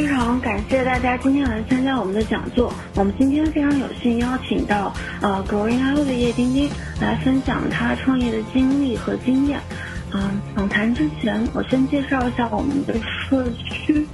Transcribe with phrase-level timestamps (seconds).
[0.00, 2.72] 非常感谢大家今天来参加我们的讲座。
[2.96, 4.90] 我们今天非常有幸邀请到
[5.20, 6.70] 呃 Growing IO 的叶丁丁
[7.02, 9.60] 来分享他创业的经历和经验。
[10.14, 14.06] 嗯，访谈之前，我先介绍一下我们的社区。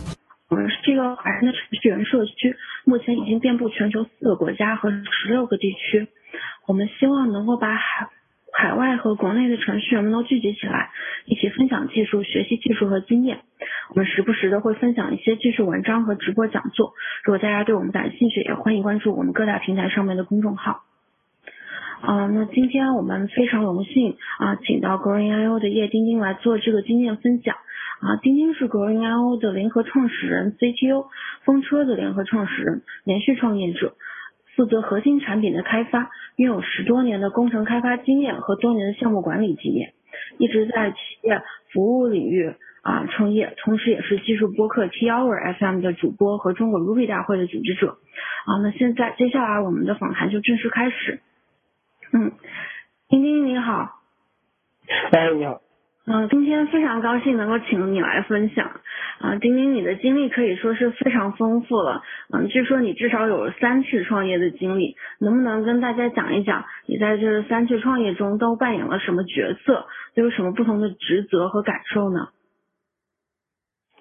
[0.48, 6.08] 我们是一个华人的程序员社区，目前已经遍布全球四个国家和十六个地区。
[6.66, 8.08] 我们希望能够把海
[8.58, 10.90] 海外和国内的程序员们都聚集起来，
[11.26, 13.40] 一起分享技术、学习技术和经验。
[13.90, 16.94] 我们时不时的会分享一些技术文章和直播讲座。
[17.24, 20.84] 如果大家对我们感兴趣，也欢迎关注我们各大平台上面的公众号。
[22.00, 27.56] 啊，那今天我们非常荣幸啊，请到 Growing IO 的叶丁丁来做这个经验分享。
[28.00, 31.08] 啊，丁丁是 Growing IO 的联合创始人、CTO，
[31.44, 33.94] 风车的联合创始人，连续创业者。
[34.56, 39.92] 负责核心产品的开发，拥有十多年的工程开发经验和多年的项目管理经验，
[40.38, 41.42] 一直在企业
[41.72, 47.98] 服务领域啊创业，同时也是技术播客 T Hour FM 的主播和中国 Ruby 大会的组织者。
[48.46, 51.20] 啊，那现在接下来我们的访谈就正式开始。
[52.12, 52.32] 嗯，
[53.08, 54.00] 丁丁你好。
[55.12, 55.60] 哎，你好。
[56.08, 58.70] 嗯，今天非常高兴能够请你来分享。
[59.18, 62.02] 啊，丁丁，你的经历可以说是非常丰富了。
[62.32, 72.28] 嗯，据说你至少有三次创业的经历，能不能跟大家讲一讲你在这三次创业中都扮演了什么角色，都有什么不同的职责和感受呢？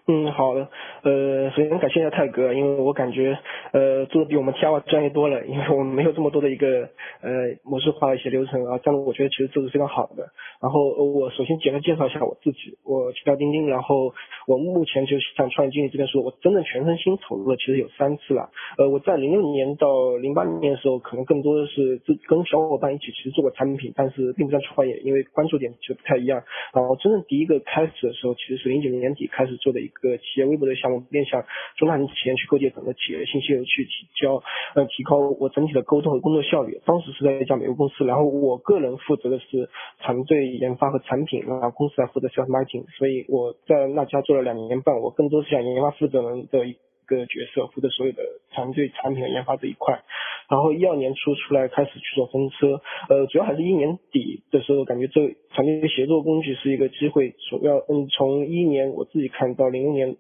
[0.08, 0.70] 嗯，好的。
[1.02, 3.36] 呃，首先感谢一下泰哥，因为我感觉
[3.72, 6.90] 呃做的比我们 T R 专业多了，因为我们没有这么多的一个
[7.22, 7.32] 呃
[7.64, 10.30] 模式化的一些流程啊，这样我觉得其实做的非常好的。
[10.62, 14.14] 然后我首先简单介绍一下我自己，我叫丁丁，然后
[14.46, 18.52] 我目前就是像创业经理这边说，我真正全身心投入的其实有三次了。
[18.78, 26.44] 呃，我在零六年到零八年的时候，可能更多的是跟小伙伴一起其实做过产品，但是并不算创业，因为关注点其实不太一样。
[26.76, 29.95] 然后真正第一个开始的时候，其实是零九年年底开始做的一个。
[30.02, 31.44] 个企业微博的项目面向
[31.78, 33.92] 中大型企业去构建整个企业信息流去提
[34.22, 34.44] 交
[34.76, 36.80] 呃提高我整体的沟通和工作效率。
[36.86, 39.70] 当时是在一家美国公司，然后我个人负责的是
[40.00, 42.86] 团队研发和产品，然后公司还负责 sales marketing。
[42.98, 50.04] 所以我在那家做了两年半，我更多是想研发负责人的一个角色，负责所有的团队产品和研发这一块。
[50.48, 52.80] 然后一二年初出来开始去做分车，
[53.10, 57.34] 呃，主要还是一年底的时候，感觉这团队协作工具是一个机会。
[57.50, 60.18] 主要嗯，从一年我自己看到零六年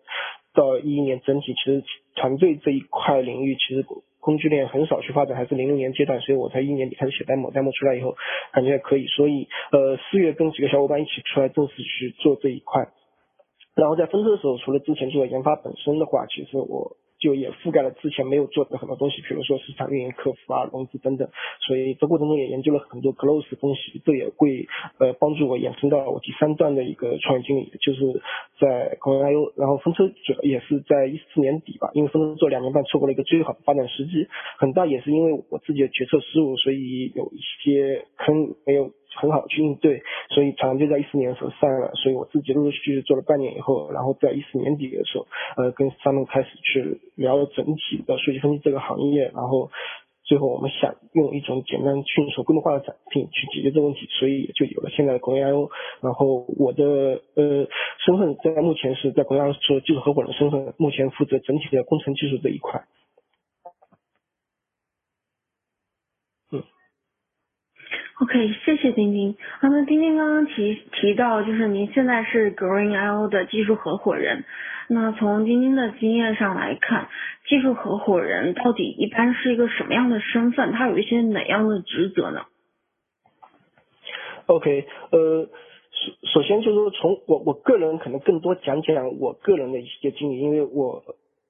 [0.55, 1.83] 到一一年整体，其实
[2.15, 3.85] 团队这一块领域其实
[4.19, 8.15] 工具链很少去发展，还是零六年阶段，所以我才一年底开始写 demo，demo 出来以后
[8.51, 12.87] 感觉还可以，所以呃四月跟几个小伙伴一起出来正式去做这一块。
[13.75, 16.97] 然后在分车的时候，除了之前做研发本身的话，其实我。
[17.17, 21.27] 就也覆盖了之前没有做的很多东西，比如说市场运营、客服啊、融资等等，
[21.65, 24.67] 所以这过程中也研究了很多 close 的东西，这也会
[24.99, 28.21] 呃帮助我延伸到了我第三段的一个创业经历，就是
[28.59, 34.27] 在 c o i o 然后分车主要也是在一四年底吧，因为分车做两年半错过了一个最好的发展时机，
[34.59, 38.91] 很大也是因为我自己的决策失误，所以有一些坑没有。
[39.15, 45.25] 很好去应对，所以团队在一四年的时候散了，所以我自己陆陆续续做了半年以后，然后在一四年底的时候，
[45.57, 49.71] 呃，跟他们开始去聊了整体的数据分析这个行业，然后
[50.23, 55.69] 最后我们想用一种简单、迅速、规模化的产品去解决这个问题，所以就有了现在的工业 IO。
[56.01, 57.67] 然后我的呃
[58.03, 62.83] 身份在目前是在工业 IO 做技术合伙人身份，目前负责整体的工程技术这一块。
[68.17, 69.35] OK，谢谢丁丁。
[69.59, 74.45] 啊，那丁丁刚刚提提到，就是您现在是 Green IO 的技术合伙人。
[74.87, 77.09] 那从丁丁的经验上来看，
[77.49, 80.71] 技术合伙人到底一般是一个什么样的身份？
[80.71, 82.45] 他有一些哪样的职责呢
[84.45, 85.49] ？OK，呃，
[86.31, 91.03] 首首先就是说，从我我个人可能更多讲讲我个人的一些经历，因为我。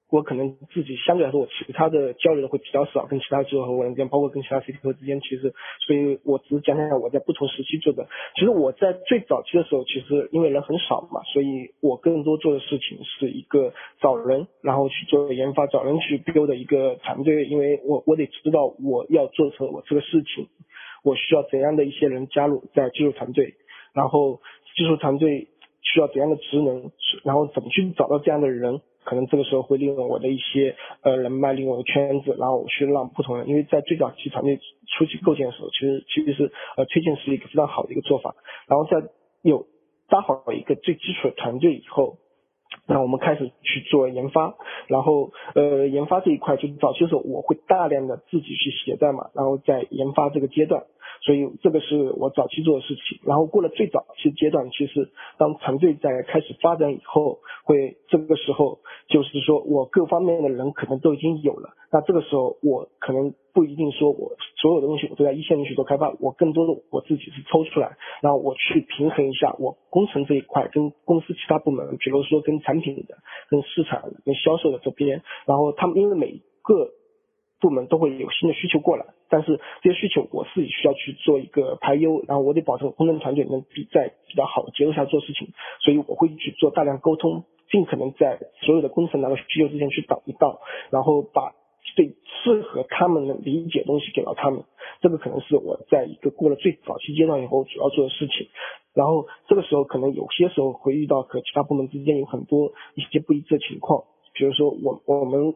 [0.08, 5.52] 我可能自己相对来说，我其他的交流的会比较少，跟其他技术合伙人之间，包括跟其他 CTO 之间，其实，
[5.84, 8.06] 所以我只是讲讲我在不同时期做的。
[8.36, 20.46] 其实我在最早期的时候，其实因为人很少嘛，所以我更多做的事情是一个找人，然后去做研发，找人去 build 一个团队，因为我我得知道我要做成我这个事情，
[21.02, 23.54] 我需要怎样的一些人加入在技术团队，
[23.92, 24.40] 然后
[24.76, 25.48] 技术团队
[25.82, 26.92] 需要怎样的职能，
[27.24, 28.80] 然后怎么去找到这样的人。
[29.06, 34.58] 可能这个时候会利用我的一些呃人脉，利用我的圈子，然后我去让不同人，因为在最早期团队
[34.98, 38.34] 初期构建的时候，其实其实是呃推荐是一个非常好的一个做法。
[38.66, 39.08] 然后在
[39.42, 39.66] 有
[40.08, 42.18] 搭好一个最基础的团队以后，
[42.88, 44.56] 那我们开始去做研发。
[44.88, 50.84] 然后呃研发这一块，就是早期的时候我会大量的自己去写代码，然后在研发这个阶段。
[51.22, 53.18] 所以这个是我早期做的事情。
[53.24, 73.16] 然后过了最早期阶段，其实当团队在开始发展以后，会这个时候就是说我各方面的人可能都已经有了，那这个时候我可能不一定说我所有的东西我都在一线去做开发，我更多的我自己是抽出来，然后我去平衡一下我工程这一块跟公司其他部门，比如说跟产品的、
[73.48, 76.90] 跟市场、跟销售的这边，然后他们因为每个
[77.60, 85.48] 部门都会有新的需求过来，但是这些需求我自己需要去做一个排忧，然后我得保证工程团队能比在比较好的节奏下做事情，
[85.80, 91.54] 所以我会去做大量沟通，尽可能在所有的工程拿到需求之前去导一导，然后把
[91.96, 92.14] 最
[92.44, 94.62] 适合他们的理解东西给到他们，
[95.00, 98.48] 这个可能是我在一个过了最早期阶段以后主要做的事情，
[98.94, 105.54] 然后这个时候可能有些时候会遇到和其他部门之间有很多一些不一致的情况，比如说我我们。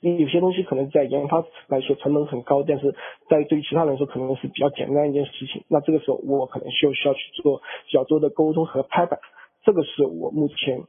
[0.00, 2.94] 有些东西可能在研发来说成本很高，但是
[3.28, 5.62] 在对于其他人来说可能是比较简单一件事情。
[5.68, 9.20] 那这个时候我可能需需要去做比较多的沟通和拍板，
[9.62, 10.84] 这个是我目前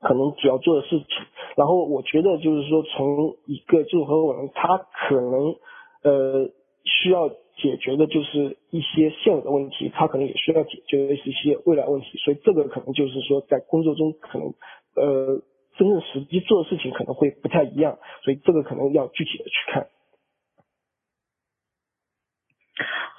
[0.00, 1.06] 可能主要做的事情。
[1.54, 5.56] 然后我觉得就是说从一个就合伙人他可能
[6.02, 6.48] 呃
[6.84, 12.16] 需要解决的就是一些现有的问题，他可能也需要解决一些未来问题。
[12.16, 14.54] 所以这个可能就是说在工作中可能
[14.96, 15.42] 呃。
[15.76, 19.86] 真正实际做的事情可能会不太一样，所以这个可能要具体的去看。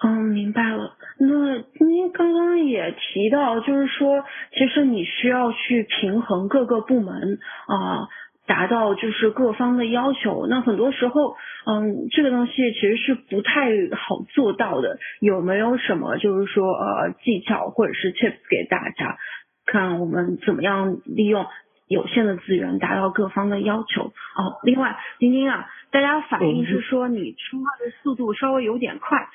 [0.04, 0.98] 嗯，明白了。
[1.20, 7.38] 那您刚刚也提到，就是说，其实你需要去平衡各个部门
[7.68, 8.10] 啊，
[8.48, 10.48] 达到就是各方的要求。
[10.48, 11.36] 那很多时候，
[11.68, 14.98] 嗯，这个东西其实是不太好做到的。
[15.20, 19.20] 有没有什么就是说呃技巧或者是 tips 给大家，
[19.68, 21.46] 看我们怎么样利用？
[21.92, 24.60] 有限的资源达到各方的要求哦。
[24.64, 29.28] 另外，丁丁啊，大家反映是说你说话的速度稍微有点快。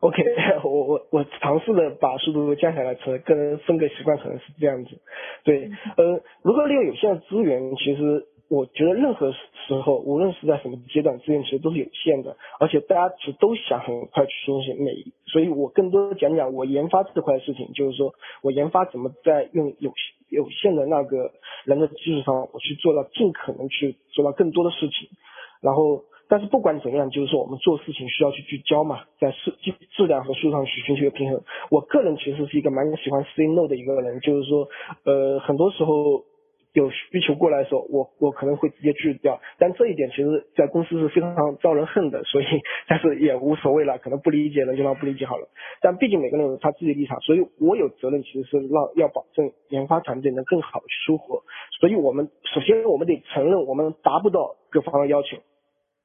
[0.00, 0.22] OK，
[0.64, 4.90] 我我我尝试的把速度降下来，可能个人风格习惯可能是这样子。
[5.44, 8.26] 对，呃，如何利用有限的资源，其实。
[8.50, 14.90] 我觉得任何时候，无论是在什么阶段，资源其实都是有限的，而且大家其实都想很快去实现每，
[15.26, 18.12] 所以我更多的讲讲我研发这块事情，就是说
[18.42, 19.92] 我研发怎么在用有
[20.30, 21.30] 有限的那个
[21.64, 25.08] 人的基础上，我去做到尽可能去做到更多的事情。
[25.62, 29.54] 然后，但是不管怎样，就是说我们做事情需要去聚焦嘛，在质
[29.92, 31.40] 质量和数上去寻求平衡。
[31.70, 34.68] 我个人其实是一个蛮喜欢 say no 的一个人，就是说，
[35.04, 36.24] 呃，很多时候。
[36.72, 42.44] 有需求过来的时候，我我可能会直接拒掉，但这一点其实在公司是非常招人恨的，所以
[42.86, 45.48] 但是也无所谓了，可能不理解了就让不理解好了。
[45.80, 51.42] 但毕竟每个人有他自己的立场，所以我有责任其实是让要保证研发团队能更好去收获。
[51.80, 55.38] 所以我们首先我们得承认我们达不到各方的要求。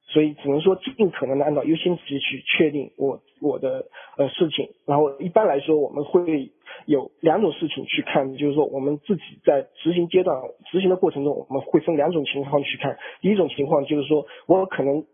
[0.08, 3.86] 所以只能说尽可能的按照优先级去确定我我的
[4.16, 6.52] 呃事情，然后一般来说我们会
[6.86, 12.96] 有两种事情去看，就是说我们自己在执行阶段执行的过程中，我们会分两种情况去看。
[13.20, 15.04] 第一种情况就是说我可能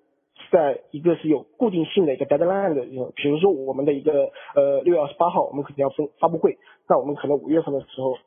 [0.51, 2.83] 在一个是有固定性的一个 deadline 的，
[3.17, 8.19] 比如说我们的一个呃六月二十八号我们肯定要分发布会，那我们可能五月份的时候，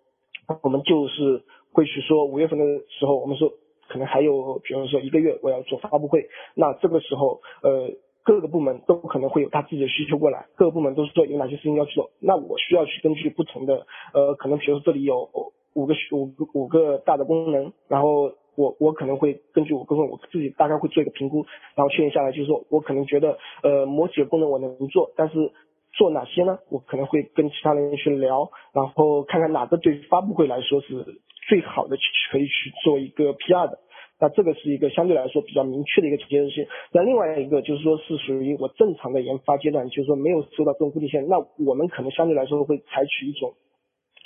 [0.63, 3.53] 我们就是会去说五月份的时候我们说。
[3.87, 7.91] 可能还有，比如说一个月我要做发布会，那这个时候，呃，
[8.23, 15.29] 各个部门都可能会有他自己的需求过来，各个部门都是说有哪些事情要去做，那我需要去根据不同的，呃，可能比如说这里有
[15.73, 25.51] 五个五个五个大的功能，然后我我可能会根据我功能，我自己大概会做一个评估，然后确认下来就是说我可能觉得，呃，某几个功能我能做，但是
[25.93, 26.57] 做哪些呢？
[26.69, 31.21] 我可能会跟其他人去聊，然后看看哪个对发布会来说是。
[31.47, 31.97] 最好的
[32.31, 33.79] 可以去做一个 PR 的，
[34.19, 36.65] 那这个是一个相对来说比较明确的一个节奏性。
[36.91, 43.53] 那另外一个就是说是属于我正常的研发阶段，就是说没有收到这种固定线，那我们可能相对来说会采取一种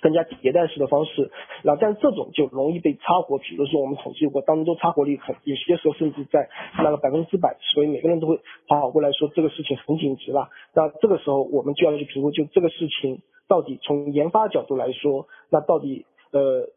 [0.01, 1.29] 更加迭代式的方式。
[1.63, 6.47] 那但这种就容易被插活，比如说我们统计过当中插活率很，有些时候甚至在
[6.77, 10.49] 那个百分之百，所以每个人都会跑过来说这个事情很紧急了。
[10.73, 16.69] 那这个时候我们就要去评估，就这个事情到底从研发角度来说，那到底呃。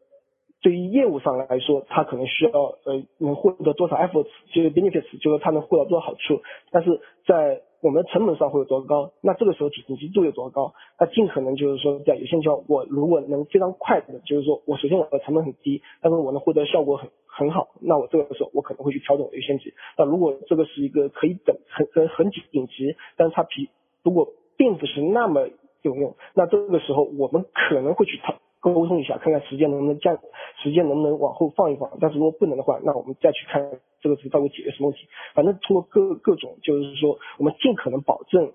[0.63, 2.51] 对于业务上来说，他可能需要
[2.85, 6.41] 呃能获得多少 efforts，就是 benefits，就是他能获得多少好处。
[6.71, 9.11] 但是在我们的成本上会有多高？
[9.19, 10.73] 那这个时候紧急度有多高？
[10.97, 19.73] 那尽可能就是说在有限情况，我如果能非常快的，就是说我首先我的成本很低，但是我能获得效果很很好，那我这个时候我可能会去调整优先级。
[19.97, 23.67] 那如果这个是一个可以等很很很紧急，但是它比
[24.01, 25.49] 如果并不是那么
[25.81, 28.35] 有用，那这个时候我们可能会去调。
[28.63, 30.17] 沟通一下，看看时间能不能降，
[30.63, 31.91] 时间能不能往后放一放。
[31.99, 33.61] 但是如果不能的话，那我们再去看
[33.99, 35.09] 这个是到底解决什么问题。
[35.35, 38.53] 反正通过各各种，就是说我们尽可能保证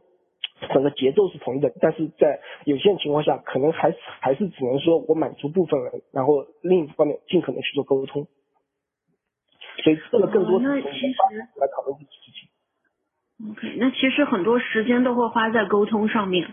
[0.72, 8.26] 整个节奏是统一的，但是在有限情况下，可能还还是只能说我满足部分人，然后另一方面尽可能去做沟通。
[9.84, 11.06] 所以这个更多是那其实
[11.60, 12.48] 来讨论这个事情。
[13.52, 16.48] OK，那其实很多时间都会花在沟通上面。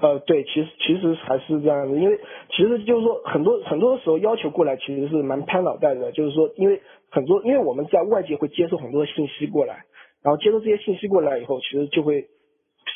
[0.00, 2.18] 呃，对，其实其实还是这样子，因为
[2.50, 9.84] 其实就是说很多很多时候要求过来其实是蛮拍脑袋的，就是说因为很多因为我们在外界会接受很多的信息过来，
[10.22, 12.26] 然后接受这些信息过来以后，其实就会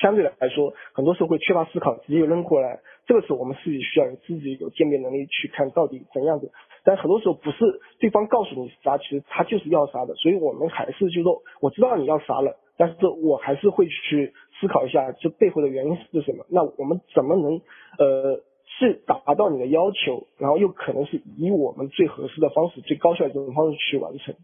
[0.00, 6.50] 相对来说很多时候会缺乏思考，直接扔过来，这个时候我们自己需要有自己有鉴别能力去看到底怎样子，
[6.84, 7.58] 但很多时候不是
[8.00, 12.56] 对方告诉你啥，其实他就是要啥的，所以我们还是就说我知道你要啥了。
[12.80, 16.44] 但是我还是会去思考一下这背后的原因是什么。
[16.50, 17.60] 那我们怎么能
[17.98, 18.40] 呃
[18.78, 24.34] 是达到你的要求，然后又可能是以我们最合适的方式、最高效的这种方式去完成。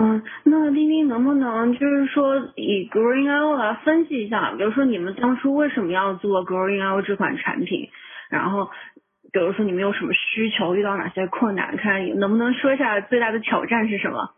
[0.00, 7.88] 嗯，那丁丁能不能就是说以 Growing IO 来分析一下，比如说你们当初为什么要做 Growing IO 这款产品，
[8.30, 8.70] 然后
[9.32, 14.30] 比如说你们有什么需求，遇到哪些困难，看能不能说一下最大的挑战是什么？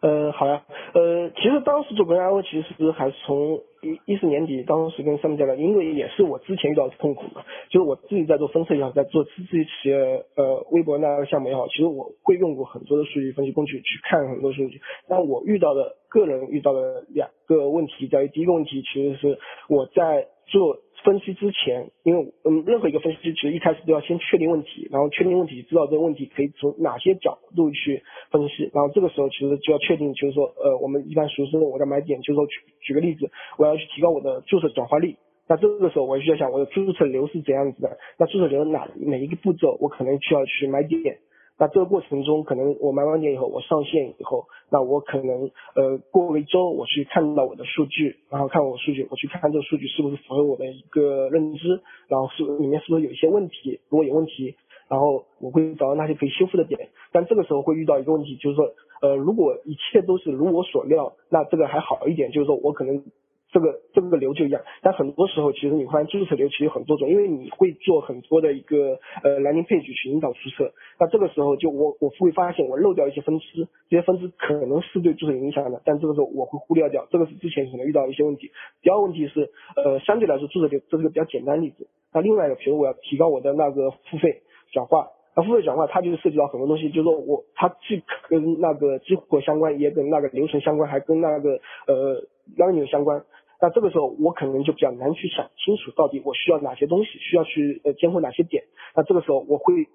[0.00, 0.62] 呃，好呀，
[0.94, 9.96] 呃，其实当时做 AI，其实还是从一一四年底，当时跟上面讲的，因为也是我之前遇到的痛苦嘛，就是我自己在做分测也好，在做自己企业
[10.36, 19.38] 呃微博那个项目也好，其实我会用过很多的数据分析工具去看很多数据，但我遇到的个人遇到的两个问题在于，第一个问题其实是
[19.68, 35.16] 我在做分析之前，因为嗯任何一个分析其实一开始都要先确定问题，然后确定问题，知道这个问题可以从哪些角度去分析，然后这个时候其实就要确定，就是说呃我们一般熟知的我的买点，就是说举举个例子，我要去提高我的注册转化率。
[35.50, 41.18] 那这个时候我需要想我的注册流是怎样子的，那注册流哪每一个步骤我可能需要去买点，
[41.58, 54.54] 那这个过程中可能我买完点以后我上线以后，那我可能呃过了一周我去看到我的数据，然后看我数据，我去看看这个数据是不是符合我的一个认知，然后是里面是不是有一些问题，如果有问题，
[54.88, 58.72] 然后我会找到那些可以修复的点，但这个时候会遇到一个问题，就是说
[59.02, 63.02] 呃如果一切都是如我所料，那这个还好一点，就是说我可能。
[63.50, 78.50] 这个这个流就一样，但很多时候其实你发现注册流其实有很多种，因为你会做很多的一个呃 landing page 去引导注册，那这个时候就我我会发现我漏掉一些分支，这些分支可能是对注册有影响的，但这个时候我会忽略掉，这个是之前可能遇到一些问题。
[78.82, 85.08] 第二个问题是呃相对来说注册流这是个比较简单例子，那另外一个比如我要提高我的那个付费转化。
[85.36, 92.24] 那付费转化，它就是涉及到很多东西，就是说我它既跟那个激活相关，也跟那个流程相关，还跟那个呃
[92.58, 93.24] 按钮相关。
[93.60, 98.64] 那这个时候我可能就比较难去想清楚，到底我需要哪些东西，需要去呃监控哪些点。
[98.94, 99.88] 那这个时候我会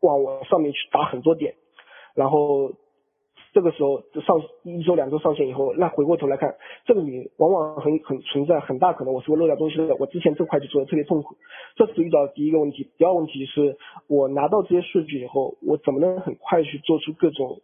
[0.00, 1.54] 往我上面去打很多点，
[2.14, 2.72] 然后
[3.52, 6.54] 这个时候上一周两周上线以后，那回过头来看，
[6.86, 9.96] 这个里往往很很存在很大可能我是会漏掉东西的。
[9.96, 11.36] 我之前这块就做的特别痛苦，
[11.74, 12.88] 这是遇到第一个问题。
[12.98, 17.60] 第二个问题是我拿到这些数据以后，我怎么能很快去做出各种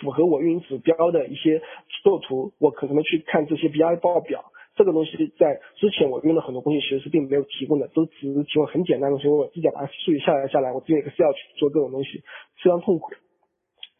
[0.00, 1.62] 符合我运营指标的一些
[2.02, 2.52] 作图？
[2.58, 4.46] 我可能去看这些 BI 报表。
[4.76, 12.22] 这个东西在之前我用的很多东西其实是并没有提供的，都只是提供很简单的东西，因为我自己把它数据下载下来，我自己 Excel 去做各种东西，
[12.62, 13.10] 非常痛苦。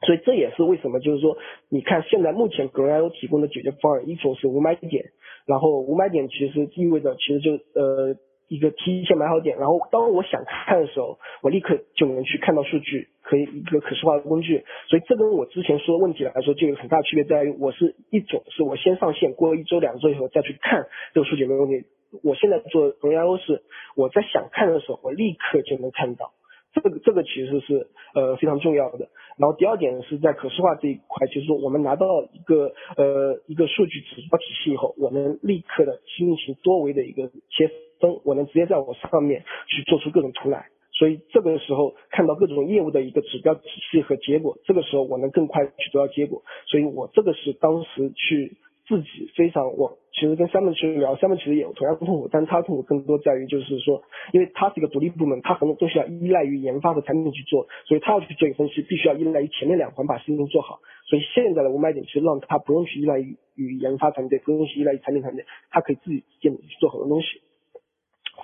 [0.07, 1.37] 所以这也是为什么，就是说，
[1.69, 5.05] 你看现在目前 g r o 提供的解决方案，一种是无买点，
[5.45, 8.15] 然后无买点其实意味着其实就呃
[8.50, 14.64] 一个提前买好点，然后当我想看的时候，我立刻就能去看到数据，可以一个可视化的工具。
[14.88, 21.87] 所以这跟我之前说的问题来说，就有很大区别在于，我是一种是我先上线，过了一周两周以后再去看这个数据没有问题。
[22.25, 23.62] 我现在做 g r o 是
[23.95, 26.33] 我在想看的时候，我立刻就能看到。
[26.73, 29.09] 这个这个其实是呃非常重要的。
[29.38, 40.66] 然后第二点呢是在可视化这一块，就是说我们拿到一个呃一个数据指标体系以后，我能立刻的进行多维的一个切分，我能直接在我上面去做出各种图来。
[40.92, 46.42] 所以这个时候看到各种业务的一个指标体系和结果，这个时候我能更快去得到结果。
[46.66, 48.57] 所以我这个是当时去。
[48.88, 54.02] 自己非常，我其实跟 Simon 去聊，Simon 其实也有同样的痛苦，但是他痛苦更多在于就是说，
[54.33, 60.80] 因为他是一个独立部门，他很多东西要依赖于研发和产品去做，所以他要去做一个分析，必须要依赖于前面两环把事情都做好。
[61.07, 67.28] 所以现在的无买点其实让他不用去依赖于于研发团队，不用去依赖于产品团队，他可以自己建去做很多东西。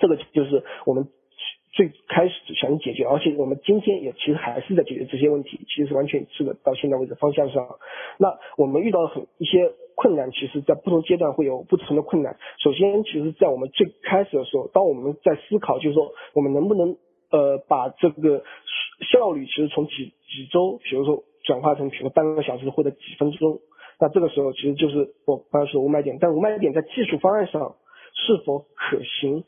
[0.00, 1.08] 这个就是我们
[1.72, 6.54] 最开始想解决，而且我们今天也其实还是在解决这些问题，其实是完全是个。
[6.64, 7.66] 到现在为止方向上，
[8.18, 12.38] 那我们遇到很一些困难，其实在不同阶段会有不同的困难。
[12.58, 16.96] 首先，其实在我们最开始的时候，当我们在思考，就是说我们能不能
[17.30, 18.42] 呃把这个
[19.12, 23.60] 效率，其实从几几周，比如说转化成比如半个小时或者几分钟，
[24.00, 27.76] 那这个时候其实就是我刚才说的五百点，但五百点在技术方案上
[28.14, 29.44] 是否可行？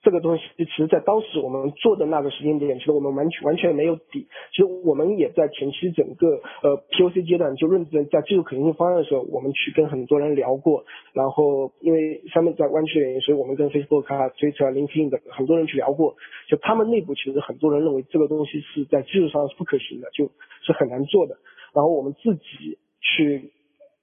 [0.00, 4.28] 这个东西其实，在当时我们做的那个时间点，其实我们完全完全没有底。
[4.52, 10.84] 其实我们也在前期整个呃 POC 阶段，就认真在技术可行性方案的时候，我们去跟很多人聊过。
[11.12, 16.14] 然后因为上面在湾区的原因，所以我们跟 Facebook 啊、Twitter 啊、LinkedIn 的很多人去聊过。
[16.48, 20.30] 就他们内部其实很多人认为这个东西是在技术上是不可行的，就
[20.62, 21.36] 是很难做的。
[21.74, 23.52] 然后我们自己去。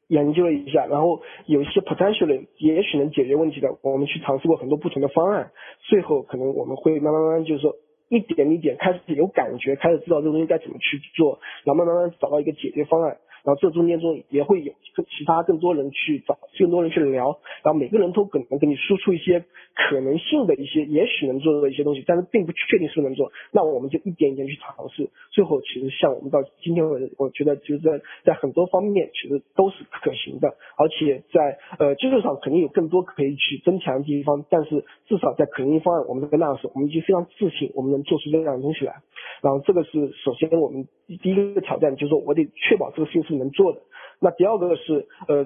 [0.07, 7.75] 研究了一下，然后有一些 potentially 也许能解决问题的，我们去尝试过很多不同的方案，最后可能我们会慢慢慢慢就是说
[8.09, 13.17] 一点一点开始有感觉，开始知道这个东西该怎么去做，然后慢慢慢慢找到一个解决方案。
[13.45, 23.31] 然后这中间中也会有跟其他更多人去找，更多人去聊，然后每个人都可能给你输出一些可能性的一些，也许能做的一些东西，但是并不确定是不是能做。
[23.51, 38.95] 那我们就一点一点去尝试，最后其实像我们到今天为止，我觉得就是在在很多方面其实都是可行的，而且在呃技术上肯定有更多可以去增强的地方，但是至少在可行性方案，我们在那个时候我们已经非常自信，我们能做出这样的东西来。
[39.41, 40.87] 然后这个是首先我们
[41.21, 43.81] 第一个挑战，就是说我得确保这个事情是能做的。
[44.19, 45.45] 那第二个是呃，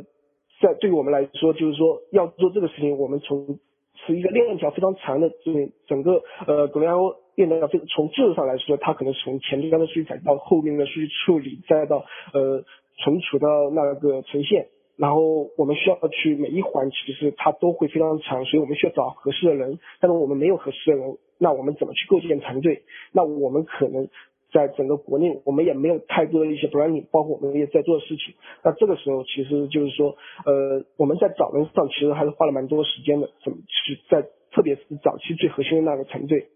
[0.61, 3.59] 在对于我们来说，就是说要做这个事情，我们从
[4.05, 12.63] 是一个链条非常长的这整个呃 g r a o 链条，从技术上来说，它可能从前端的数据采集到后面的数据处理，再到呃
[12.97, 22.83] 存储到那个呈现，然后我们需要去每一环其实它都会非常长，所以我们需要找合适的人，但是我们没有合适的人，那我们怎么去构建团队？
[23.11, 24.07] 那我们可能。
[24.51, 28.33] 在整个国内，我们也没有太多的一些 branding，包括我们也在做的事情。
[28.63, 30.15] 那这个时候，其实就是说，
[30.45, 36.47] 呃，我们在找人上其实还是花了蛮多时间的，怎么去在特别是早期最核心的那个团队，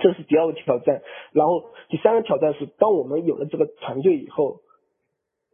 [0.00, 1.02] 这是第二个挑战。
[1.32, 4.60] 然后第三个挑战是，当我们有了这个团队以后，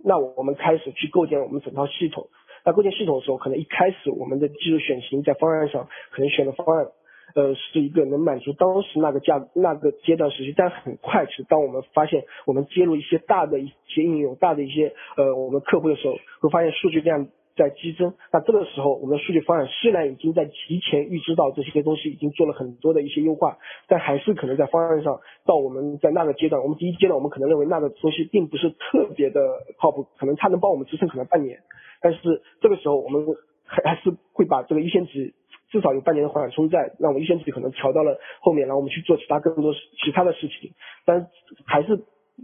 [0.05, 2.29] 那我们开始去构建我们整套系统。
[2.65, 6.89] 那构建系统的时候，可能一开始我们的技术选型在方案上，可能选的方案。
[7.35, 18.15] 呃，是一个能满足当时那个价那个阶段时期，但很快，其实当我们发现我们接入一些大的一些应用、大的一些呃我们客户的时候，会发现数据量在激增。
[18.33, 29.41] 那这个时候，我们的数据方案虽然已经在提前预知到这些东西，已经做了很多的一些优化，但还是可能在方案上，到我们在那个阶段，我们第一阶段我们可能认为那个东西并不是特别的
[29.79, 31.59] 靠谱，可能它能帮我们支撑可能半年，
[32.01, 33.27] 但是这个时候我们
[33.65, 35.35] 还还是会把这个优先级。
[35.71, 40.73] 至少有半年的缓冲在，那我们优先级可能调到了后面，然后我们去做其他更多其他的事情，
[41.05, 41.29] 但
[41.67, 42.01] 还是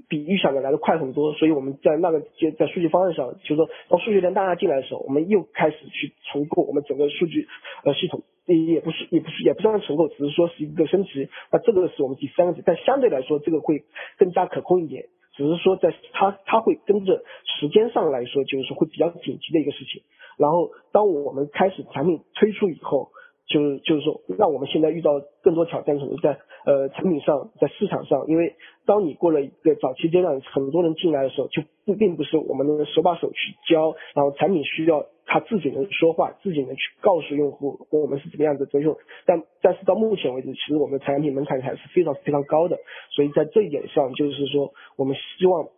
[0.08, 1.32] 比预想的来的快很多。
[1.34, 7.46] 所以我们在那个阶在数据方案上，就是说当数据量大家进来的时候，我们又开始去重构我们整个数据
[7.84, 11.28] 呃系统，也不是也不是也不算重构，只是说是一个升级。
[11.50, 13.84] 那这个是我们第三个，但相对来说这个会
[14.18, 15.06] 更加可控一点，
[15.36, 17.22] 只是说在它它会跟着
[17.60, 20.02] 时间上来说，就是说会比较紧急的一个事情。
[20.36, 23.10] 然后，当我们开始产品推出以后，
[23.46, 28.54] 就是就是说，让我们现在遇到更多挑战，可能在呃产品上，在市场上，因为
[28.86, 38.96] 当你过了一个早期阶段，很多人进来的时候，就不并不是我们能手把手去教，然后产品需要他自己能说话，自己能去告诉用户我们是怎么样的作用。
[39.26, 42.78] 但但是到目前为止，其实我们的产品门槛还是非常非常高的，
[43.10, 45.68] 所以在这一点上，就是说我们希望。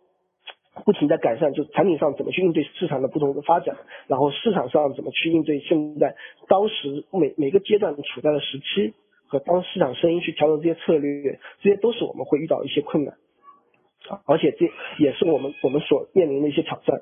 [0.85, 3.75] 不停在改善，就产品上怎么去应对市场的不同的发展，
[4.07, 6.15] 然后市场上怎么去应对现在
[6.47, 8.93] 当时每每个阶段处在的时期
[9.27, 13.15] 和当市场声音去调整这些策略，这些都是我们会遇到一些困难，
[14.25, 17.01] 而且这也是我们我们所面临的一些挑战。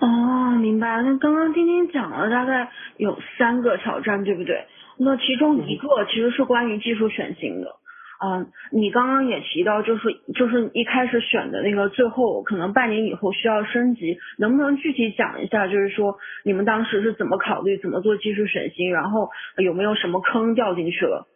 [0.00, 1.02] 哦，明白。
[1.02, 4.64] 那刚刚丁丁讲了大概有三个挑战，对不对？
[4.96, 7.76] 那其中一个其实是关于技术选型的。
[8.24, 15.66] 嗯，你刚刚也提到，就是就是一开始选的那个，最后可能半年以后需要升级，能不能具体讲一下？
[15.66, 21.26] 就是说你们当时是怎么考虑，怎么做技术选型，然后有没有什么坑掉进去了？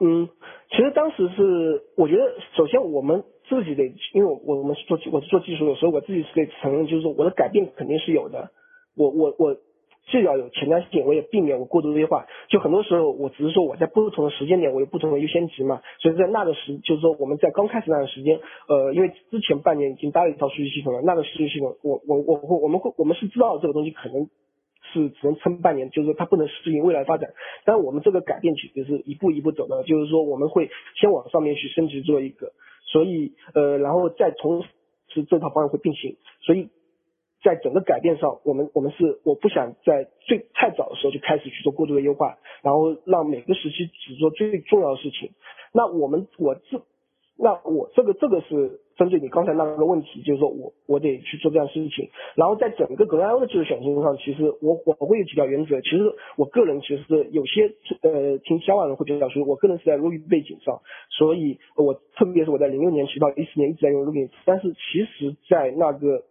[0.00, 0.28] 嗯，
[0.68, 8.50] 其实当时是，我觉得首先我们自己得，因为我我们是做我是做技术的，所以我自己是得承认，就是说我的改变肯定是有的，
[8.96, 9.56] 我我我。
[10.10, 12.26] 既要有前瞻性，我也避免我过度优化。
[12.48, 15.80] 就很多时候，我只是说我在不同的时间点，我有不同的优先级嘛。
[16.00, 24.28] 所以在那个时，就是说我们在刚开始那段时间，呃，因为之前半年已经搭了一套数据系统了，那个数据系统，我我我我我们会我们是知道这个东西可能
[24.92, 27.30] 是只能撑半年，就是说它不能适应未来发展。
[27.64, 30.68] 但我们这个改变其实是一步一步走的，就是说我们会
[31.00, 32.52] 先往上面去升级做一个，
[32.92, 34.62] 所以呃，然后再同
[35.08, 36.68] 时这套方案会并行，所以。
[37.42, 45.30] 在整个改变上，我们我们是我不想在最太早的时候就开始去做过度的优化，然后让每个时期只做最重要的事情。
[45.72, 46.82] 那我们我这
[47.38, 52.10] 那我这个这个是针对你刚才那个问题，就是说我我得去做这样事情。
[52.36, 55.80] 然后在整个 g r a 的技术选型上，其实我我会有几条原则。
[55.80, 60.82] 其实我个人其实是有些呃听小瓦人会比较说，我个人是在 Ruby 背景上，
[61.18, 66.22] 所以我特别是我在零六年起到一四年一直在用 Ruby，但是其实在那个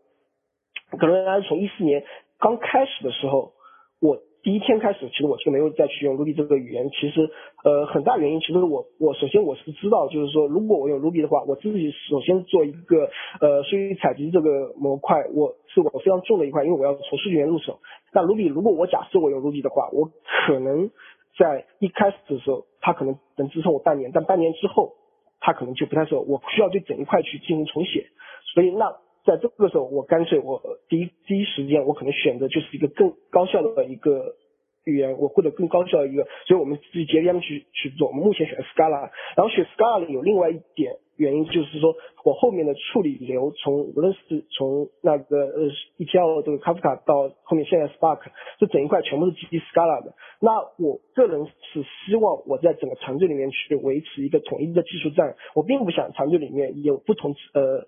[0.98, 2.04] 可能大家从一四年
[2.40, 3.54] 刚开始的时候，
[4.02, 4.22] 我。
[4.44, 6.90] 第一天开始，其实我就没有再去用 Ruby 这个语言。
[6.90, 7.30] 其实，
[7.64, 13.08] 呃，很大原因，其实我我首先我是知道，就是说，如果我用 Ruby 的话，我自己首先做一个
[13.40, 17.82] 呃数据采集这个模块，我是我非常重的一块，因为我要从数据源入手。
[18.12, 20.10] 那 Ruby 如果我假设我用 Ruby 的话，我
[20.48, 20.90] 可能
[21.38, 24.94] 在一开始的时候，它可能能支撑我半年，但半年之后，
[25.40, 28.08] 它可能就不太适合，我需要对整一块去进行重写。
[28.56, 28.98] 所以那。
[29.24, 34.36] 在这个时候，我干脆我第一第一时间，我可能选择就是一个更高效的一个
[34.84, 38.08] 语言，我或者更高效的一个，所以我们自己 JVM 去去做。
[38.08, 48.22] 我们目前选 Scala，然后选 Scala 有另外一点原因，就是说我后面的处理流，从无论是从那个呃 ETL 这个 Kafka 到后面现在 Spark，
[48.58, 50.16] 这整一块全部是基于 Scala 的。
[50.40, 50.50] 那
[50.84, 57.86] 我个人是希望我在整个团队里面去维持一个统一的技术站，我并不想团队里面有不同呃。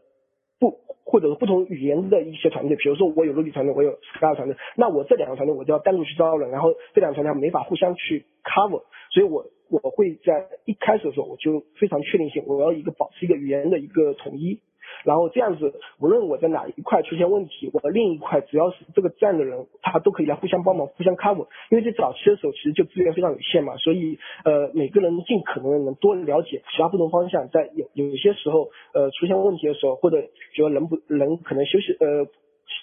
[0.64, 14.62] 不，或者是不同语言的一些团队，比如说我有落地团队，我有 Scala 团队，那我这两个团队我就要单独去招人，然后这两个团队没法互相去 cover，所以我我会在一开始的时候我就非常确定性，我要一个保持一个语言的一个统一。
[15.04, 21.48] 然后这样子，无论我在哪一块出现问题，我的另一块只要是这个站的人，他都可以来互相帮忙、互相 cover。
[21.70, 30.22] 因为在早期的时候，其实就资源非常有限嘛，所以呃每个人尽可能能多了解其他不同方向，在有有些时候呃出现问题的时候，或者
[30.54, 32.26] 觉得人不人可能休息呃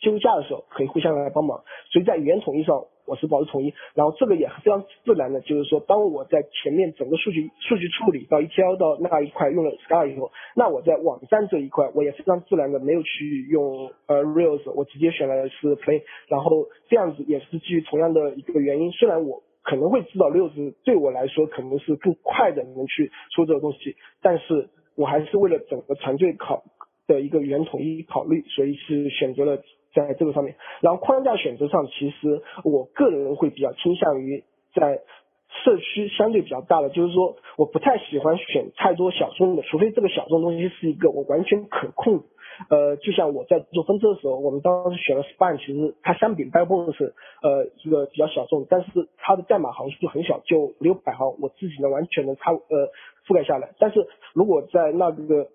[0.02, 1.62] 休假的时候，可以互相来帮忙。
[1.92, 2.84] 所以在语言统一上。
[3.10, 26.62] 我是保持统一，然后这个也非常自然的，就是说，当我在前面整个数据数据处理到 ETL 到那一块用了 Scala 以后，那我在网站这一块我也非常自然的没有去用呃 Rails，我直接选了是 Play，然后这样子也是基于同样的一个原因，虽然我可能会知道 Rails 对我来说可能是更快的能去出这个东西，但是我还是为了整个团队考
[27.08, 29.60] 的一个语言统一考虑，所以是选择了。
[29.94, 35.00] 在这个上面，然后框架选择上，其实我个人会比较倾向于在
[35.64, 42.22] 社区相对比较大的，就是说我不太喜欢选太多小众的，除非这个小众东西是一个我完全可控。
[42.68, 52.92] 呃，就像我在做分车的时候，我们当时选了 Span，其实它相比 Backbone 是呃一个比较小众，但是它的代码行数很小，就五六百行，我自己能完全能它呃
[53.26, 53.70] 覆盖下来。
[53.78, 55.48] 但是如果在那个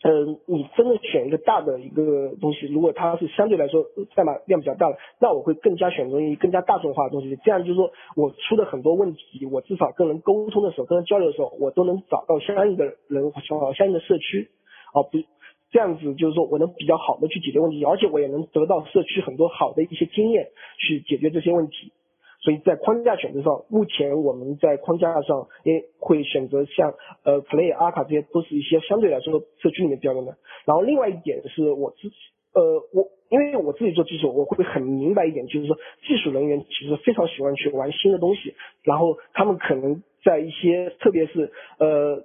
[0.00, 3.84] 嗯，你真的选一个大的一个东西，如果它是相对来说
[4.14, 7.36] 代码量比较大的，那我会更加选择于更加大众化的东西。
[7.42, 14.48] 这样就是说我出的很多问题，我至少跟人沟通的时候，跟人交流的时候，我都能找到相应的人，找到相应的社区，
[14.94, 15.18] 啊不，
[15.72, 20.46] 这样子就是说我能比较好的去解决问题，而且我也能得到社区很多好的一些经验
[20.78, 21.90] 去解决这些问题。
[22.40, 30.36] 所以在框架选择上，目前我们在框架上也会选择像呃 Play、阿卡这些，都是一些相对来说社区里面比较用的。
[30.64, 32.14] 然后另外一点是我自己
[32.54, 42.24] 呃我因为我自己做技术，我会很明白一点，就是说技术人员其实非常喜欢去玩新的东西，然后他们可能在一些特别是呃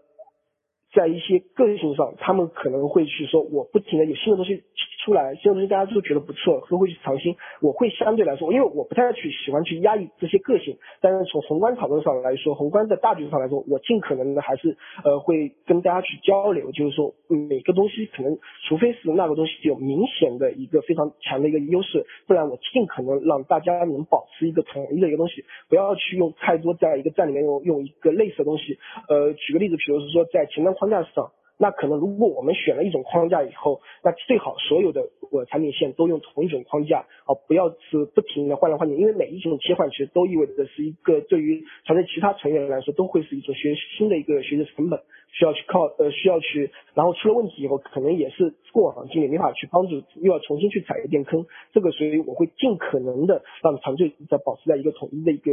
[0.93, 4.63] 在一些个性上，他们可能会去说我不停的有新的东西。
[5.03, 7.35] 出来，新的东西大家都觉得不错，都会去尝新。
[7.61, 18.37] 我会相对来说，因为我不太去喜欢去压抑这些个性，但是从宏观讨论上来说，宏观的大局上来说，我尽可能的还是呃会跟大家去交流，就是说每个东西可能，
[18.69, 28.79] 除非是那个东西有明显的一个非常强的一个优势，不然我尽可能让大家能保持一个统一的一个东西，不要去用太多在一个站里面用用一个类似的东西。
[29.09, 31.31] 呃，举个例子，比如是说在前端框架上。
[31.55, 44.99] 那可能如果我们选了一种框架以后，那最好所有的我产品线都用同一种框架，啊，不要是不停的换来换去，因为每一种切换其实都意味着是一个对于团队其他成员来说都会是一种学新的一个学习成本，
[45.31, 55.51] 需要去靠呃需要去，然后出了问题以后，可能也是过往经历没法去帮助，又要重新去踩一遍坑，这个所以我会尽可能的让团队在保持在一个统一的一个。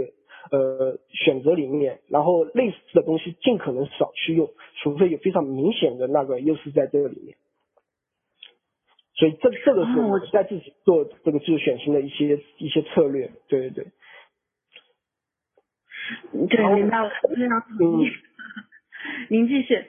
[0.51, 4.51] 呃，选择里面，然后类似的东西尽可能少去用，
[4.83, 7.37] 除非有非常明显的那个优势在这个里面。
[9.15, 13.87] 所以这这个是我在自己做这个技术选型的一些一些策略，对对对。
[16.49, 18.09] 对，明白了，非常同意。
[19.29, 19.85] 您继续。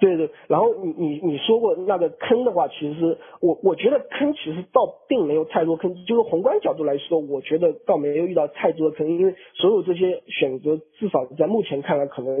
[0.00, 12.36] 对对，然后你你你说过那个坑的话，其实我我觉得坑其实倒并没有太多坑，就是宏观角度来说，我觉得倒没有遇到太多的坑，因为所有这些选择至少在目前看来，可能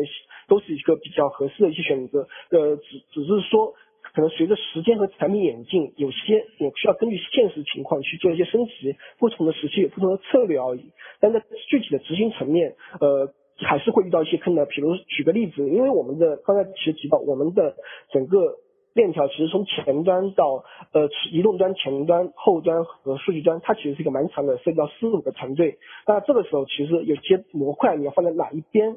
[0.46, 2.28] 都是一个比较合适的一些选择。
[2.50, 3.74] 呃，只只是说，
[4.14, 10.92] 可能随着时间和产品演进，有些也需要根据现实情况去做一些升级，不同的时期有不同的策略而已。
[11.18, 13.32] 但在具体的执行层面，呃。
[13.58, 17.74] 还是会遇到一些坑的，比如举个例子，因为我们的刚才其实提到，我们的
[18.12, 18.56] 整个
[18.94, 25.78] 链条其实从前端到呃移动端、前端、后端和数据端，它其实是一个蛮长的，涉及到四五个团队。
[26.06, 28.96] 那这个时候其实有些模块你要放在哪一边，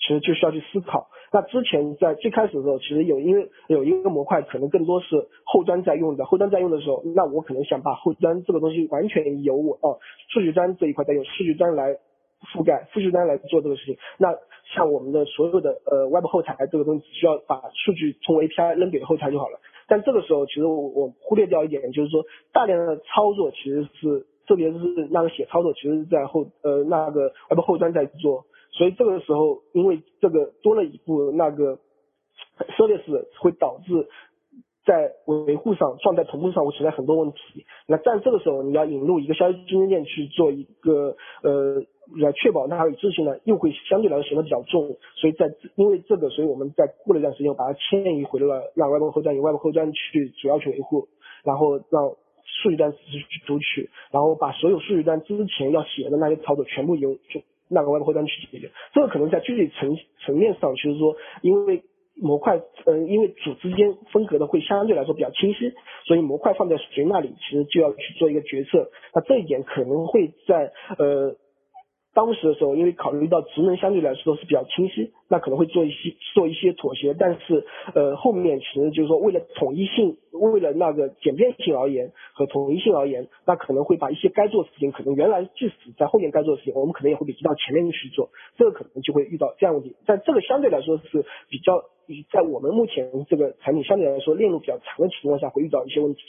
[0.00, 1.08] 其实就需要去思考。
[1.30, 9.98] 那之前在最开始的时候，其实有因为有一个模块可能更多是后端在用的，后端在用的时候，那我可能想把后端这个东西完全由我哦
[10.32, 11.98] 数据端这一块再用数据端来。
[12.54, 14.28] 覆盖复制端来做这个事情，那
[14.74, 19.58] 像我们的所有的呃 Web 后台这个东西，只需要把数据从 API 扔给后台就好了。
[19.88, 24.78] 但这个时候，其实我我忽略掉一点，就是说大量的操作其实是，特别是
[25.10, 28.44] 那个写操作，其实是在后呃那个 Web 后端在做。
[28.70, 31.78] 所以这个时候，因为这个多了一步那个
[32.76, 34.06] service，会导致
[34.84, 37.64] 在维护上、状态同步上会存在很多问题。
[37.86, 41.82] 那在这个时候，你要引入一个消息中间件去做一个呃。
[42.16, 51.06] 来确保它有一致性呢，又会相对来说显得比较重，所以在因为这个，所以我们在过了一段时间，把它迁移回了让外部后端由外部后端去主要去维护，
[51.44, 52.16] 然后让
[52.62, 58.70] 数据端自己去读取，然后把所有数据端之前要写的那些操作全部由就那个外部后端去解决。
[58.94, 59.94] 这个可能在具体层
[60.24, 61.82] 层面上，其实说因为
[62.16, 65.72] 模块，嗯，因为组之间分隔的会相对来说比较清晰，
[66.06, 68.90] 所以模块放在谁那里，其实就要去做一个决策。
[69.14, 71.36] 那这一点可能会在呃。
[72.14, 77.14] 当时的时候，因为考虑到职能相对来说都是比较清晰，那可能会做一些做一些妥协。
[77.14, 88.30] 但是，呃，后面其实就是说，为了统一性，为了那个简便性而言和统一性而言，那可能会把一些该做的事情，可能原来即使在后面该做的事情，我们可能也会被移到前面去做。
[88.56, 89.94] 这个可能就会遇到这样问题。
[90.04, 91.84] 但这个相对来说是比较，
[92.32, 96.20] 在我们目前这个产品相对来说链路比较长的情况下，会遇到一些问题。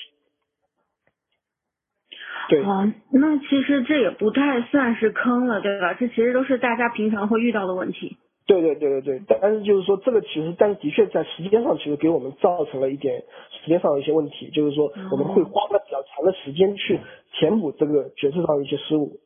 [2.50, 5.93] 对啊，那其实这也不太算是坑了，对吧？
[5.93, 8.17] 这其实都是大家平常会遇到的问题。
[8.48, 13.22] 对对对对对，但是就是说这个其实，但是的确在时间上其实给我们造成了一点
[13.62, 17.00] 时间上的一些问题，就是说我们会花了比较长的时间去
[17.34, 19.19] 填补这个决策上的一些失误。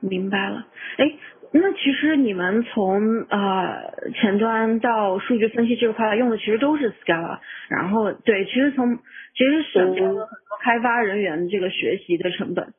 [0.00, 0.66] 明白了，
[0.98, 1.12] 哎。
[1.52, 12.74] 那其实你们从呃前端到数据分析这块用的其实都是 Scala，然后对，其实从其实省下了很多开发人员这个学习的成本。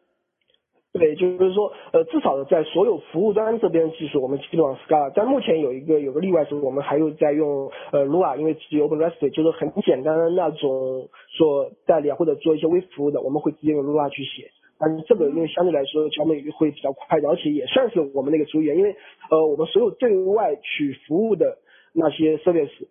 [0.93, 14.51] 对，就是说呃至少在所有服务端这边技术，我们基本上 Scala，但目前有一个有个例外是，我们还有在用呃 Lua，因为基于 Open REST，就是很简单的那种做代理啊或者做一些微服务的，我们会直接用 Lua 去写。
[14.77, 18.93] 但是这个因为相对来说交面会比较快，而且也算是我们那个主语言，因为
[19.29, 21.57] 呃我们所有对外去服务的
[21.93, 22.87] 那些 service，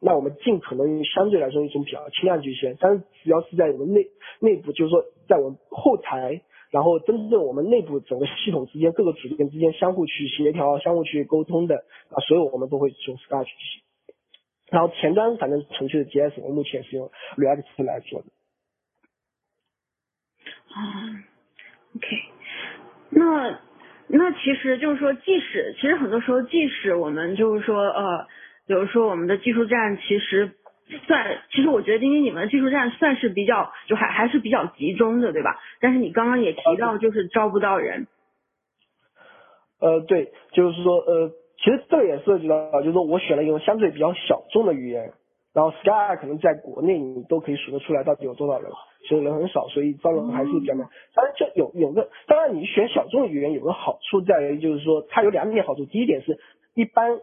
[0.00, 2.76] 那我们尽可能相对来说一种比较轻量级些。
[2.80, 4.06] 但是只要是在我们内
[4.40, 11.76] 内部，就是说在我们后台，然后真正我们内部整个系统之间各个组件之间相互去协调、相互去沟通的
[12.10, 13.82] 啊，所有我们都会用 Scratch 去写。
[14.70, 18.26] 然后前端反正程序的 JS，我目前是用 React 来做的。
[20.68, 21.24] 啊
[21.96, 22.06] ，OK，
[23.08, 23.58] 那
[24.08, 28.26] 那其实就是说，即使其实很多时候，即使我们就是说，呃，
[28.68, 30.52] 比如说我们的技术站其实
[31.06, 35.58] 算，其实我觉得今天你们的技术站算是比较，就还还是比较集中的，对吧？
[35.80, 38.06] 但是你刚刚也提到，就是招不到人。
[39.80, 45.12] 呃，对，就是说，呃，其实这个也涉及到，就是说我选了一种相对比较小众的语言。
[45.54, 48.70] 然后 Sky 可能在国内你都可以数得出来到底有多少人，
[49.08, 50.86] 所以人很少，所以招人还是比较难。
[51.14, 55.84] 当然这有有个，当然你选小众语言有个好处在于，就是说它有两点好处。
[55.86, 56.38] 第一点是，
[56.74, 57.18] 一般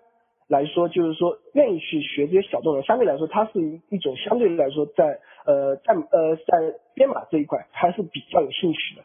[0.47, 9.03] 来说就是说愿意去学这些小众的，相对来说它是一一种相对来说在呃在呃在编码这一块还是比较有兴趣的，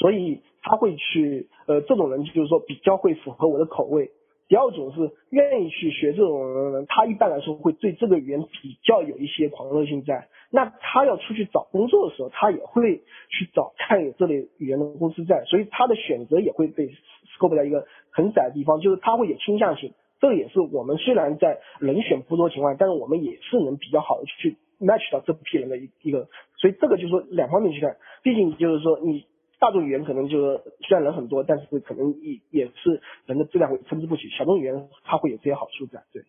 [0.00, 4.10] 所以他会去呃这种人就是说比较会符合我的口味。
[4.48, 10.28] 第二种是愿意去学这种人，他一般来说会对这个语言比较有一些狂热性在。
[10.50, 12.96] 那他要出去找工作的时候，他也会
[13.28, 16.88] 去找看有这类语言的公司在，所以他的选择也会被
[17.36, 19.92] scope 在一个很窄的地方，就是他会有倾向性。
[20.20, 26.28] 这也是我们虽然在人选不多情况，但是我们也是能比较好的去 match 到这批人的一一个。
[26.56, 29.26] 所以这个就是说两方面去看，毕竟就是说你。
[29.60, 34.28] 大众语言可能就是虽然人很多，但是可能也也是人的质量会参差不齐。
[34.28, 36.22] 小众语言它会有这些好处在，对。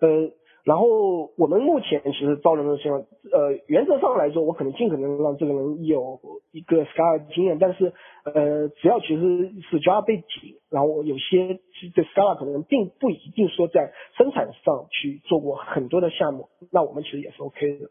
[0.00, 0.32] 呃，
[0.64, 3.04] 然后我们目前其实招人的情况，
[3.38, 6.18] 呃，原则上来说，我可能尽可能让这个人有
[6.50, 7.92] 一个 Scala 经验，但是
[8.24, 11.60] 呃，只要其实是 Java 背景，然后有些
[11.94, 17.90] 对 Scala 可能并不一定说在生产上去做过很多的项目，那我们其实也是 OK 的。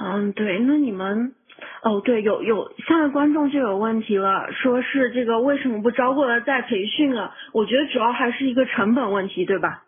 [0.00, 1.36] 嗯，对，那你们。
[1.82, 7.34] 哦，对，有有下面观众就有问题了，说是这个为什么不招过来再培训啊？
[7.54, 9.85] 我觉得主要还是一个成本问题，对吧？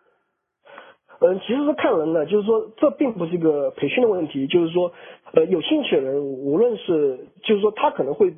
[1.21, 4.91] 嗯，其实是看人的，就是说这并不是一个培训的问题，就是说
[5.33, 8.33] 呃有兴趣的人，无论是就是说他可能会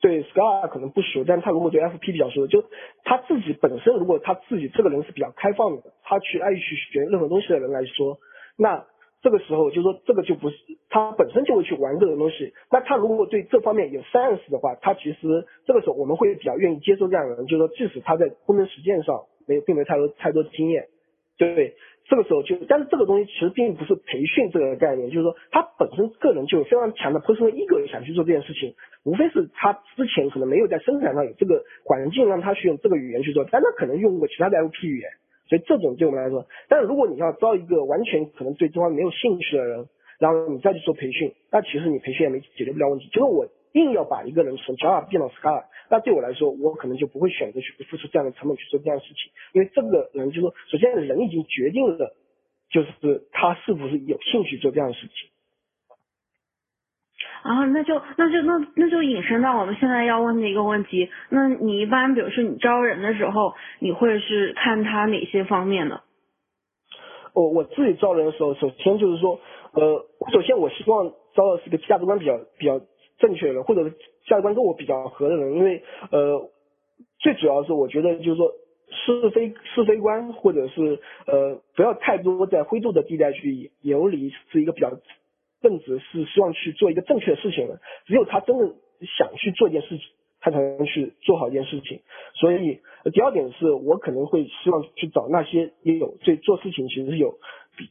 [0.00, 2.64] 对 Scala 可能不熟，但他如果对 FP 比较熟，就
[3.04, 8.18] 他自己本身如果他自己这个人是比较开放的，他去爱去学任何东西的人来说，
[8.56, 8.84] 那。
[9.24, 10.56] 这个时候就是说这个就不是
[10.90, 20.88] 他本身就会去玩这种东西，那他如果对这方面有 sense 的话，他其实这个时候我们会比较愿意接受这样的人，就是说即使他在工程实践上没有并没有太多太多的经验，
[21.38, 21.74] 对，
[22.06, 35.08] 这个时候就但是这个东西其实并不是培训这个概念，就是说他本身个人就有非常强的 personal ego 想去做这件事情，无非是他之前可能没有在生产上有这个环境让他去用这个语言去做，但他可能用过其他的 LP 语言。
[35.48, 39.86] 所以这种对我们来说，但是如果你要招一个完全可能对这方面没有兴趣的人，
[40.18, 43.08] 然后你再去做培训，那其实你培训也没解决不了问题。
[43.12, 52.14] 就是我硬要把一个人从 Java 变到 Scala，那对我来说，我可能就不会选择去付出这样的成本去做这样的事情，因为这个人就说，首先人已经决定了，
[52.70, 55.30] 就是他是不是有兴趣做这样的事情。
[57.42, 66.00] 啊，那就那就那那就引申到我们现在要问的一个问题，那你一般比如说你招人的时候，你会是看他哪些方面呢？
[67.34, 69.40] 我我自己招人的时候，首先就是说，
[69.72, 72.80] 呃，首先我希望招的是个价值观比较比较
[73.24, 73.90] 正确的，或者是
[74.26, 76.50] 价值观跟我比较合的人，因为呃，
[77.18, 78.52] 最主要是我觉得就是说
[78.90, 84.90] 是非是非观，或者是呃不要太多在灰度的地带去游离，是一个比较。
[85.64, 88.74] 正直是希望去做一个正确的事情的，只有他真的
[89.16, 90.08] 想去做一件事情，
[90.38, 92.02] 他才能去做好一件事情。
[92.34, 92.80] 所以
[93.14, 97.38] 第二点是我可能会希望去找那些也有对做事情其实是有，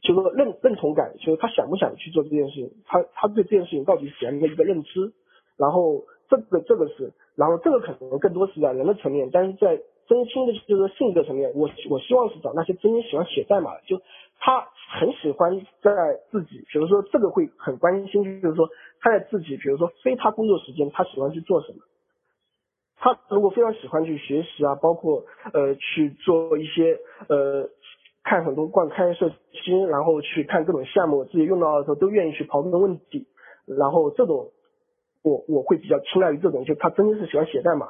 [0.04, 5.12] 就是说认认同感，就是他想不想去做这件事情，他他对这件事情到底怎样的一个认知，
[5.56, 14.00] 然后这个这个是，然后这个可能更多是在人的层面，但是在真心的就是说性格层面，我我希望是找那些真心喜欢写代码的，就。
[14.40, 18.68] 他很喜欢在自己，比如说这个会很关心，就是说
[19.00, 21.78] 他在自己，比如说非他工作时间，他喜欢去做什么？
[22.98, 27.70] 他如果非常喜欢去学习啊，包括呃去做一些呃
[28.22, 33.26] 看很多逛开社区，然后去看各种项目，自己用到的时候都愿意去刨根问底，
[33.64, 34.50] 然后这种
[35.24, 37.88] 我我会比较青睐于这种，就他真的是喜欢写代码，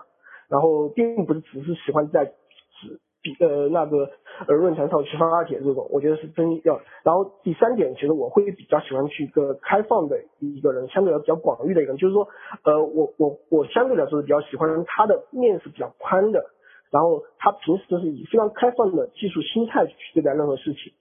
[0.49, 2.99] 然后并不是只是喜欢在纸。
[3.25, 4.11] 比呃那个
[4.47, 6.79] 呃论坛上去发帖这种，我觉得是真要。
[7.03, 12.29] 然后第三点，其实我会比较喜欢去一个开放的一个人，相对来比较广域的一个人，就是说
[12.65, 16.45] 呃我我我相对来说是比较喜欢他的面是比较宽的，
[16.91, 20.93] 然后他平时都是以非常开放的技术心态去对待任何事情，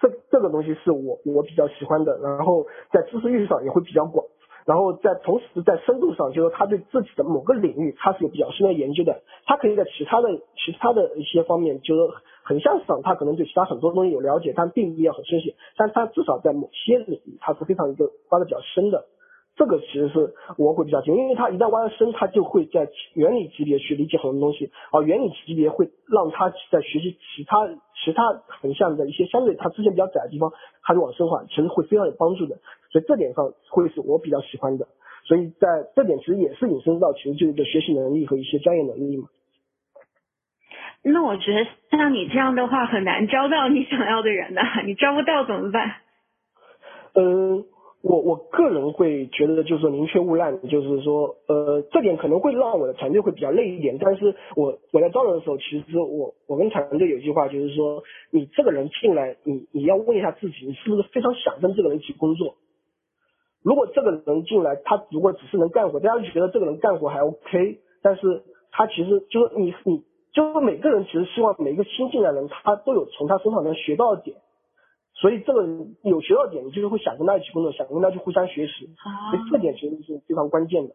[0.00, 2.18] 这这个东西是我我比较喜欢的。
[2.18, 4.26] 然后在知识域上也会比较广。
[4.66, 9.22] 然后在同时在深度上，就是他对自己的某个领域，他是有比较深的研究的。
[9.46, 12.02] 他可以在其他的其他的一些方面，就是
[12.42, 15.54] 很像上，他可能对其他很多东西有了解，但并不要很深细。
[15.76, 19.06] 但他至少在某些领域，他是非常一个挖的比较深的。
[19.56, 27.66] 这个其实是我会比较喜欢，因为他一旦挖的深，他就会在原理级别去理解很多东西，而原理级别会让他在学习其他
[28.04, 32.58] 其他横向的一些相对他之前比较窄的地方，他就往深化，其实会非常有帮助的。
[32.90, 34.86] 所以这点上会是我比较喜欢的。
[35.24, 35.66] 所以在
[35.96, 39.28] 这点其实也是引申到其实就是一个学习能力和一些专业能力嘛。
[41.02, 41.66] 那我觉得
[41.96, 45.94] 像你这样的话很难招到你想要的人的，你招不到怎么办？
[47.14, 47.64] 嗯。
[48.02, 62.54] 我我个人会觉得就是说宁缺毋滥，就是说呃这点可能会让我的团队会比较累一点，但是我我在招人的时候，其实我我跟团队有一句话就是说，你这个人进来，你你要问一下自己，你是不是非常想跟这个人一起工作？
[63.62, 74.36] 如果这个人进来，他如果只是能干活，大家就觉得这个人干活还 OK，但是他其实就是你你就是说每个人其实希望每一个新进来的人，他都有从他身上能学到的点。
[75.18, 75.66] 所以这个
[76.02, 78.86] 有学到点，你就是会想跟他一起工作，想跟他去互相学习，
[79.30, 80.94] 所以这点其实是非常关键的。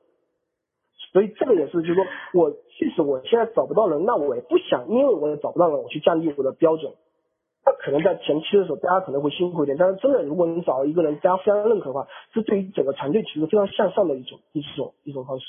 [1.12, 6.94] 所以这个也是，就是说我即使我现在找不到人，那我也不想因为我也找不到人，我去降低我的标准。
[7.66, 15.46] 那可能在前期的时候，大家可能会辛苦一点，但是真的，如果你找一个人，大家互相认可的话，这对于整个团队其实非常向上的一种一种一种方式。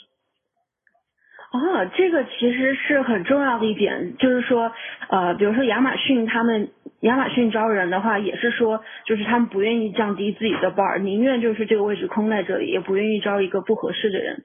[1.53, 4.73] 哦，这个其实是很重要的一点，就是说，
[5.11, 14.45] 呃，比如说亚马逊他们亚马逊招人的话，也是说，就是他们不愿意降低自己的 bar，宁愿就是这个位置空在这里，也不愿意招一个不合适的人。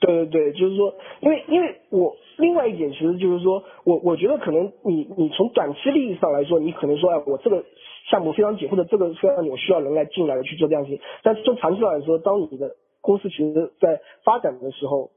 [0.00, 7.64] 对对对，就是说，因为因为我另外一点，其实就是说我我觉得可能你你从短期利益上来说，你可能说哎，我这个
[8.10, 15.10] 项目非常紧，或者这个非常有需要人来进来去做这样事情，但是从长期来说，当你的公司其实在发展的时候。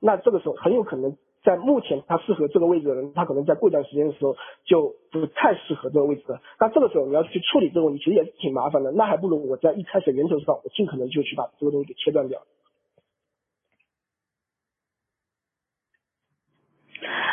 [0.00, 6.40] 那这个时候很有可能，在目前他适合这个位置的人，他可能在过一段时间的时候就不太适合这个位置了。
[6.60, 8.92] 那这个时候你要去处理这个问题，其实也是挺麻烦的。
[8.92, 12.42] 那还不如我在一开始源头上，我尽可能就去把这个东西给切断掉。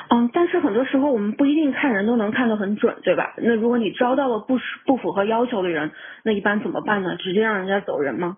[0.10, 3.34] 嗯，但是很多时候我们不一定看人都能看得很准，对吧？
[3.38, 5.92] 那如果你招到了不不符合要求的人，
[6.24, 7.16] 那一般怎么办呢？
[7.18, 8.38] 直接让人家走人吗？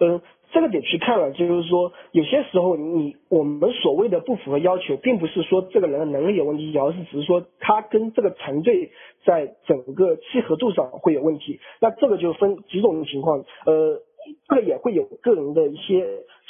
[0.00, 0.20] 嗯。
[0.56, 8.90] 这个得去看了，就是说有些时候你我们所谓的不符合要求，并不是说这个人的能力有问题，而是只是说他跟这个团队
[9.26, 11.60] 在整个契合度上会有问题。
[11.78, 14.00] 那这个就分几种情况，呃，
[14.48, 16.06] 这个也会有个人的一些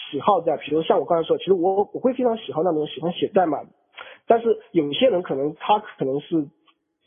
[0.09, 3.59] 喜好在，比如像我刚才说，其实我我会非常喜好那种喜欢写代码，
[4.29, 6.47] 但是有些人可能他可能是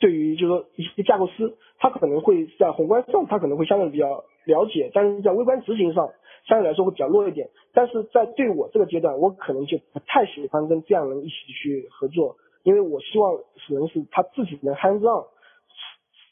[0.01, 6.09] 对于就是说一些架构师，他可能会在宏观上他可能会相对比较了解，但是在微观执行上。
[6.45, 13.33] 相对来说会比较弱一点，但是在对我这个阶段，我可能就不太喜欢跟这样人一起去合作，因为我希望
[13.67, 15.27] 人是他自己能 hands on，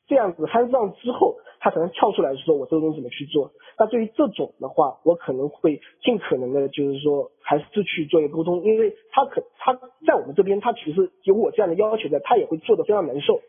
[0.08, 3.51] 这样子 hands on 之后，他才能跳出来说我这个东西怎么去做。
[3.78, 9.74] 那对于这种的话，我可能会尽可能的，就是说还是去做一个沟通，因为他可他
[10.05, 13.41] 在我们这边，他其实有我这样的要求的，他也会做的非常难受，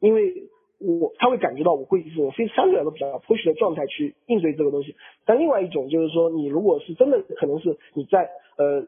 [0.00, 0.34] 因为。
[0.82, 8.28] 我他会感觉到我会一种非相对来说比较 push 的状态去应对这个东西，但另外一种就是说，你如果是真的可能是你在
[8.58, 8.86] 呃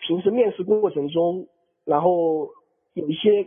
[0.00, 1.46] 平时面试过程中，
[1.84, 2.48] 然后
[2.94, 3.44] 有一些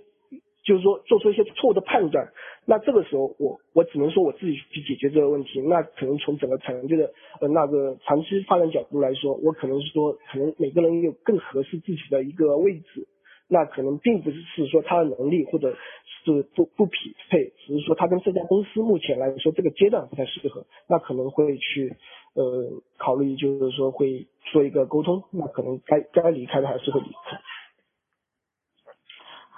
[0.63, 2.31] 就是说做出一些错误的判断，
[2.65, 5.61] 那这个时候我我只能说我自己去解决这个问题。
[5.61, 7.11] 那可能从整个产业的
[7.41, 13.07] 呃那个长期发展角度来说，我可能是说可能每个人有更合适自己的一个位置。
[13.49, 15.75] 那可能并不是说他的能力或者
[16.23, 21.95] 是不不匹配，只是说他跟这家公司目前来说这个阶段不太适合，那可能会去
[22.33, 27.41] 呃考虑就是说会做一个沟通，那可能该该离开的还是会离开。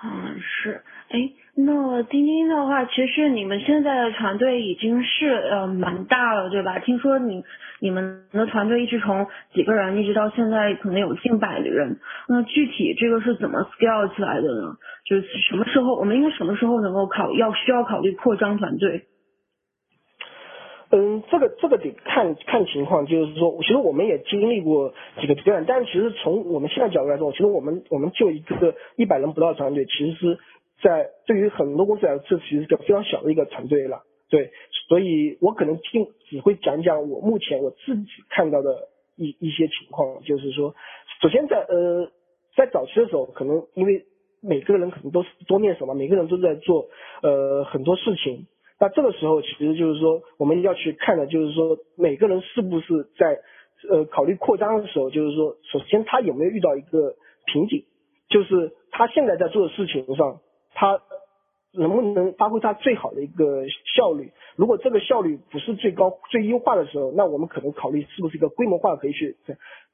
[0.03, 6.79] 嗯，是，哎，那钉钉的话，其实你们现在的团队已经是呃蛮大了，对吧？
[6.79, 7.43] 听说你
[7.79, 14.75] 你们的团队一直从几个人一直到现在可能有近百个人，那具体这个是怎么 scale 起来的呢？
[15.05, 19.05] 就是什么时候我们应该什么时候能够考要需要考虑扩张团队？
[20.91, 30.37] 嗯，这个这个得看看情况，就是说，其实我们也经历过几个阶段，但是其实从我们现在角度来说，其实我们我们就一个一百人不到团队，其实是
[30.81, 34.03] 在对于很多公司来说，这其实是个非常小的一个团队了。
[34.29, 34.51] 对，
[34.87, 40.73] 所以我可能听只会讲讲我目前我自己看到的一一些情况，就是说，
[41.21, 42.11] 首先在呃
[42.55, 44.05] 在早期的时候，可能因为
[44.41, 46.87] 每个人可能都是多面手嘛，每个人都在做
[47.21, 48.47] 呃很多事情。
[48.79, 53.39] 那这个时候，其实就是说，我们要去看的，就是说，每个人是不是在
[53.89, 57.15] 呃考虑扩张的时候，就是说，首先他有没有遇到一个
[57.45, 57.85] 瓶颈，
[58.27, 60.41] 就是他现在在做的事情上，
[60.75, 61.01] 它
[61.71, 63.65] 能不能发挥它最好的一个
[63.97, 64.31] 效率？
[64.55, 69.35] 如果这个效率不是最高、最优化的时候，那我们可能考虑是不是一个规模化可以去。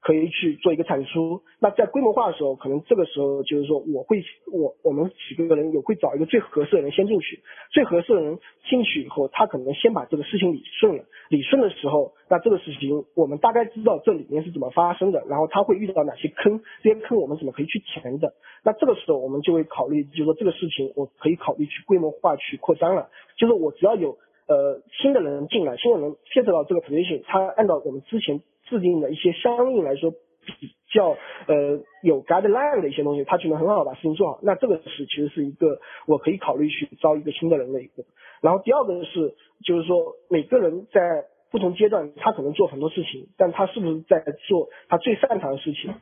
[0.01, 1.41] 可以去做一个产出。
[1.59, 7.39] 那在规模化的时候，可能这个时候就是说，我会我我们几个人有会找一个最合适的人先进去。
[7.71, 11.03] 最合适的人进去以后，他可能先把这个事情理顺了。
[11.29, 18.33] 理顺的时候，那这个事情我们大概知道这里面是怎么发生的，然后他会遇到哪些坑，这些坑我们怎么可以去填的。
[18.63, 23.09] 那这个时候我们就会考虑，就是说这个事情我可以考虑去规模化去扩张了。
[23.37, 28.41] 就是我只要有呃新的人进来，新的人 get 到这个 position，他按照我们之前。
[28.71, 31.09] 制定的一些相应来说比较
[31.47, 34.39] 呃有 guideline 的一些东西，他就能很好把事情做好。
[34.41, 38.03] 那这个是其实是一个我可以考虑去招一个新的人的一个。
[38.41, 45.93] 然后第二个是就是说每个人在不同阶段他可能做很多事情，但他是不是在做他最擅长的事情？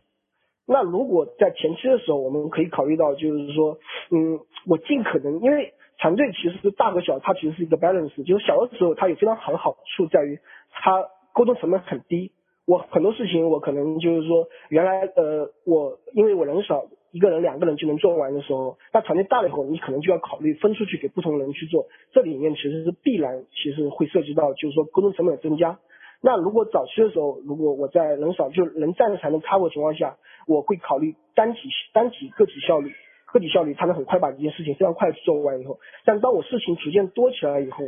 [0.67, 3.79] 那如果在前期的时候，我们可以考虑到就是说，
[4.11, 10.39] 嗯，我尽可能因为团队其实是大和小，它其实是一个 balance，就是小的时候它有非常好的好处在于
[10.69, 11.03] 它
[11.33, 12.31] 沟通成本很低。
[12.69, 25.79] 我很多事情，我可能就是说，原来呃，我因为我人少，一个人两个人就能做完的时候，那团队大了以后，你可能就要考虑分出去给不同人去做，这里面其实是必然，其实会涉及到就是说沟通成本增加。
[26.21, 30.17] 那如果早期的时候，如果我在人少就人暂时才能 cover 情况下，
[30.47, 32.91] 我会考虑单体单体个体效率，
[33.33, 37.83] 个体效率它能很快把这件事情非常快做完以后，但当我事情逐渐多起来以后，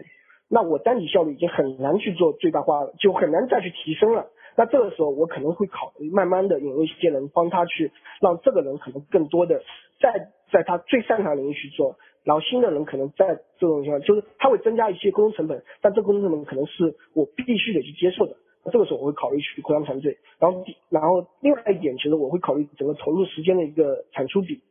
[0.49, 4.25] 那我单体效率已经很难去做最大化了，就很难再去提升了。
[4.55, 9.63] 那这个时候我可能会考虑慢慢的引入一些人帮他去，让这个人可能更多的
[9.99, 11.97] 在在他最擅长领域去做。
[12.23, 18.35] 然后新的人可能在这种情况，就是他会增加一些沟通成本，但这沟通成本可能是我必须得去接受的。
[18.63, 20.19] 那这个时候我会考虑去扩张团队。
[20.37, 24.61] 然后，然后另外一点，其实我会考虑整个投入时间的一个产出比，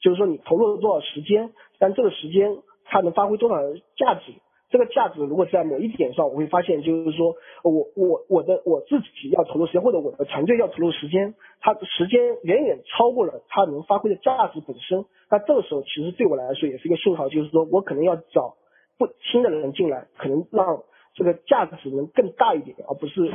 [0.00, 3.56] 就是说你投入了多少时间，但这个时间它能发挥多少
[3.96, 4.32] 价值。
[4.70, 15.04] 这个价值如果在某一点上，我会发现就是说，我我我的我自己要投入时间，或者我的团队要投入时间，它的时间远远超过了它能发挥的价值本身。
[15.28, 18.54] 那这个时候其实对我来说也是一个信号，就是说我可能要找
[18.96, 20.82] 不新的人进来，可能让
[21.14, 23.28] 这个价值能更大一点，而不是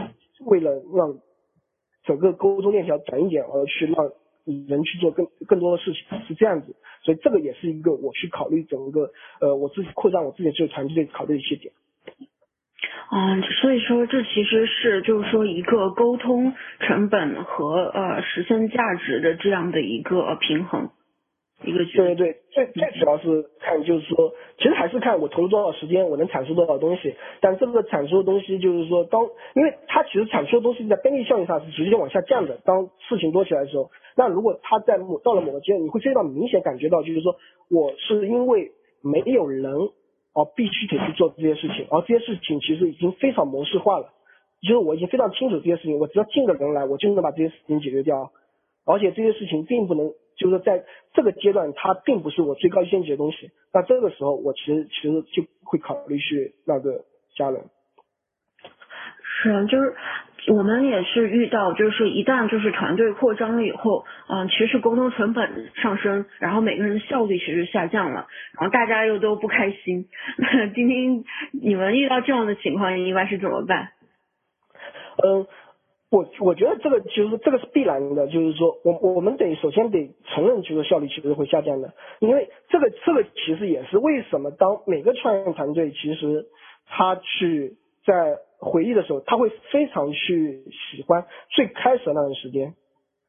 [0.46, 1.20] 为了让
[2.06, 4.10] 整个沟通链条短一点而去让。
[4.46, 9.10] 人去做更更多的事情是这样子，所以这个也是一个我去考虑整个
[9.42, 11.74] 呃我自己扩张我自己这个团队考虑的一些点。
[13.12, 20.90] 嗯，所以说这其实是就是说一个沟通成本和呃实现价值的这样的一个平衡。
[21.64, 27.16] 一个对对对，最最主要是看就是说，其实还是看我投入多少时间，我能产出多少东西。
[27.40, 29.22] 但这个产出的东西就是说，当
[29.56, 32.60] 因为它其实产出的东西在边际效应上是直接往下降的。
[32.66, 37.36] 当事情多起来的时候，那如果他在某到了某个阶段，你会非常明显感觉到，就是说
[37.70, 39.74] 我是因为没有人
[40.34, 44.14] 而必须得去做这些事情，而这些事情其实已经非常模式化了。
[44.62, 48.32] 就是我已经非常清楚这些事情，我只要进个人来，我就能把这些事情解决掉。
[48.86, 50.14] 而且这些事情并不能。
[50.38, 53.52] 就是在这个阶段，它并不是我最高优先级的东西。
[53.74, 57.06] 那这个时候，我其实其实就会考虑去那个
[57.38, 57.70] 加人。
[59.42, 59.94] 是啊，就是
[60.54, 68.28] 我们也是遇到，就是一旦就是团队扩张了以后，嗯，其实沟通成本上升，然后每个人的效率其实下降了，
[68.60, 70.08] 然后大家又都不开心。
[70.74, 71.24] 今天
[71.62, 73.90] 你们遇到这样的情况，一般是怎么办？
[75.24, 75.48] 嗯。
[76.12, 86.46] 我我觉得这个其实这个是必然的，就是说我我们得首先得承认，就是效率其实会下降的，因为这个这个其实也是为什么当每个创业团队其实
[86.88, 87.74] 他去
[88.06, 92.74] 在回忆的时候，他会非常去喜欢最开始的那段时间，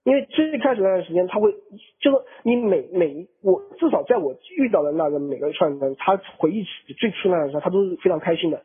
[0.05, 1.53] 因为最开始那段时间他会
[2.01, 8.63] 就是你每每我至少在我遇到的那个每个创业人，他回忆起最初那段时间，他都是非常开心的，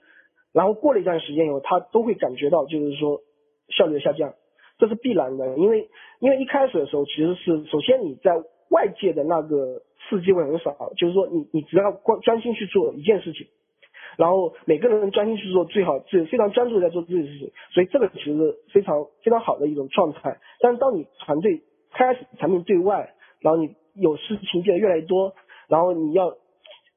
[0.53, 3.21] 然后过了一段时间以后，他都会感觉到就是说。
[3.77, 4.33] 效率的下降，
[4.79, 5.87] 这是必然的，因为
[6.19, 8.33] 因为一开始的时候其实是首先你在
[8.69, 13.47] 外界的那个刺激会很少，就是说你你只要光专心去做一件事情，
[14.17, 20.37] 然后每个人专心去做，最好是非常专注在做自己的事情，所以这个其实是非常非常好的一种状态。
[20.59, 25.33] 但是当你团队开始产品对外，然后你有事情变得越来越多，
[25.67, 26.35] 然后你要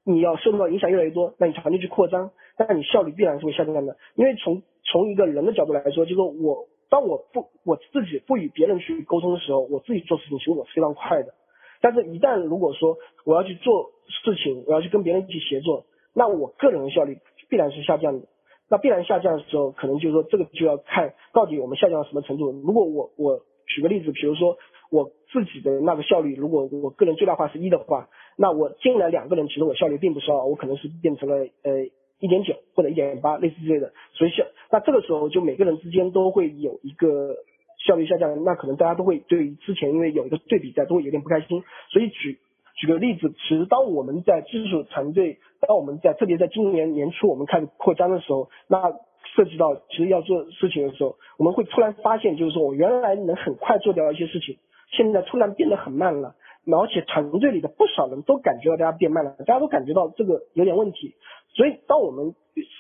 [0.05, 11.35] 你要受到影响越来越多，那你团队去扩张，那你效率必然是会下降的，因为从从一个人的角度来说，就是我当我不我自己不与别人去沟通的时候，我自己做事情其实我是非常快的。
[11.81, 12.97] 但是，一旦如果说
[13.27, 13.91] 我要去做
[14.25, 15.85] 事情，我要去跟别人一起协作，
[16.15, 18.27] 那我个人的效率必然是下降的。
[18.71, 22.51] 那必然下降的时候，可能就是说这个就要看到底我们下降到什么程度。
[22.51, 24.57] 如果我我举个例子，比如说
[24.91, 31.89] 我自己的那个效率，如果我个人最大化是一的话，那我进来两个人，其实我效率并不高，我可能是变成了呃。
[32.21, 37.37] 一点九或者一点八，类似之类的，所以效那这个时候就每个人之间都会有一个
[37.87, 41.63] 效率下降，那可能大家都会对于之前因为有一个对比在，都会有点不开心。
[41.91, 42.39] 所以举
[42.77, 48.93] 举个例子，其实当我们在技术团队，当我们在特别在今年年初我们开始扩张的时候，那
[49.35, 54.57] 涉及到其实要做事情的时候，我们会突然发现，就是说我原来能很快做掉一些事情，
[54.91, 56.35] 现在突然变得很慢了，
[56.67, 61.15] 而且团队里的不少人都感觉到大家变慢了，大家都感觉到这个有点问题。
[61.55, 62.35] 所以，当我们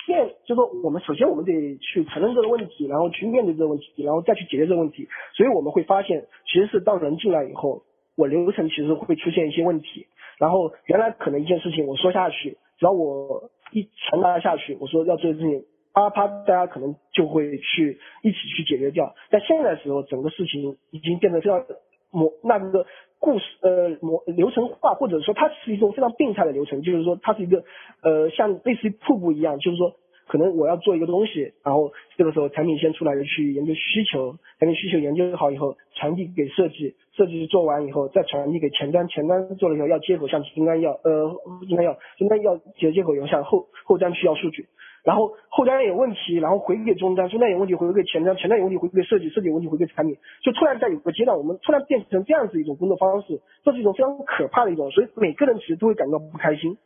[0.04, 5.06] 现就说我们首先我们得去承认这个问题，然后去面对这个问题，然后再去解决这个问题。
[5.36, 7.82] 所以我们会发现，其实是当人进来以后，
[8.16, 10.06] 我流程其实会出现一些问题。
[10.38, 19.14] 然后原来可能一件事情我说下去，只要我一传达下去，我说要做的事情，啪啪，大家可能就会去一起去解决掉。
[19.30, 21.64] 但现在的时候，整个事情已经变得非常
[22.10, 22.86] 模那个。
[23.20, 27.64] 故事呃模流程化，或者说它是一种非常病态的流程，就是说它是一个
[28.02, 29.96] 呃像类似于瀑布一样，就是说
[30.26, 41.30] 可能我要做一个东西，然后这个时候产品先出来的去研究需求，产品需求研究好以后传递给设计，设计做完以后再传递给前端，前端做了以后要接口向应该要呃
[41.68, 44.66] 应该要应该要接接口以后向后后端去要数据，
[45.04, 56.76] 然后后端有问题，然后回给终端，终端有问题回给前端，前端有问题回给设计，设计有问题回给产品，就突然在有个阶段，我们突然变成这样子一种工作方式，这是一种非常可怕的一种，所以每个人其实都会感到不开心。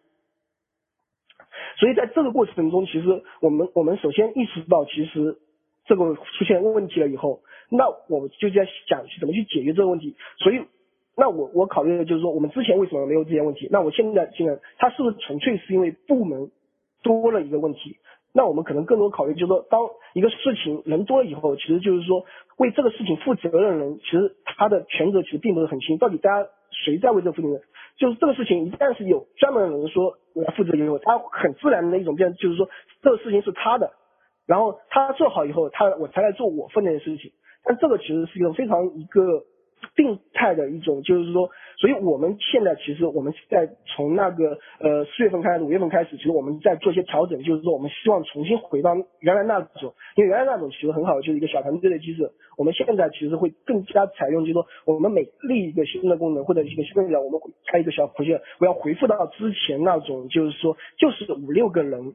[1.78, 5.38] 所以在这个过程中，其实我们我们首先意识到，其实
[5.86, 7.40] 这个出现问题了以后，
[7.70, 10.16] 那我们就在想怎么去解决这个问题。
[10.38, 10.60] 所以，
[11.16, 13.68] 那我我考虑的就是说，我们之前为什么没有这些问题？
[13.70, 16.50] 那我现在现在，它是不是纯粹是因为部门
[17.02, 17.96] 多了一个问题？
[18.32, 19.80] 那我们可能更多考虑就是说，当
[20.12, 22.24] 一个事情人多了以后，其实就是说
[22.58, 27.60] 为这个事情负责任的人，其实他的权责其实并不是很清，到底大家谁在为这负责任？
[27.96, 32.68] 就是这个事情一旦是有专门的人说我要负责以后，他很自然的一种变，就是说
[33.02, 33.90] 这个事情是他的，
[34.46, 37.32] 然后他做好以后，他我才来做我分内的事情。
[37.68, 39.44] 但这个其实是一个非常一个。
[39.94, 52.28] 病态的一种，就是说，所以我们现在其实我们在从那个呃四月份开始，五月份开始，其实我们在做一些调整，就是说我们希望重新回到原来那种，因为原来那种其实很好，就是一个小团队的机制。
[52.56, 62.14] 我们现在其实会更加采用，就是说我们每立一个新的功能或者一个新的表，我们会开一个小会议，我要回复到之前那种，就是说就是五六个人。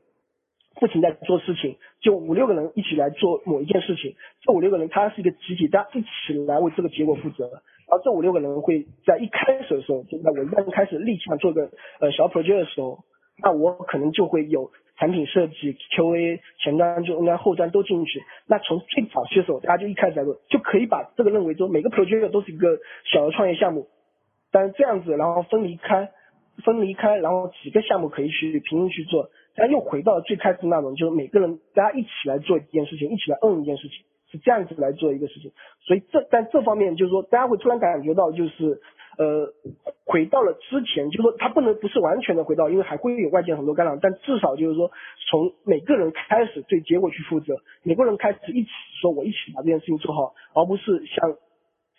[0.80, 7.62] 不停在做事情，就五六个人一起来做某一件事情，这五六个人他是一个集体，大家一起来为这个结果负责。
[7.90, 11.70] 而这五六个人会在一开始的时候，就在我一旦开始立项做个
[12.00, 13.00] 呃小 project 的时候，
[13.42, 18.24] 那我可能就会有产品设计、QA、前端、就端、后端都进去。
[18.48, 22.80] 那从最早期的时候，大家就一开始来做，就可以把这个认为说每个 project 都是一个
[23.12, 23.88] 小的创业项目，
[24.52, 26.10] 但是这样子，然后分离开，
[26.64, 29.30] 分离开，然后几个项目可以去平行去做。
[29.56, 33.98] 但又回到了最开始那种，就是每个人大家一起来做一件事情，一起来摁一件事情，
[34.32, 35.52] 是这样子来做一个事情。
[35.86, 38.82] 所以这在这方面，就是说大家会突然感觉到，就是
[39.20, 39.54] 呃
[40.06, 44.92] 回到了之前，就是说他不能不是完全的回到，因为还会有外界很多干扰，但至少就是说
[45.30, 48.70] 从每个人开始对结果去负责，每个人开始一起
[49.02, 51.36] 说我一起把这件事情做好，而不是像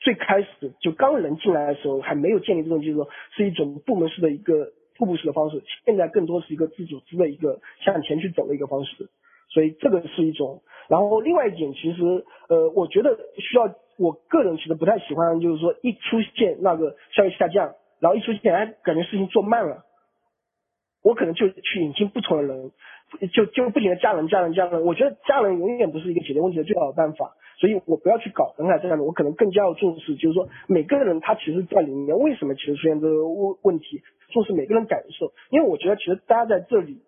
[0.00, 4.72] 最开始就刚人进来的时候还没有建立这种，就是说是一种部门式的一个。
[4.96, 9.08] 瀑布式的方式，现在更多是一个自组织的一个向前去走的一个方式，
[9.48, 10.62] 所以这个是一种。
[10.88, 19.84] 然后另外一点，其实呃，我觉得需要，我个人其实不太喜欢，就是说一出现那个效率下降，然后一出现哎感觉事情做慢了，
[21.02, 22.70] 我可能就去引进不同的人，
[23.32, 27.34] 就就不停的加人加人加人，我觉得加人永远不是一个解决问题的最好的办法。
[27.56, 34.02] 所以我不要去搞人海这样的，我可能更加要重视，就是说每个人他其实在里面为什么其实出现这个问问题，
[34.32, 37.02] 重视每个人感受，因为我觉得其实大家在这里，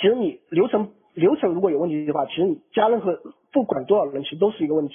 [0.00, 3.20] 其实你流程流程如果有问题的话，其实你加任何
[3.52, 4.94] 不管多少人，其实都是一个问题。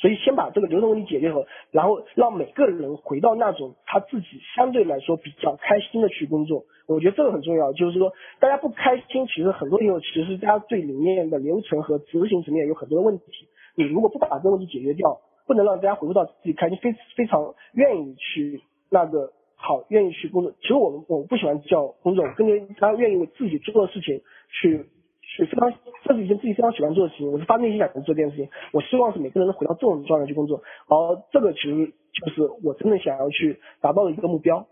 [0.00, 7.72] 所以先把这个流程问题解决好，然后让每个人回到那种他自己相对来说比较开心的去工作，我觉得这个很重要。
[7.72, 13.24] 就是说大家不开心，其实很多时候其实大家对里面的流程和执行层面有很多的问题。
[13.74, 15.18] 你如果不把这个问题解决掉，
[15.48, 20.52] 不能让大家回复到自己开心，非非常愿意去那个好，愿意去工作。
[20.62, 24.86] 其实我们我不喜欢叫工作，更加大家愿意为自己做的事情去。
[25.30, 25.70] 去非常，
[26.04, 27.30] 这是一件自己非常喜欢做的事情。
[27.30, 28.48] 我是发内心想做这件事情。
[28.72, 34.66] 我希望是每个人能回到这种状态去工作，而这个其实就是我真正想要去达到的一个目标。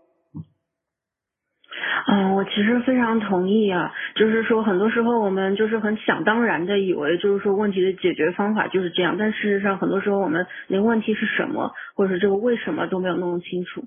[2.07, 13.83] 嗯，我其实非常同意啊，就是说很多时候我们就是很想当然的以为就是说问题的解决方法就是这样，但事实上很多时候我们连问题是什么，或者是这个为什么都没有弄清楚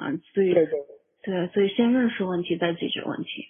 [0.00, 0.54] 啊，所以
[1.22, 3.48] 对，所以先认识问题再解决问题。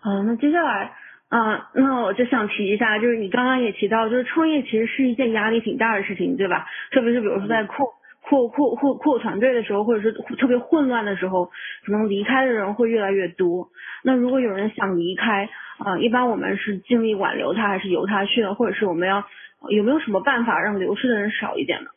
[0.00, 0.92] 好，那接下来，
[1.28, 6.66] 啊，那我就想提一下，就是你刚刚也提到，就是创业其实是一件压力挺大的事情，对吧？
[6.90, 7.86] 特别是比如说在扩
[8.20, 11.52] 扩扩扩扩团队的时候，或者是特别混乱的时候，
[11.86, 13.68] 可能离开的人会越来越多。
[14.02, 18.54] 那如果有人想离开，啊，一般我们是尽力挽留他，还是由他去呢？
[18.56, 19.24] 或者是我们要
[19.70, 21.90] 有没有什么办法让流失的人少一点呢？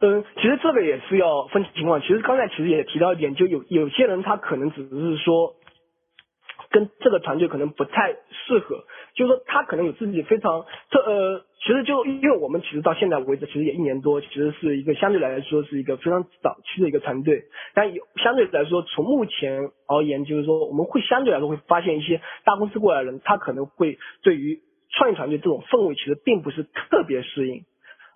[0.00, 2.00] 嗯，其实这个也是要分情况。
[2.00, 5.54] 其实刚才其实也提到一点，就有有些人他可能只是说。
[6.72, 8.84] 跟这个团队可能不太适合，
[9.16, 17.42] 就是说他可能有自己非常这呃，其实就因为我们其实到现在为止，其实也一年多，其实是一个相对来说是一个非常早期的一个团队，
[17.74, 24.60] 但有相对来说从目前而言，就是说我们会相对来说会发现一些大公司过来的人，他可能会对于
[24.96, 27.64] 创业团队这种氛围其实并不是特别适应，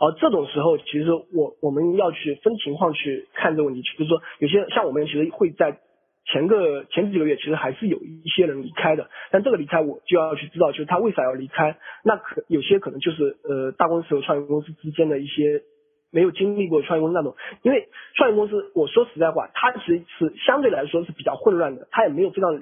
[0.01, 5.81] 而这种时候其实我我们要去分情况去看这个问题，就是说有些像我们其实会在。
[6.27, 11.77] 前个前几个月其实还是有一些人离开的，但这个离开我就要去知道，就是他为啥要离开。
[12.03, 15.61] 那可有些可能就是呃大公司和创业公司之间的一些
[16.11, 22.59] 没有经历过创业公司那种，因为创业公司我说实在话，它其实是相对来说是比较混乱的，它也没有非常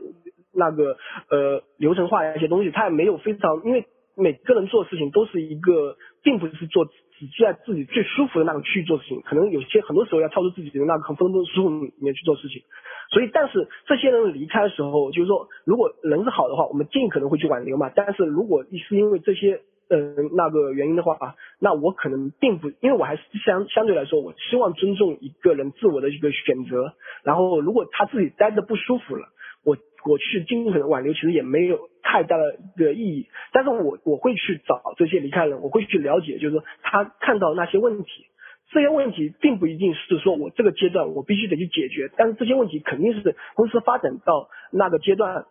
[0.52, 0.96] 那个
[1.30, 6.88] 呃流程化一些东西，他也没有非常，因为每个人做事情都是一个，并不是做
[7.26, 12.62] 只在自己最舒服的那个区域做事情，可能有些很多时候要跳出自己的那个很分钟舒服里面去做事情。
[13.10, 17.90] 所以，但是这些人离开的时候，就是说，如果人是好的话，我们尽可能会去挽留嘛。
[17.94, 19.60] 但是如果是因为这些。
[19.90, 26.94] 嗯，那个原因的话，那我可能并不，因为我还是相相对来说，我希望尊重一个人自我的一个选择。
[27.24, 29.28] 然后，如果他自己待着不舒服了，
[30.04, 33.28] 我去尽可能挽留，其实也没有太大的一个意义。
[33.52, 38.26] 但是我我会去找这些离开人，我会去了解，就是说他看到那些问题，
[38.70, 45.46] 这些问题并不一定是说我这个阶段我必须得去解决，但是这些问题肯定是公司发展到那个阶段。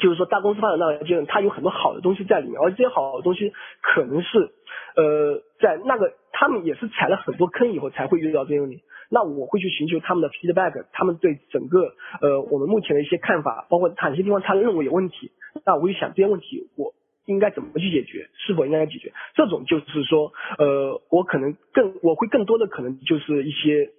[0.00, 4.50] 就是说，大公司发展到阶段，它有很多好的东西在里面，而这些好的东西可能是，
[4.96, 8.82] 呃，在那个他们也是踩了很多坑以后才会遇到这些问题。
[9.10, 15.30] 那我会去寻求他们的 feedback，他们对整个呃我们目前的一些看法，包括哪些地方他认为有问题，
[15.64, 16.94] 那我会想这些问题我
[17.26, 19.12] 应该怎么去解决，是否应该解决？
[19.34, 23.90] 这种就是说，呃，我可能更我会更多的可能就是一些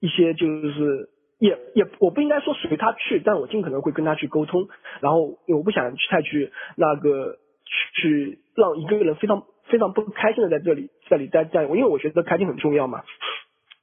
[0.00, 1.10] 一些就是。
[1.40, 4.68] 也也我不应该说随他去，但我尽可能会跟他去沟通，
[5.00, 13.02] 然后我不想去太去那个去去让一个人非常非常不开心的在这里这里待在，因为我觉得开心很重要嘛。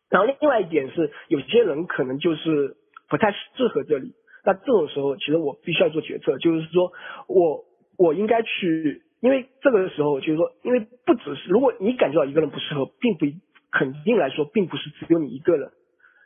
[0.09, 2.75] 然后另外一点是，有些人可能就是
[3.09, 4.13] 不太适合这里，
[4.45, 6.91] 那这种时候其实我必须要做决策，就是说
[7.27, 7.65] 我
[7.97, 13.25] 我应该去，因为这个时候就是说，因为不只是如果你感觉到一个人不适合，并不
[13.71, 15.71] 肯定来说，并不是只有你一个人。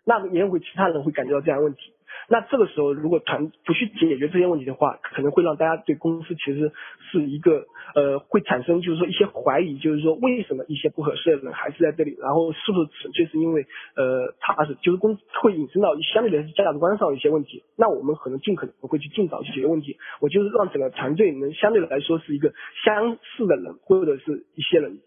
[0.03, 1.93] 那也会其他人会感觉到这样问题，
[2.29, 6.71] 那这个时候如果团不去解决这些问题的话，可能会让大家对公司其实
[7.11, 22.53] 是一个呃会产生就是说一些怀疑，就是说为什么一些不合适的人还是在这里，然后是不是纯粹是因为呃他是就是公会引申到相对的价值观上一些问题，那我们可能尽可能会去尽早去解决问题，我就是让整个团队能相对来说是一个
[22.85, 24.99] 相似的人或者是一些人。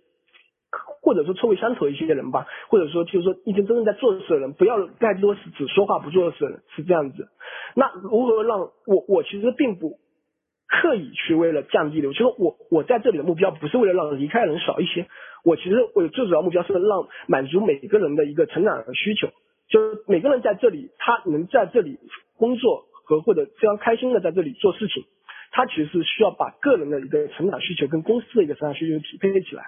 [1.05, 7.29] 或者说臭味相投一些的人吧，或者说就是说一些真正在做事的人，不要太多是只说话不做事的人，是这样子。
[7.75, 9.99] 那如何让我我其实并不
[10.67, 15.07] 刻意去为了降低流，就是我我在这里的目标不是为了让离开的人少一些，
[15.45, 19.29] 我其实我最主要目标是让满足每个人的一个成长的需求，
[19.69, 21.99] 就是每个人在这里他能在这里
[22.39, 25.05] 工作和或者非常开心的在这里做事情，
[25.53, 29.65] 他其实是需要把个人的一个成长需求跟公司的一个成长需求匹配起来。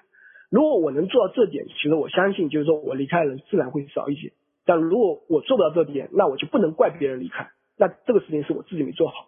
[0.56, 4.32] 如果我能做到这点，其实我相信，就是说我离开的人自然会少一些。
[4.64, 7.48] 但如果我做不到这点，那我就不能怪别人离开。
[7.76, 9.26] 那这个事情是我自己没做好。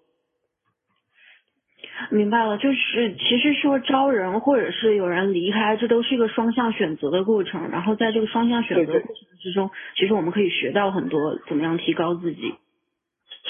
[2.10, 7.68] 明白了，就是其实说招人或者是有人离开，这都是一个双向选择的过程。
[7.68, 12.54] 然后在这个双向选择过程之中，其实我们可以学到很多，怎么样提高自己。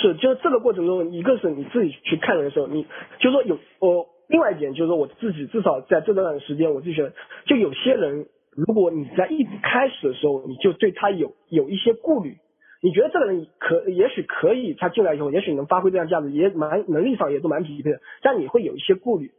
[0.02, 2.88] 是，就这个过程中，一个是你自己去看人的时候，你
[3.20, 4.08] 就说有我。
[4.28, 7.12] 另外一点就是说，我自己至少在这段时间，我自己觉得，
[7.46, 12.36] 就有些人，如果你在一开始的时候，你就对他有有一些顾虑，
[12.82, 19.30] 你觉得这个人可也许可以，他进来以后，也许能发挥这样价值，也蛮能力上也都蛮匹配的，但你会有一些顾虑。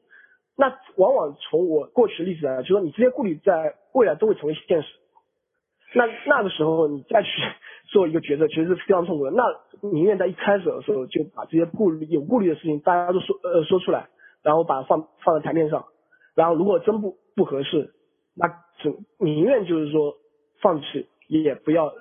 [0.58, 4.90] 那往往从我过去的例子来，就是说你这些顾虑在未来都会成为现实。
[5.94, 7.30] 那那个时候你再去
[7.92, 9.32] 做一个决策，其实是非常痛苦的。
[9.32, 9.44] 那
[9.90, 14.08] 宁愿在一开始的时候就把这些顾虑有顾虑的事情，大家都说呃说出来。
[14.44, 15.86] 然后把它放放在台面上，
[16.36, 17.92] 然后如果真不不合适，
[18.36, 18.48] 那
[18.82, 20.16] 只宁愿就是说
[20.62, 21.92] 放弃，也不要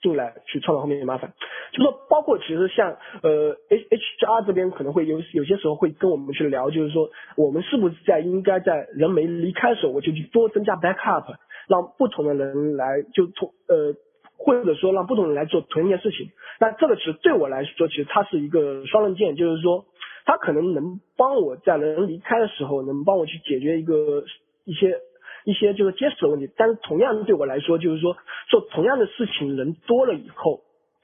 [0.00, 1.34] 进来去创造后面的麻烦。
[1.72, 11.36] 就说包括其实像呃 H H R 这边可能会有有些时候会跟我们去聊，就是说我们是不是在应该在人没离开的时候，我就去多增加 backup，
[11.68, 13.94] 让不同的人来就从呃
[14.38, 16.30] 或者说让不同人来做同一件事情。
[16.60, 19.84] 那这个其实对我来说，其实它是一个双刃剑，就是说。
[20.24, 24.24] 他可能能帮我在人离开的时候，能帮我去解决一个
[24.64, 24.98] 一些
[25.44, 26.50] 一些就是结实的问题。
[26.56, 28.16] 但是同样对我来说，就是说
[28.48, 30.62] 做同样的事情，人多了以后，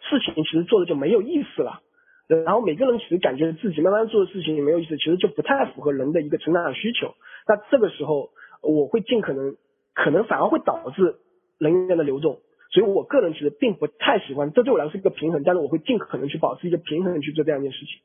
[0.08, 1.80] 事情其实做的就没有意思了。
[2.28, 7.14] 然后每个人其实感觉自己慢慢做的事情也没有意思，其实就不太符合人的一个成长的需求。
[7.48, 8.30] 那这个时候，
[8.62, 9.56] 我会尽可能，
[9.94, 11.16] 可能反而会导致
[11.58, 12.38] 人员的流动。
[12.72, 18.00] 所以我个人其实并不太喜欢，这对我来说是一个平衡，但是我会尽可能去保持一个平衡去做这样一件事情。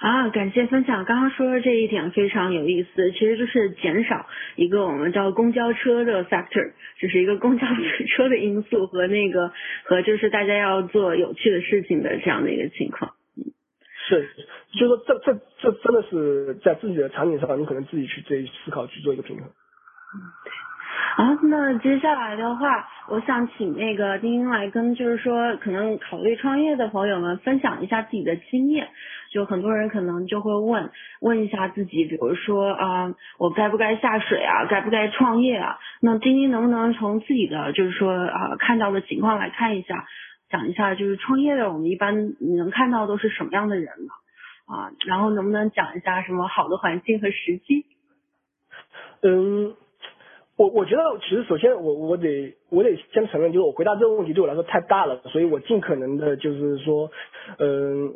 [0.00, 1.04] 啊，感谢分享。
[1.04, 7.66] 刚刚说的这一点非常有意思，其实就是减少一个我们叫公交车的 factor，就是一个公交
[8.14, 9.50] 车的因素和那个
[9.84, 13.12] 和就是大家要做有趣的事情的这样的一个情况。
[14.08, 14.28] 是，
[14.72, 19.48] 就是说这这这真的是在自己的场景上，你可能自己去自己思考去做一个平衡。
[21.16, 28.88] 好，那接下来的话，我想请那个丁丁来跟就是说可能考虑创业的朋友们分享一下自己的经验。
[29.30, 34.66] 就很多人可能就会问问一下自己，比如说啊，我该不该下水啊？
[34.66, 35.78] 该不该创业啊？
[36.00, 40.06] 那丁丁能不能从自己的就是说啊看到的情况来看一下，
[40.50, 44.12] 讲一下就是创业的我们一般你能看到都是什么样的人呢？
[44.66, 47.86] 啊，然后能不能讲一下什么好的环境和时机？
[49.22, 49.74] 嗯。
[50.58, 57.12] 我我觉得其实首先我我得我得先承认，就是我回答这个问题对我来说太大了，所以我尽可能的就是说，
[57.60, 58.12] 嗯，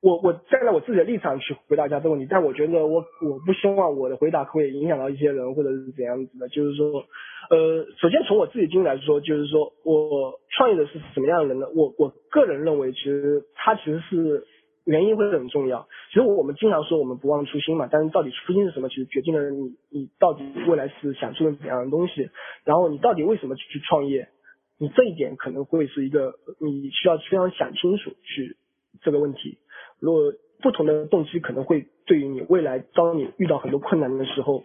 [0.00, 7.04] 我我站在我自己的立场去回答一下这个问题，但我觉得我我不希望我的回答会影响到一些人或者是怎样子的，就是说，
[7.50, 11.66] 呃，首先从我自己经历来说，就是说我创业的是什么样的人呢？
[11.74, 14.46] 我我个人认为，其实他其实是。
[14.88, 15.86] 原因会很重要。
[16.08, 18.88] 其实我们经常说我们不忘初心嘛，但是到底初心是什么？
[18.88, 22.30] 其实决定了你你到底未来是想做怎样的东西，
[22.64, 24.30] 然后你到底为什么去创业？
[24.78, 28.56] 你这一点可能会是一个你需要非常想清楚去
[29.02, 29.58] 这个问题。
[30.00, 30.32] 如果
[30.62, 34.64] 不同的动机可能会对于你未来当你遇到很多困难的时候，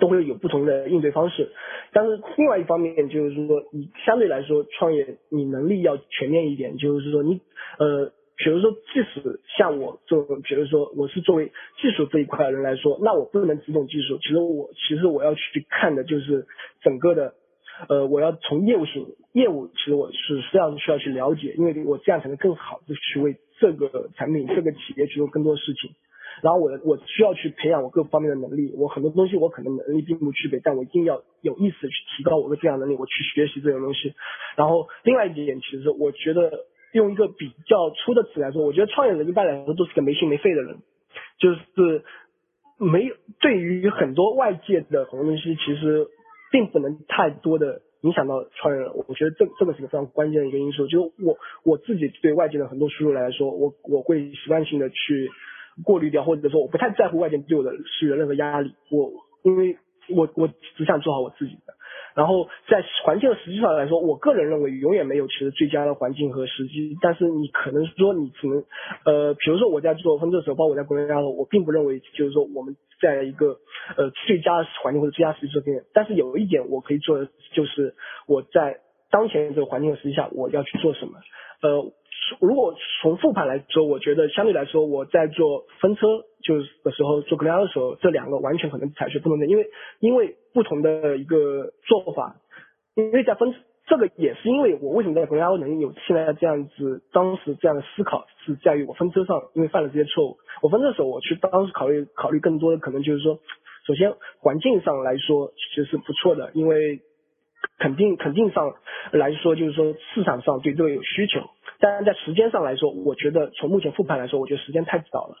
[0.00, 1.50] 都会有不同的应对方式。
[1.92, 7.40] 但是另外一方面就是说，你相对来说创业你能力要全面一点，就是说你
[7.78, 8.12] 呃。
[8.38, 11.46] 比如说，即使像我做，比如说我是作为
[11.80, 14.18] 技术这一块的人来说，那我不能只懂技术。
[14.18, 16.46] 其实我其实我要去看的就是
[16.82, 17.32] 整个的，
[17.88, 25.90] 呃，我要从业务性业务，其实我是实际上需要去了解，因为我这样才能更好的去为这个产品、这个企业去做更多事情。
[26.42, 34.14] 然后我我需要去培养我各方面的能力，我很多东西我可能能力并不具备，但我一定要有意识去提高我的这样能力，我去学习这种东西。
[34.56, 36.66] 然后另外一点，其实我觉得。
[36.92, 40.78] 用一个比较粗的词来说，我觉得创业者一般来说都是个没心没肺的人，
[41.38, 42.02] 就是
[42.78, 46.06] 没有对于很多外界的很多东西，其实
[46.56, 48.90] 并不能太多的影响到创业者。
[49.06, 50.86] 我觉得这这个是个非常关键的一个因素。
[50.86, 55.30] 就是我我自己对外界的很多输入来说，我我会习惯性的去
[55.84, 58.72] 过滤掉，或者说我不太在乎外界对我的施予任何压力。
[58.90, 59.76] 我因为
[60.08, 60.48] 我我
[60.78, 61.74] 只想做好我自己的。
[62.16, 66.96] 然后在环境的实际上来说，我个人认为永远没有其实最佳的环境和时机。
[67.02, 68.64] 但是你可能说你只能，
[69.04, 73.58] 呃，比如说我在做分的时候，包括我在国内的时候，我并不认为就是说我们在一个
[73.98, 75.84] 呃最佳的环境或者最佳时机这边。
[75.92, 77.94] 但是有一点我可以做的就是
[78.26, 81.12] 我在当前这个环境和时机下我要去做什么。
[81.60, 81.92] 呃，
[82.40, 86.06] 如果从复盘来说，我觉得相对来说，我在做分车
[86.42, 89.66] 就是的时候，做格拉的时候，这两个完全可能采取不同的，因为
[90.00, 92.36] 因为不同的一个做法，
[92.94, 93.54] 因为在分
[93.86, 103.38] 这个也是因为我为什么在格拉能有现在这样子，当时这样的思考是在于我分车上，因为犯了这些错误，我分车的时候我去当时考虑考虑更多的可能就是说，
[103.86, 107.00] 首先环境上来说其实是不错的，因为。
[107.78, 108.74] 肯定肯定上
[109.12, 111.40] 来说，就是说市场上对这个有需求，
[111.78, 115.36] 但是在时间上来说，我觉得从目前复盘来说，我觉得时间太早了。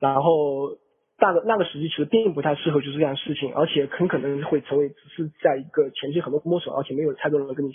[0.00, 0.78] 然后。
[1.20, 7.70] 那个那个时期其实并不太适合做这样的事情，而且很可能会成为只是在一个前期很多摸索，而且没有太多人跟你。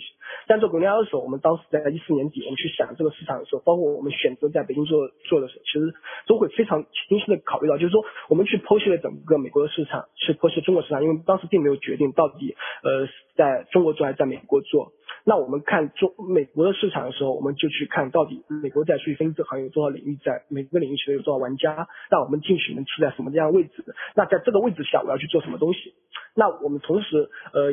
[0.46, 5.94] 但做国内二手，我们当时在一四年底，我们去想这个市场的时候，包括我们选择在北京做做的时候，其实
[6.26, 14.92] 都会非常清晰的考虑到，就是说我们去剖析了整个美国的市场，去剖析中国市场，因为当时并没有决定到底呃在中国做还是在美国做。
[15.24, 23.84] 那我们看中美国的市场的时候，我们就去看到底美国在数据分析这行业有多少领域，在每个领域其实有多少玩家，那我们进去能处在什么样的位置？
[24.14, 25.94] 那在这个位置下，我要去做什么东西？
[26.34, 27.72] 那我们同时，呃，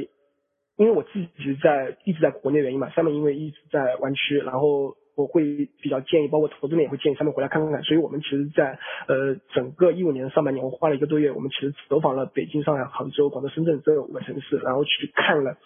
[0.77, 1.29] 因为我自己
[1.63, 4.95] 在一直在国内原因嘛，下面因为一直在湾区，然后。
[5.15, 7.81] 我会比较建议，包括投资人也会建议他们回来看看。
[7.83, 15.57] 所以我们其实，在呃整个一五年的上半年，我花了一个多月，我们其实走访了北京、上海、杭州、广州、深圳这五个城市，然后去看了，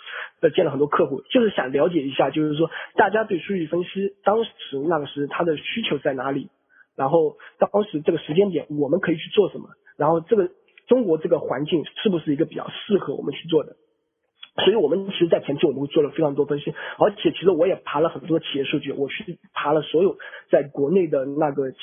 [0.41, 4.51] 呃见了很多客户，就是想了解一下，就是说大家对数据分析当时
[4.87, 6.49] 那个时他的需求在哪里，
[6.95, 10.49] 然后当时这个时间点我们可以去做什么，然后这个
[10.87, 13.75] 中国这个环境是不是一个比较适合我们去做的。
[14.63, 20.17] 所以我们其实，在前期我们做了非常多分析，而且其实我也爬了很多企业数据，我去爬了所有
[20.49, 21.77] 在国内的那个企，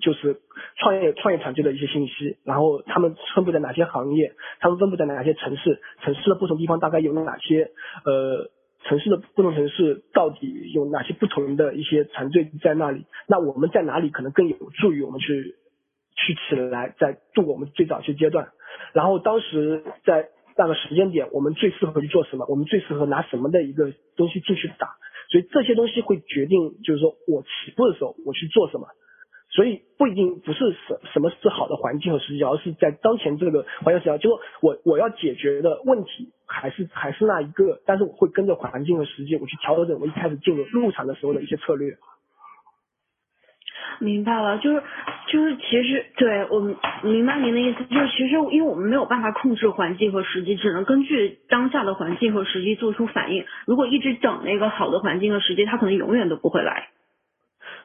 [0.00, 0.40] 就是
[0.76, 7.70] 创业创业团队的一些信息，然后他们分布在哪些行业，他们分布在哪些城市，城市的不同地方大概有哪些，
[8.04, 8.50] 呃，
[8.84, 15.56] 城市的不同城市到底有哪些不同的一些团队在那里，那我们在哪里可能更有助于我们去
[16.14, 18.48] 去起来，在度过我们最早期阶段，
[18.94, 20.28] 然后当时在。
[20.56, 22.46] 那个时间点，我们最适合去做什么？
[22.48, 24.96] 我们最适合拿什么的一个东西进去打？
[25.30, 28.86] 所以这些东西会决定，就是说我起步的时候我去做什么。
[29.52, 41.96] 所以不一定不是什什么是好的环境和时机，而是在当前这个环境时机，就是我我要解决的问题还是还是那一个，但是我会跟着环境和时机，我去调整我一开始进入入场的时候的一些策略。
[44.00, 44.82] 明白了，就是
[45.28, 46.60] 就是其实对我
[47.02, 53.44] 明白您的意思，就是其实因为我们没有办法控制环境和时机，只能根据当下的环境和时机做出反应。
[53.66, 56.88] 如果一直等那个好的环境和时机，它可能永远都不会来。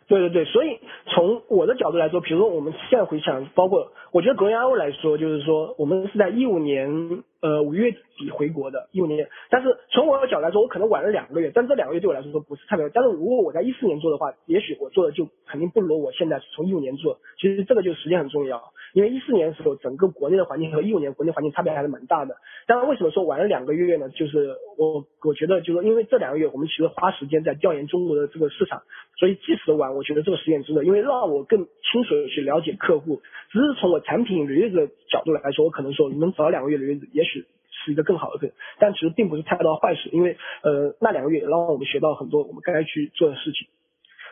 [0.07, 18.61] 对对对，所以从我的角度来说，比如说我们现在回想，包括我觉得格雷阿欧来说，就是说我们是在一五年呃五月底回国的，一五年，但是从我的角度来说，我可能晚了两个月，但这两个月对我来说说不是特别，但是如果我在一四年做的话，也许我做的就肯定不如我现在从一五年做，其实这个就时间很重要。
[18.93, 22.33] 因为一四年的时候，整个国内的环境和一五年国内环境差别还是蛮大的。
[22.65, 24.07] 当然，为什么说晚了两个月呢？
[24.07, 28.83] 就是我我觉得，就是因为这两个月我们其实花时间在调研中国的这个市场，
[29.19, 33.21] 所以即使晚，我觉得这个时间值得，因为让我更清楚的去了解客户。
[33.51, 38.53] 只是从我产品履历的角度来说，我可能说能早两个月履历，也许是一个更好的。
[38.79, 43.67] 但其实并不是太多坏事，因为呃那两个月让我们学到很多我们该去做的事情。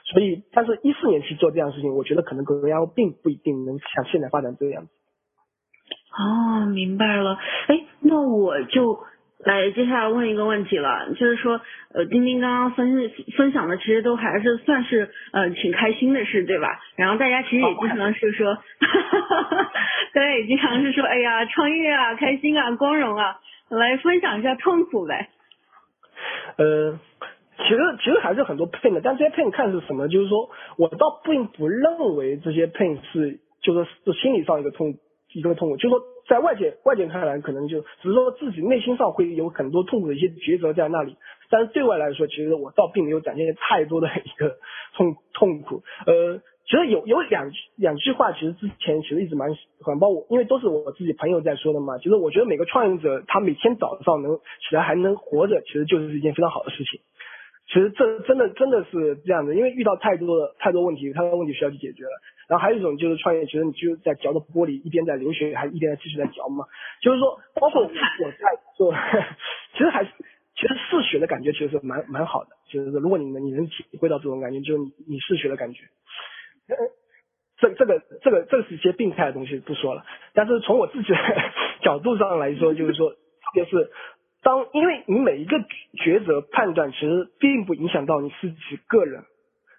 [0.05, 4.89] 所以，但是一四年去做这样的事情，我觉得可能格雷亚并不一定能像现在发展这个样子。
[6.19, 7.37] 哦，明白了。
[7.67, 8.99] 哎，那我就
[9.45, 11.59] 来接下来问一个问题了，就是说，
[11.93, 16.79] 呃，丁丁刚刚分分享的其实都还是算是呃挺开心的事，对吧？
[16.95, 18.61] 然后大家其实也经常是说， 哈
[19.19, 19.71] 哈哈
[20.13, 23.39] 大家也经常是说，哎呀，创业啊，开心啊，光荣啊，
[23.69, 25.29] 来分享一下痛苦呗。
[26.57, 26.99] 呃。
[27.55, 30.07] 其实其实还是很多 pain 的，但这些 pain 看是什么？
[30.07, 34.95] 就是说我倒并不认为这些 pain 是，就是是心理上一个痛
[35.33, 41.15] 一个痛苦，就是说在外界外界看来可能就只是说自己内心上会有很多痛苦的一些抉择在那里，
[41.49, 44.57] 但是对外来说，其实我倒并没有展现太多的一个
[44.95, 45.83] 痛痛苦。
[46.05, 51.97] 呃，其实有有两两句话，其实之前其实一直蛮喜欢，包括因为都是我自己朋友在说的嘛。
[51.97, 57.01] 其实我觉得每个创业者他每天早上能起来还能活着，其实就是一件非常好的事情。
[57.67, 62.11] 其实这真的真的是这样的，因为遇到太多的太多问题，太多问题需要去解决了。
[62.47, 66.65] 然后还有一种就是创业，其实你就在嚼着玻璃，一边在流血，还一边在继续在嚼嘛。
[67.01, 67.95] 就是说，包括我在
[68.77, 68.93] 做，
[69.73, 70.11] 其实还是
[70.55, 72.49] 其实嗜血的感觉其实是蛮蛮好的。
[72.69, 75.85] 就是如果你能你能体会到这种感觉，就是你你嗜血的感觉。
[77.59, 80.03] 这这个这个这是一些病态的东西不说了，
[80.33, 81.17] 但是从我自己的
[81.81, 83.17] 角度上来说，就是说，特
[83.53, 83.89] 别是。
[84.43, 85.57] 当因为你每一个
[85.97, 89.23] 抉择判断，其实并不影响到你自己个人，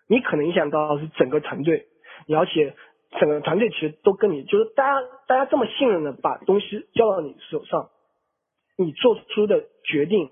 [0.09, 1.87] 你可能影响到是整个团队，
[2.35, 2.75] 而且
[3.21, 7.91] 整个团队其实都跟你就是大家大家这么信任的把东西交到你手上，
[8.79, 10.31] 你做出的决定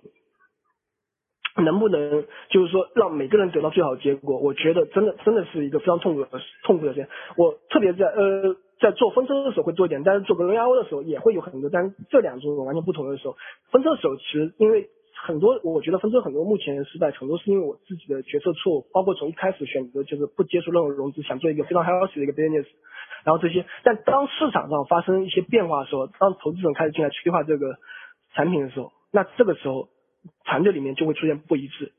[1.62, 4.39] 能不能就是说让每个人得到最好的结果？
[4.39, 7.09] 我觉得真的真的是一个非常痛苦的痛苦的事情。
[7.37, 8.57] 我特别在呃。
[8.83, 13.37] 在做分车的时候会多一点，但是做格雷 o 的时候也会有很多，但是这两种完全不同的时候，
[13.70, 14.91] 分车的时候其实因为
[15.24, 22.66] 很多，我觉得分车很多目前失败很多是因为我自己的决策错误，包括从一开始选择就是不接触任何融资，想做一个非常 healthy 的一个 business，
[23.24, 27.76] 然后这些，但当市场上发生一些变化的时候，当投资者开始进来催化这个
[28.35, 29.89] 产品的时候，那这个时候
[30.45, 31.93] 团队里面就会出现不一致。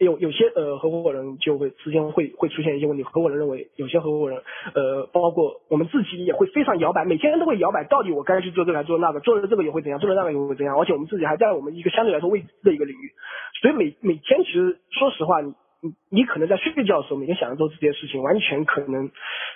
[0.00, 4.42] 有有些呃合伙人就会之间会会出现一些问题，合伙人认为有些合伙人
[4.74, 13.12] 呃包括我们自己也会非常摇摆，每天都会摇摆，到底我该去做这个还做那个，做了这个也会怎样，做了那个也会怎样，而且我们自己还在我们一个相对来说未知的一个领域，
[13.60, 19.10] 所以每每天其实说实话，你你你可能在睡觉的时候每天想着做这些事情，完全可能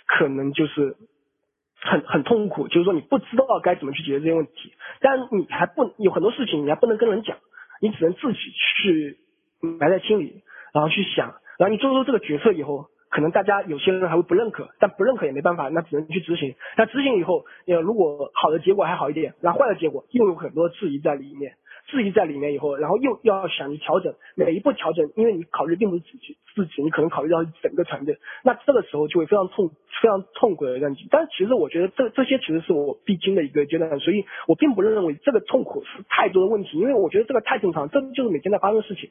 [0.07, 0.95] 可能就是
[1.81, 7.39] 很很痛苦，就是说你不知道该怎么去解决这些问题，但你还不有很多事情你还不能跟人讲，
[7.81, 8.39] 你只能自己
[8.83, 9.17] 去。
[9.65, 10.43] 埋在心里，
[10.73, 16.55] 然后去想，然后你做出这个决策以后，可能大家有些人还会不认可，但不认可也没办法，那只能去执行。
[16.77, 21.53] 那执行以后，呃，如果好的结果还好一点，那坏的结果又有很多质疑在里面，
[21.87, 29.71] 质疑在里面以后，然后又要想去调整，每一步调整，因为你考虑并不是自己自己，你可能考虑到整个团队，那这个时候就会非常痛，
[30.03, 31.07] 非常痛苦的问题。
[31.11, 39.11] 但其实我觉得这这些其实是我必经的一个阶段，所以我并不认为这个痛苦是太多的问题，因为我觉得这个太正常，这就是每天在发生的事情。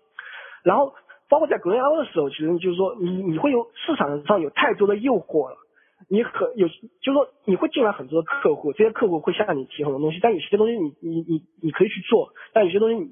[0.63, 0.93] 然后，
[1.29, 5.57] 包括在格雷欧的时候，其实就是说，你你会有市场上有太多的诱惑了，
[6.09, 13.11] 你很有，就是说你会进来很多客户，这些客户会向你提很多东西，但有些东西你你你你可以去做，但有些东西你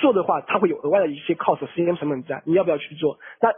[0.00, 3.18] 做的话，它会有额外的一些 cost 时间成本在，你要不要去做？
[3.40, 3.52] 那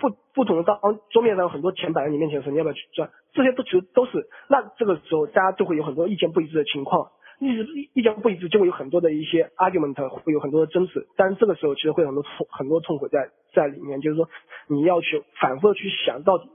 [0.00, 0.78] 不不同的当
[1.10, 3.10] 桌面上有很多钱摆在你面前的时候，你要不要去赚？
[3.32, 7.10] 这些都其实都是，那这个时候大家就会有很多意见不一致的情况。
[7.40, 11.06] 意意意见不一致，就会有很多的一些 argument，会有很多的争执。
[11.16, 14.28] 但是这个时候其实会有很多痛很多痛苦在在里面，就是说
[14.68, 16.48] 你要去反复的去想到底，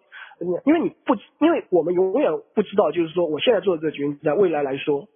[0.66, 5.08] 因为你不，因为我们永远不知道，就是说我现在做的这个决定，在未来来说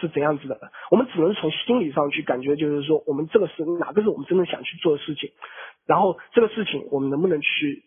[0.00, 0.58] 是怎样子的。
[0.90, 5.30] 我们只能从心理上去感觉，就是说我们这个是哪个是我们真正想去做的事情，
[5.86, 7.84] 然后这个事情我们能不能去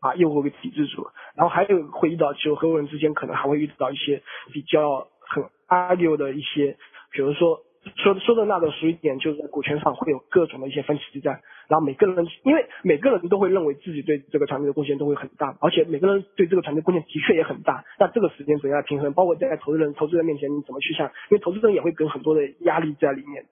[0.00, 1.08] 把诱惑给抵制住？
[1.34, 4.22] 然后还有会遇到，就合伙人之间可能还会遇到一些
[4.52, 6.76] 比较很 argue 的一些，
[7.12, 7.62] 比如说。
[7.94, 19.12] 说说的那个熟一点，就是在股权上会有各种的一些分歧之战，然后每个人因为每个人都会认为自己对这个团队的贡献都会很大，而且每个人对这个团队贡献的确也很大，那这个时间怎样平衡？
[19.12, 21.06] 包括在投资人投资人面前你怎么去想？
[21.30, 23.46] 因为投资人也会给很多的压力在里面，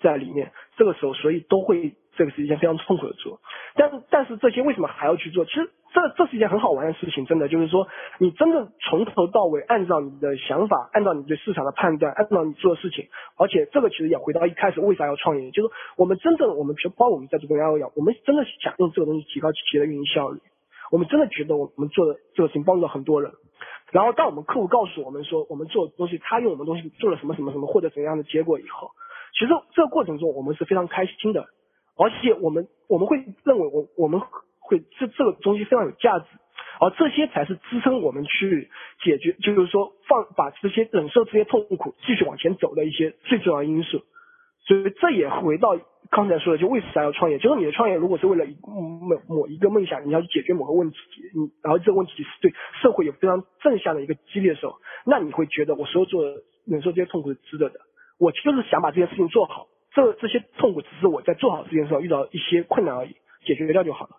[0.00, 1.94] 在里面，这个时候所以都会。
[2.18, 3.38] 这个是一件非常痛苦的做，
[3.76, 5.44] 但但是这些为什么还要去做？
[5.44, 7.86] 其实这这是一件很好玩的事情，真的就是说，
[8.18, 20.40] 你真正从头到尾按照你的想法，按照你对市场的判断，按照你做的事情，而且这个其实也回到一开始为啥要创业，就是我们真正我们包括我们在做公司一样，我们真的想用这个东西提高企业的运营效率，
[20.90, 23.30] 我们真的觉得我们做的这个事情帮助了很多人，
[23.92, 28.90] 然后当我们客户告诉我们说我们做东西，他用我们东西做了什么什么什么获得怎样的结果以后，
[29.32, 31.46] 其实这个过程中我们是非常开心的。
[32.00, 34.20] 而且我们我们会认为我我们
[34.60, 36.26] 会这这个东西非常有价值，
[36.80, 38.70] 而这些才是支撑我们去
[39.02, 44.00] 解决，就是说放把这些忍受这些痛苦继续往前走的一些最重要因素。
[44.64, 45.76] 所以这也回到
[46.10, 47.38] 刚才说的，就为啥要创业？
[47.38, 50.96] 就是你的创业如果是为了某某一个梦想，你要去解决某个问题，
[51.34, 57.80] 你然后这个问题是对社会有非常正向的一个激励的时候，那你会觉得我所有做的忍受这些痛苦是值得的。
[58.18, 59.68] 我就是想把这件事情做好。
[59.94, 64.16] 这这些痛苦只是我在做好事情的时候遇到一些困难而已，解决掉就好了。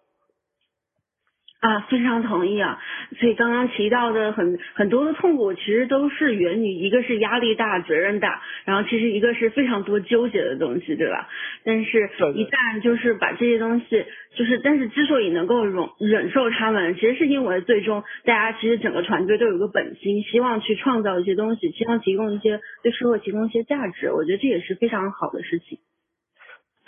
[1.60, 2.80] 啊，非常同意啊！
[3.20, 11.28] 所以刚刚提到的很很多的痛苦，其实都是源于一个是压力大、责任大，然后其实一个是非常多纠结的东西，对吧？
[11.66, 14.06] 但是，一旦就是把这些东西，
[14.36, 24.14] 就是但是之所以能够忍忍受他们，其实是因为最终大家其实整个团队都有个本心，希望去创造一些东西，希望提供一些对社会提供一些价值。
[24.14, 25.80] 我觉得这也是非常好的事情。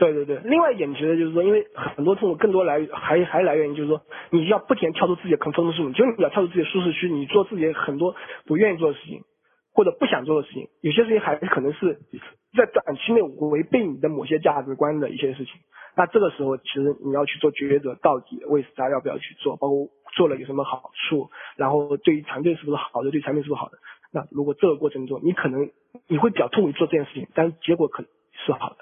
[0.02, 8.16] 对对对，另外一点其实就是说，因为很多痛苦更多来还还来源于就是说，你要不停跳出自己的 comfort zone，就是你要跳出自己的舒适区，你做自己很多
[8.47, 9.22] 不愿意做的事情，
[9.76, 11.99] 或者不想做的事情，有些事情还可能是
[12.58, 15.54] 在短期内违背你的某些价值观的一些事情。
[15.95, 23.78] 那这个时候其实你要去做抉择，到底为啥要不要去做，包括做了有什么好处，然后对于团队是不是好的，对产品是不是好的。
[24.12, 25.70] 那如果这个过程中你可能
[26.08, 28.78] 你会比较痛苦做这件事情，但结果可是好的。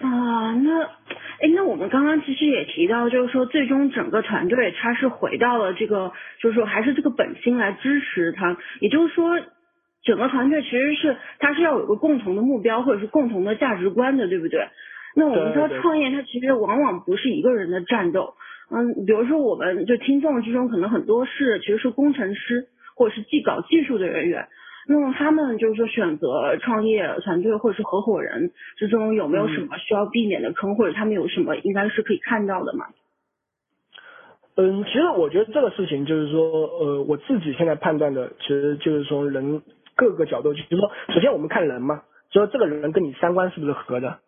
[0.00, 9.38] 啊，那，哎，那我们刚刚其实也提到，就是说最终整个团队他是回到了这个，就是说还是这个本心来支持他，也就是说
[10.02, 14.68] 整个团队其实是他是要有个共同的目标或者是共同的价值观的，对不对？
[15.14, 18.36] 那我们说创业，它其实往往不是一个人的战斗，
[18.70, 24.48] 嗯，比如说我们就听众之中可能很多是其实是工程师或者是技搞技术的人员。
[24.92, 32.86] 那么他们就是说选择创业团队或者是合伙人之中有没有什么需要避免的坑，或者他们有什么应该是可以看到的吗？
[34.56, 39.62] 嗯，其实我觉得这个事情就是说，呃，我自己现在判断的，其实就是从人
[39.94, 44.18] 各个角度，就是说，首先我们看人嘛，说这个人跟你三观是不是合的，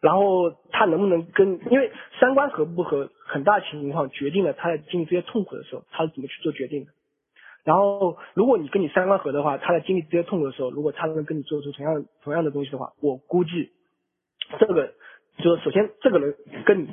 [0.00, 6.90] 然后他能不能跟，因为三观合不合，很大情况决定了他在经历这些痛苦的时候，他是怎么去做决定的。
[7.62, 13.70] 然后，如果你跟你三观合的话，他在经历这些痛苦的时候，如果他能跟你做出同样同样的东西的话，我估计
[14.58, 14.94] 这个
[15.38, 16.34] 就是首先这个人
[16.64, 16.88] 跟你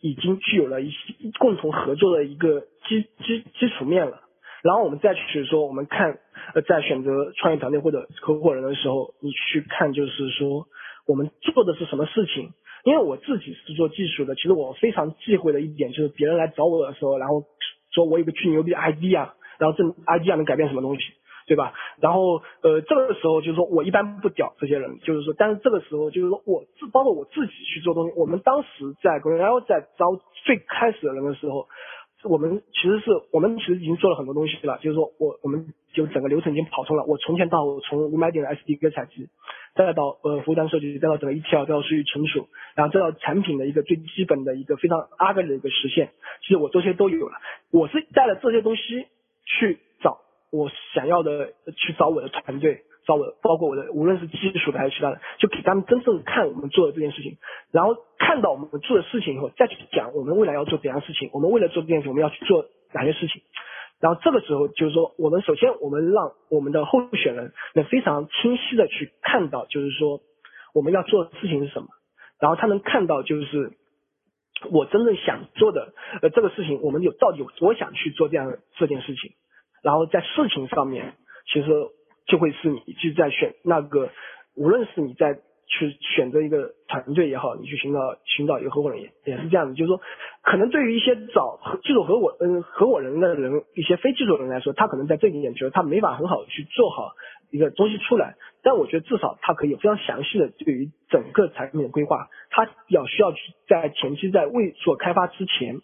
[0.00, 4.20] 已经具有了一些共同合作的一个基基基础面了。
[4.62, 6.18] 然后我们再去说，我们看
[6.52, 10.66] 呃在选择创业团队或者合伙人的时候，你去看就是说
[11.06, 12.52] 我们做的是什么事情。
[12.84, 17.44] 因为我自己是做技术的，其实我非常忌讳的一点就是别人来找我的时候，然后
[17.92, 19.30] 说我有个巨牛逼 idea。
[19.58, 21.02] 然后这 idea 能改变什么东西，
[21.46, 21.72] 对吧？
[22.00, 28.12] 然后呃这个时候就是说我一般不屌这些人，就是说，但是这个时候就是说我自包括我自己去做东西。
[28.16, 28.68] 我们当时
[29.02, 31.66] 在 g r e L 在招最开始的人的时候，
[32.24, 37.04] 我们其实是我们其实已经做了很多东西了，就是说我我们就整个流程已经跑通了。
[37.04, 39.28] 我从前到从五百点的 SDK 采集，
[39.74, 46.10] 再到呃服务端设计，再到整个 ETL，再到数据存储，然后再到产品的一个最基本的一个非常 a g 的一个实现，
[46.42, 47.34] 其实我这些都有了。
[47.70, 49.06] 我是带了这些东西。
[49.48, 50.18] 去找
[50.52, 57.38] 我想要的，去找我的团队，找我，包括我的，无论是技术的还是其他的，就给他们真正看我们做的这件事情，
[57.72, 63.42] 然后看到我们做的事情以后，再去讲我们未来要做怎样事情，我们为了做这件事，我们要去做哪些事情，
[64.00, 70.20] 然后这个时候就是说，我们首先我们让我们的候选人能非常清晰的去看到，就是说
[70.74, 71.88] 我们要做的事情是什么，
[72.40, 73.72] 然后他能看到就是
[74.70, 79.32] 我真正想做的呃这个事情，我们有到底有多想去做这样这件事情，
[79.82, 81.14] 然后在事情上面，
[81.52, 81.68] 其实
[82.26, 84.10] 就会是你就在选那个，
[84.56, 85.40] 无论是你在。
[85.70, 90.00] 去选择一个团队也好，你去寻找寻找一个合伙人也也是这样子，就是说，
[90.40, 97.12] 可能对于一些找技术合伙嗯合伙人的人，一些非技术人来说，他可能在这一点觉得他没法很好去做好
[97.50, 103.38] 一个东西出来，但我觉得至少他可以非常详细的对于整个产品的规划，他要需要去
[103.68, 105.80] 在前期在未做开发之前。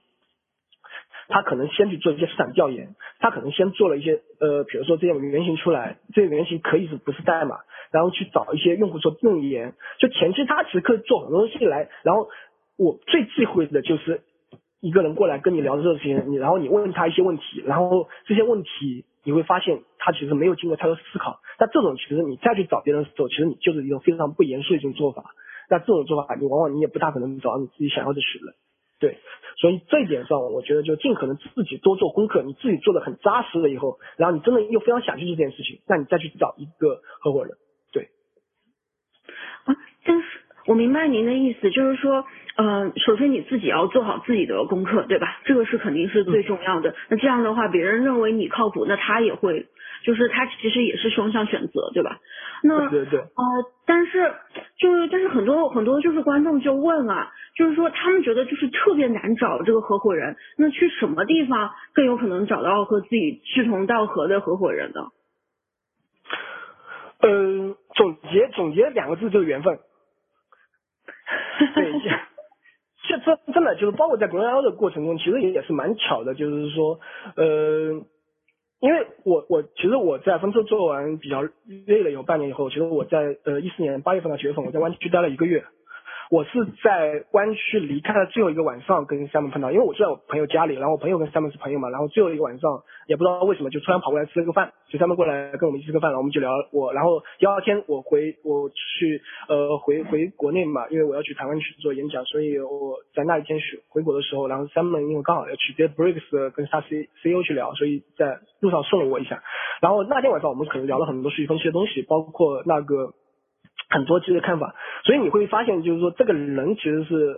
[1.26, 7.60] 他可能先去做一些市场调研，他可能先做了一些呃，比如说这些原型出来，这些原型可以是不是代码，
[7.90, 12.28] 然后去找一些用户做用言，就前期他其实可以做很多东西来，然后
[12.76, 14.20] 我最忌讳的就是
[14.82, 25.34] 一个人过来跟你聊这个事情，你然后你问他一些问题，然后这些问题你会发现他其实没有经过太多思考，那这种其实你再去找别人的时候，其实你就是一种非常不严肃的一种做法，
[25.68, 28.54] 那这种做法你往往你也不大可能找到你自己想要的人。
[29.00, 29.18] 对，
[29.56, 37.56] 所以这一点上，我觉得就尽可能自己多做功课，你自己做的很扎实了以后，然后你真的又非常想去做这件事情，那你再去找一个合伙人。
[37.92, 38.08] 对。
[39.64, 39.74] 啊，
[40.04, 40.26] 但是
[40.66, 42.24] 我明白您的意思，就是说，
[42.56, 45.40] 呃，首先你自己要做好自己的功课，对吧？
[45.44, 46.94] 这个是肯定是最重要的。
[47.08, 49.66] 那这样的话，别人认为你靠谱，那他也会。
[50.04, 52.18] 就是他其实也是双向选择，对吧？
[52.62, 53.20] 那对对。
[53.20, 53.26] 呃，
[53.86, 54.34] 但是
[54.78, 65.00] 就是但是很多很多就是观众就问啊，就是说他们觉得就是特别难找这个合伙人，那去什么地方更有可能找到和自己志同道合的合伙人呢？
[67.22, 69.78] 嗯，总结总结两个字就是缘分。
[71.74, 71.92] 对，
[73.08, 77.00] 这这真的就是包括在国 L 的过程中，其实也也是蛮巧的，就是说，
[77.36, 78.04] 呃。
[78.80, 81.40] 因为我我其实我在分车做完比较
[81.86, 85.64] 累了有，半年以后，其实我在呃一四年八月份到九月份，我在湾区待了一个月。
[86.30, 109.42] 我是在湾区离开的最后一个晚上跟 Sam 碰到，因为我住在我朋友家里，然后我朋友跟 Sam 是朋友嘛，然后最后一个晚上也不知道为什么就突然跑过来吃了个饭，就他们过来跟我们一起吃个饭，然后我们就聊我，然后第二天我回我去呃回回国内嘛，因为我要去台湾去做演讲，所以我在那一天去回国的时候，然后 Sam 因为刚好要去 d e Bricks 跟他 C C E O 去聊，所以在路上送了我一下，
[109.80, 113.12] 然后那天晚上我们可能聊了很多数据分析的东西，包括那个。
[113.94, 117.36] 很多其实看法，所以你会发现，就是说这个人其实是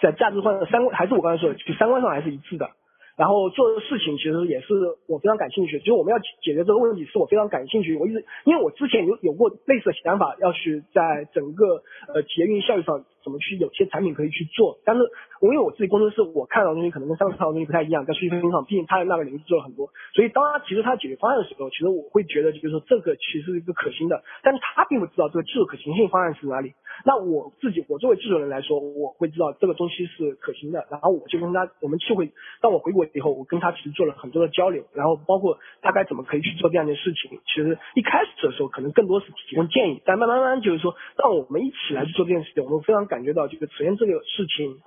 [0.00, 2.70] 在价值观、三观，还是我刚才说的，就三观上还是一致的。
[3.16, 4.72] 然后做的事情其实也是
[5.06, 7.94] 我非常感兴趣，就是我们要解决这个问题是我非常感兴趣。
[7.96, 11.82] 我一直因为我之前有有过类似的想法，要去在整个
[12.14, 15.02] 呃企业运营效率上怎么去有些产品可以去做，但是
[15.40, 26.74] 我因为我自己工作室我看到的东西可能跟三个看到东西不太一样，在数据分析上，毕竟他那个领域做了很多，所以当他提出他的解决方案的时候，其实我会觉得就是说这个其实是一个可行的，但是他并不知道这个技术可行性方案是哪里。
[27.04, 32.30] 那我自己，我作为制作人来说，我会知道这个东西是可行的，然后我就跟他，我们就会，
[32.60, 37.38] 当我回国以后，我跟他其实做了很多的交流，然后包括大概怎么可以去做这样的事情。
[37.46, 44.78] 其实一开始的时候，可能更多是提供建议，但慢慢慢就是说，让我们一起来去做这件事情，我们非常感觉到，就是首先这个事情，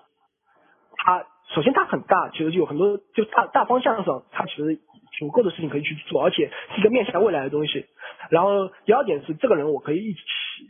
[0.96, 4.80] 它首先它很大，其实就有很多就大大方向上，它其实
[5.20, 7.86] 足够的事情可以去做，而且是一个面向未来的东西。
[8.30, 10.20] 然后第二点是，这个人我可以一起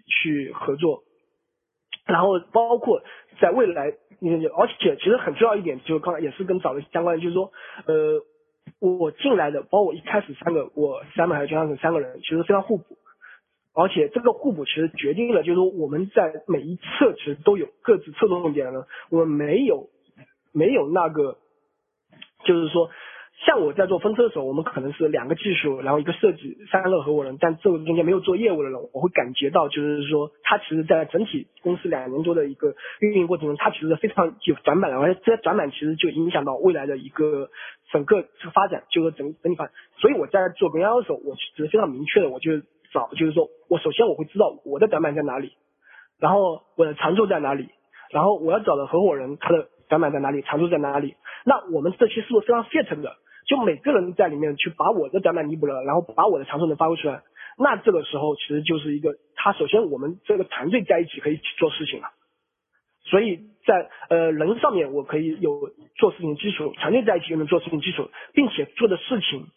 [0.07, 1.03] 去合作。
[2.05, 3.01] 然后包括
[3.39, 7.53] 在未来，而且其实很重要一点，就刚才也是跟找的相关的，就是说，
[7.85, 8.19] 呃，
[8.80, 12.97] 我进来的，包括我一开始三个，我三个还有姜生三个人，其实非常互补，
[13.73, 19.89] 而且这个互补其实决定了，就是说我们在每一侧其实都有各自侧重点呢，我们没有
[20.51, 21.37] 没有那个，
[22.45, 22.89] 就是说。
[23.45, 37.49] 像我在做分车的时候，我们可能是两个技术，然后一个设计，三个合伙人，但这个中间没有做业务的人，我会感觉到，就是说他其实在整体公司两年多的一个运营过程中，他其实非常有短板的，而且这些短板其实就影响到未来的一个
[37.91, 39.73] 整个这个发展，就是整整体发展。
[39.97, 42.61] 所以我在做 B I 的时候，我其实非常明确的，我就
[42.94, 45.52] 找，就是说我首先我会知道我的短板在哪里，
[46.20, 47.70] 然后我的长处在哪里，
[48.11, 53.18] 然后我要找的合伙人他的短板在哪里，长处在哪里，那我们这些是不是非常 fit 的？
[53.45, 57.24] 就每个人在里面去把我的短板弥补了，然后把我的长处能发挥出来，
[57.57, 62.07] 那这个时候其实就是一个，他首先我们这个团队在一起可以去做事情了，
[63.03, 69.48] 所以在呃人上面我可以有做事情基础，团队在一起就能做事情基础，并且做的事情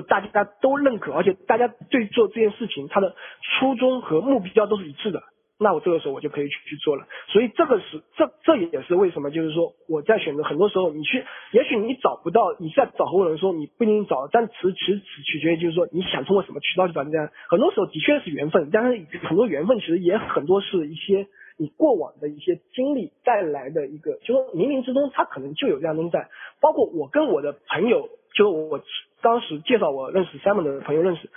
[0.00, 5.22] 是大家都认可，而且大家对做这件事情他的初衷和目标都是一致的。
[5.58, 26.28] 那我这个时候我就可以去去做了，所以这个是这这也是为什么，就是说我在选择很多时候，你去，也许你找不到，你在找合伙人的时候你不一定找，但其实只取决于就是说你想通过什么渠道去找这样，很多时候的确是缘分，但是很多缘分其实也很多是一些你过往的一些经历带来的一个，就说冥冥之中他可能就有这样东西在。
[26.60, 28.80] 包括我跟我的朋友，就是我
[29.22, 31.30] 当时介绍我认识 Simon 的朋友认识，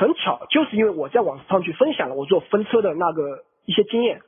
[0.00, 4.20] 很巧，就是因为我在网上去分享了我做分车的那个一些经验，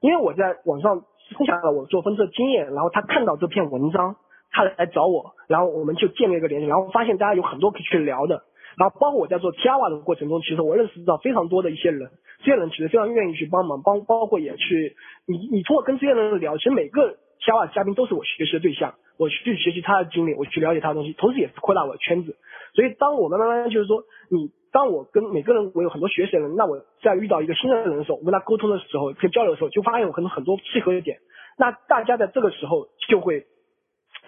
[0.00, 1.04] 因为我在网上
[1.36, 4.16] 分享了我做分车经验，然后他看到这篇文章，
[4.50, 8.42] 他来找我，然后我们就建立一个联系，然后发现大家有很多可以去聊的。
[8.76, 22.34] 然后包括我在做 Java 的过程中，其实我认识到非常多的一些人，这些人其实非常愿意去帮忙，帮包括也去你你通过跟这些人聊，其实每个 Java 嘉宾都是我学习的对象，我去学习他的经历，我去了解他的东西，同时也是扩大我的圈子。
[22.72, 31.18] 所以当我慢慢慢就是说，你当我跟每个人我有很多学习的人，那我在遇到一个新的人的时候，我跟他沟通的时候，跟交流的时候，就发现有很多很多契合的点，
[31.58, 33.46] 那大家在这个时候就会。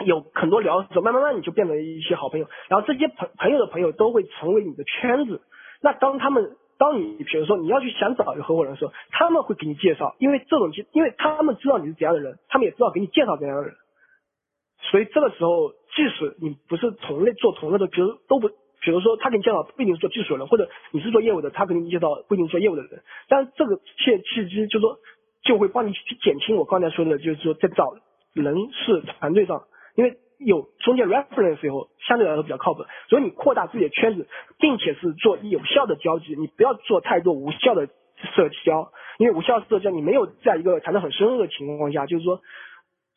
[0.07, 5.43] 有很多聊的时候，慢慢慢你就变成一些好朋友，然后这些朋朋友的朋友都会成为你的圈子。
[5.83, 13.75] 那当他们，当你比如说你要去想找一个合伙人的时候，他们会给你介绍，因为这种因为他们知道你是怎样的人，他们也知道给你介绍怎样的人。
[14.91, 23.03] 所以这个时候，即使你不是同类做同类的，比如都不，比如说他给你介绍不一定是做技术的人，或者你是做业务的，他给你介绍不一定做业务的人。
[23.29, 24.99] 但是这个契契机就说
[25.45, 27.95] 就会帮你去减轻我刚才说的，就是说在找
[28.35, 29.65] 人事团队上。
[29.95, 34.27] 因为有中间 reference 以后，相对来说比较靠谱，所以你扩大自己的圈子，
[34.59, 37.87] 并且是做有效的交际，你不要做太多无效的
[38.35, 42.41] 社交，因为无效社交你没有在一个谈得很深入的情况下，就是说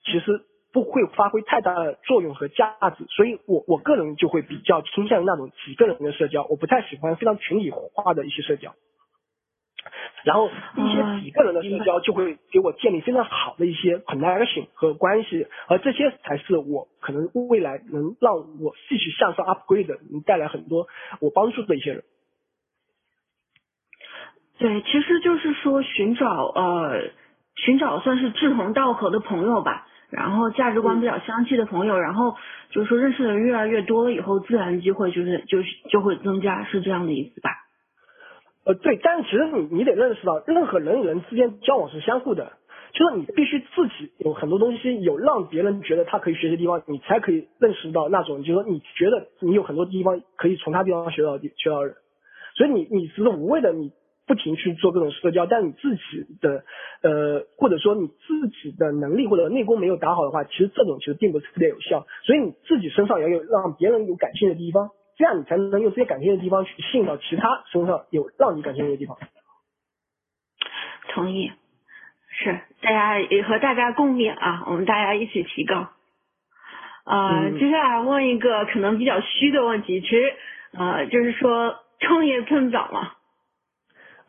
[0.04, 0.42] 其实
[0.76, 8.76] 不会发挥太大的作用和价值，所以我我个人就会比较倾向于那种几个人的社交，我不太喜欢非常群体化的一些社交。
[10.26, 20.88] 然后一些几个人的社交就会给我建立非常好的一些 connection 和关系，而这些才是我可能未来能让我继续向上 upgrade 能带来很多
[21.22, 22.03] 我帮助的一些人。
[24.57, 27.11] 对，其实就是说寻找呃
[27.56, 32.36] 寻找算是志同道合的朋友吧，然后价值观比较相契的朋友，然后
[32.70, 37.50] 就是说认识的人越来越多了以后，自然机会就是就是就会增加，是这样的意思吧？
[38.66, 42.54] 呃，对，但其实你你得认识到，任何人与人之间交往是相互的，
[42.94, 51.94] 就是你必须自己有很多东西有让别人觉得他可以学习的地方，你才可以认识到那种，就是说你觉得你有很多地方可以从他地方学到学到人，
[52.56, 53.92] 所以你你只是无谓的你
[54.27, 56.64] 不停去做各种社交，但你自己的
[57.02, 64.89] 呃或者说你自己的能力或者内功没有打好的话，其实这种其实并不是特别有效，所以你自己身上要有让别人有感兴趣的地方。
[65.18, 69.18] 这样你才能用这些感兴趣的地方去吸引到其他身上有让你感兴趣的地方。
[71.14, 71.52] 同意，
[72.30, 75.88] 是大家也和大家共勉啊，我们大家一起提高。
[77.06, 80.34] 呃，接下来问一个可能比较虚的问题，其实
[80.73, 83.14] 呃就是说创业趁早吗？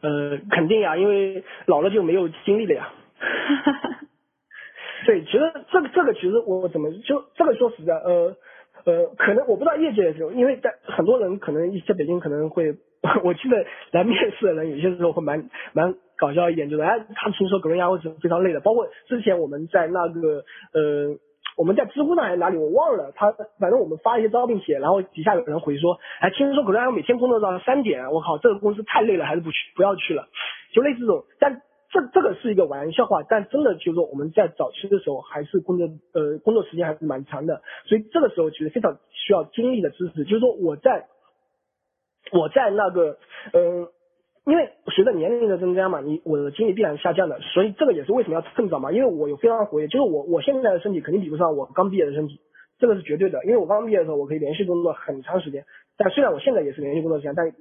[0.01, 2.93] 呃，肯定呀，因为老了就没有精力了呀。
[5.06, 5.40] 对，其实
[5.70, 8.36] 这个这个其实我怎么就这个说实在呃。
[8.85, 12.73] 呃，可能我不知道业界的时候，因为在很多人可能一在北京可能会，
[13.24, 21.16] 我记得来面试的人有些时候会蛮蛮搞笑一点，就是哎，他听说格伦亚会是非常累的，包括之前我们在那个呃，
[21.57, 30.28] 我们在知乎上还是哪里我忘了，他反正我们发一些招聘帖，然后底下有人回说，哎，听说格伦亚欧每天工作到三点，我靠，这个公司太累了，还是不去不要去了，
[30.73, 31.62] 就类似这种，但。
[31.89, 40.24] 这这个是一个玩笑话，但真的就是说我们在早期的时候还是工作呃工作时间还是蛮长的，所以这个时候其实非常需要精力的支持。
[40.24, 41.07] 就是说我在
[42.33, 43.19] 我在那个
[43.53, 43.87] 嗯，
[44.47, 48.93] 因为随着年龄的增加嘛，你我的精力必然下降的，所以这个也是为什么要趁早嘛。
[48.93, 52.40] 因为我有非常活跃，就是我我现在的身体肯定比不上我刚毕业的身体，
[52.78, 53.44] 这个是绝对的。
[53.44, 55.64] 因为我刚毕业的时候我可以连续工作很长时间，
[55.98, 57.52] 但虽然我现在也是连续工作时间，但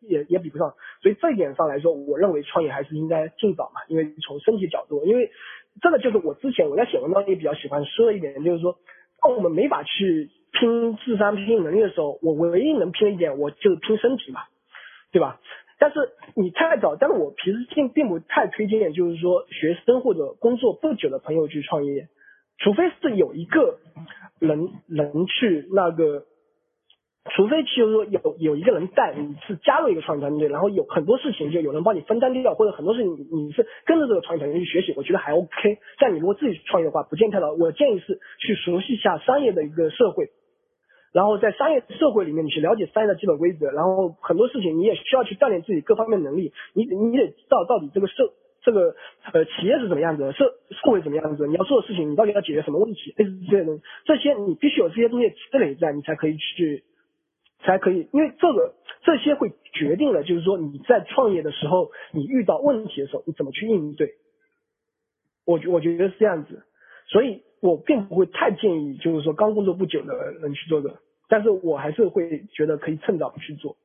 [0.00, 3.80] 也也比不上，所以这一点上来说，我认为创业还是应该尽早嘛。
[3.86, 5.30] 因为从身体角度，因为
[5.80, 8.76] 这个就是我之前我在写文章也比较喜欢说的一点，就是说，
[9.22, 14.40] 当我们没法去拼智商、拼能力的时候，我唯一能拼的一点，我就拼身体嘛，
[15.12, 15.38] 对吧？
[15.82, 15.98] 但是
[16.36, 22.06] 你太早，但是我其实并并不太推荐，就是说学生或者工作不久的朋友去创业，
[22.58, 23.80] 除非是有一个
[24.38, 26.22] 人能去那个。
[27.36, 35.78] 除非就是说有有一个人带，你是加入一个创业团队，然后有很多事情就有人帮你分担掉，或者很多事情你是跟着这个创业团队去学习，我觉得还 OK。
[36.00, 37.52] 但你如果自己创业的话，不建议太早。
[37.52, 40.30] 我建议是去熟悉一下商业的一个社会，
[41.12, 46.52] 然后在商业社会里面你去了解商业的基本规则，然后很多事情你也需要去锻炼自己各方面能力。
[46.74, 48.32] 你你得知道到底这个社
[48.62, 48.94] 这个
[49.32, 56.84] 呃企业是怎么样子，社社会怎么样子，你要做的事情你到底要解决什么问题，类似这些东西，这些你必须有这些东西积累在，你才可以去。
[57.64, 58.74] 才可以，因为这个
[59.04, 64.14] 这些会决定了，就是说你在创业的时候，你遇到问题的时候，你怎么去应对。
[65.44, 66.64] 我觉我觉得是这样子，
[67.06, 70.12] 所以我并不会太建议，就是说刚工作不久的
[70.42, 70.96] 人去做的，
[71.28, 73.76] 但是我还是会觉得可以趁早去做。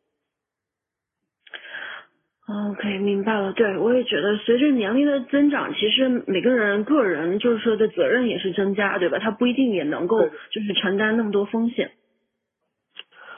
[2.48, 3.54] OK，明白了。
[3.54, 9.20] 对我也觉得，随着年龄的增长，其实每个人个人就是说的责任也是增加，对吧？
[9.20, 11.92] 他不一定也能够就是承担那么多风险。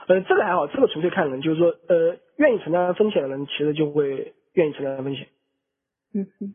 [0.08, 5.28] 呃，这个还好，这个纯粹看人，就是说，呃，愿意承担风险的人，其实就会愿意承担风险。
[6.14, 6.54] 嗯嗯。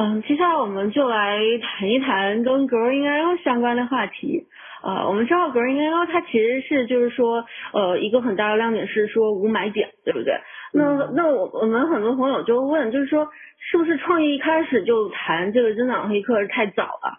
[0.00, 4.46] 嗯，接下来我们就来谈一谈跟 Growing IO 相关的话题。
[4.80, 10.34] 呃，我们知道 Growing IO 它其实是就是说，呃，一个很大的亮点是说无买点，对不对？
[10.72, 13.26] 那那我我们很多朋友就问，就是说，
[13.58, 17.18] 是不是创业一开始就谈这个增长黑客太早了？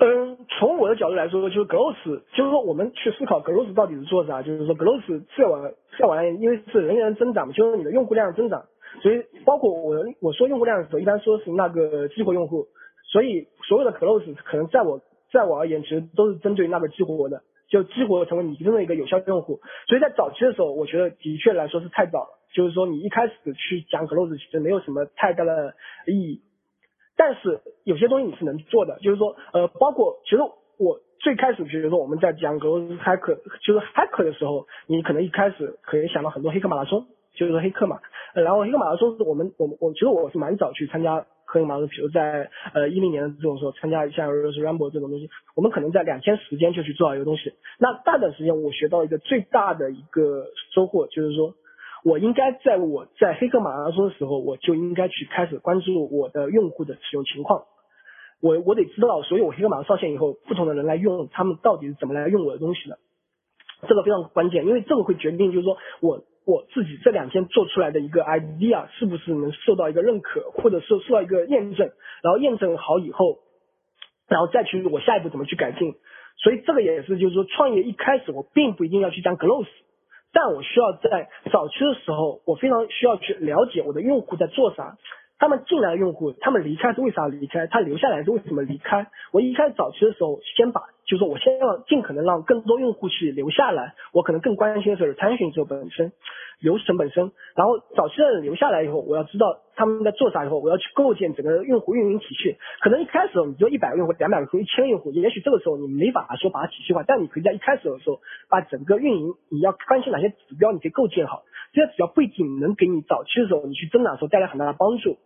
[0.00, 8.64] 嗯，从我的角度来说，就是 growth，就是说我们去思考 growth 到底是做啥，就是说 growth 这玩这玩意，因为是人员增长嘛，就是你的用户量增长。
[9.02, 12.66] 所以，包括我我说用户量的时候，一般说是那个激活用户。
[13.12, 15.00] 所以，所有的 close 可能在我
[15.30, 19.60] 在我而言，其实都是针对那个激活的，就激活成为你真正的一个有效用户。
[19.86, 22.40] 所以在早期的时候，我觉得的确来说是太早了。
[22.54, 25.74] 就是说，你一开始去讲 close，其实没有什么太大的
[26.06, 26.42] 意义。
[27.16, 30.38] 但是有些东西你是能做的，就是说，呃，包括其实
[30.78, 37.06] 我最开始，比如说我们在讲 close hack，就是 hack 的时候，你可能一开始可以想到很多黑客马拉松。
[37.34, 37.98] 就是说黑客嘛，
[38.34, 47.52] 然后黑客马拉松我们我我其实我是蛮早去参加黑客马拉松，比如在呃一零年的这种时候参加像 Rose Rumble 这种东西，我们可能在两天时间就去做好一个东西。
[47.78, 51.54] 那大段时间我学到一个最大的一个收获，就是说
[52.04, 57.64] 我应该在我在黑客马拉松的时候，我就应该去开始关注我的用户的使用情况。
[58.40, 62.98] 我我得知道，所以我黑客马拉松上线以后，不同的人来用，他们到底是怎么来用我的东西的，
[63.88, 66.24] 这个非常关键，因为这个会决定就是说我。
[66.46, 71.90] 我自己这两天做出来的一个 idea 是不是能受到一个认可，或者是受到一个验证，
[72.22, 73.38] 然后验证好以后，
[74.28, 75.94] 然后再去我下一步怎么去改进。
[76.36, 79.68] 所以这个也是就是说创业一开始我并不一定要去讲 close，
[80.32, 84.98] 但我需要在早期的时候，我非常需要去了解我的用户在做啥。
[85.38, 87.66] 他们进来的用户，他们离开是为啥离开？
[87.66, 89.06] 他留下来是为什么离开？
[89.32, 93.94] 我一开始早期的时候，先把，就是我先要尽可能让更多用户去留下来。
[94.12, 96.12] 我可能更关心的是 retention 这本身，
[96.60, 97.32] 流程本身。
[97.54, 102.56] 然后早期的人留下来以后，我要知道他们在做啥以后，我要去构建整个用户运营体系。
[102.80, 111.42] 可能一开始你就一百个用户、两百个用户、一千个用户，也许这个时候你没法说把它体系化，但你可以在一开始的时候把整个运营你要关心哪些指标，你可以构建好。
[111.72, 115.18] 这些指标不一定能给你早期的时候你去增长的时候带来很大的帮助。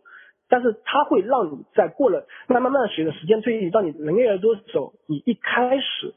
[0.48, 6.14] 但是它会让你在过了慢慢慢随着时间推移到你人越来越多的时候，你一开始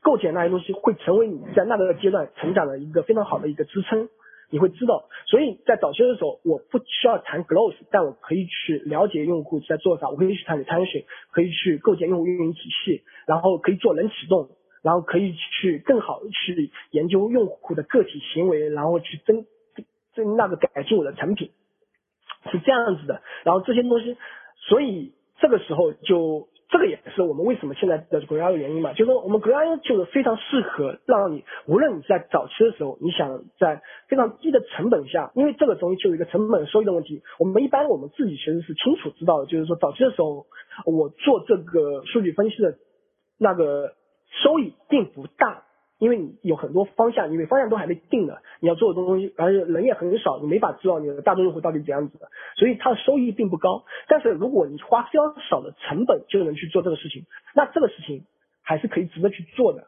[0.00, 4.08] 构建那些东西会成为你在那个阶段成长的一个非常好的一个支撑。
[4.50, 14.50] 你会知道，所以在早期的时候，我不需要谈 close，但我可以去了解用户在做啥，我可以去谈 retention，可以去构建用户运营体系，然后可以做冷启动，
[14.82, 19.46] 然后可以去更好的去研究用户的个体行为，然后去增
[20.14, 21.50] 增那个改进我的产品。
[22.52, 24.16] 是这样子的，然后这些东西，
[24.68, 40.46] 所以这个时候就这个也是我们为什么现在的国家的原因嘛，就是说我们国家就是非常适合让你，无论你在早期的时候，你想在非常低的成本下，因为这个东西就有一个成本收益的问题，我们一般我们自己其实是清楚知道的，就是说早期的时候
[40.86, 42.76] 我做这个数据分析的
[43.38, 43.92] 那个
[44.42, 45.64] 收益并不大。
[46.02, 52.26] 因为你有很多方向，因为方向都还没定呢，你要做的东西，而且人也很少，你没法知道你的大众用户到底怎样子的，
[52.56, 53.84] 所以它的收益并不高。
[54.08, 57.24] 但是如果你花非常少的成本就能去做这个事情，
[57.54, 58.24] 那这个事情
[58.64, 59.84] 还是可以值得去做的。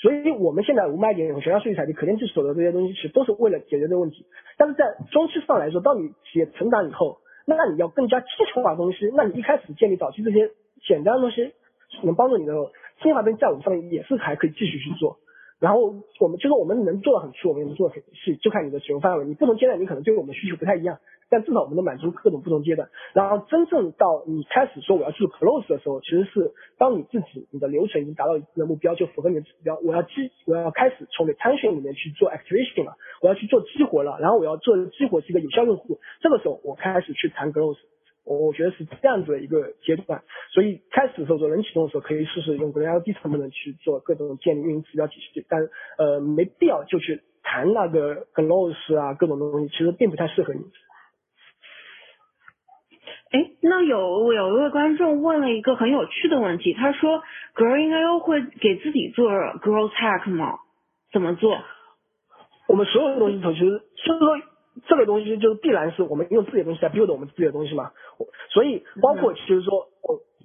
[0.00, 4.24] 所以我们现在无卖点、全项数据采集、可见技术所得这些东西，其实都是为了解决这个问题。
[4.56, 10.48] 但是在中期上来说，当你企业成长以后，那你要更加基础化的东西，那你一开始建立早期这些
[10.86, 11.50] 简单的东西，
[12.04, 12.54] 能帮助你的
[13.02, 15.18] 新华东西，在我们上面也是还可以继续去做。
[15.58, 19.24] 然后我们就是我们能做的很粗，我们也能做的很细，就看你的使用范围。
[19.24, 20.98] 你不同阶段你可能对我们需求不太一样，
[21.30, 22.90] 但至少我们能满足各种不同阶段。
[23.14, 37.78] 然后真正到你开始说我要做 close 的时候，其实是当你自己你的流程已经达到一定的目标，就符合你的指标，我要激我要开始从 retention 里面去做 activation 了，我要去做激活了，然后我要做激活是一个有效用户，这个时候我开始去谈 close。
[38.26, 40.22] 我我觉得是这样子的一个阶段，
[40.52, 45.60] 所以开始的时候做冷启动的时候，可以试试用更加低成本的去做各种建立运营指标体系，但
[45.96, 50.60] 呃没必要就去谈那个 close 啊各种东西，其实并不太适合你。
[53.30, 57.22] 哎，那有有一位观众问了一个很有趣的问题，他说
[57.54, 60.58] ，Growing IO 会给自己做 Growth Hack 吗？
[61.12, 61.58] 怎么做？
[62.68, 63.64] 我们所有的东西，其实
[64.04, 64.38] 就是说，
[64.86, 67.92] 这个东西就是必然是我们用自己的东西来 build 我们自己的东西嘛。
[68.50, 69.88] 所以包括其实说，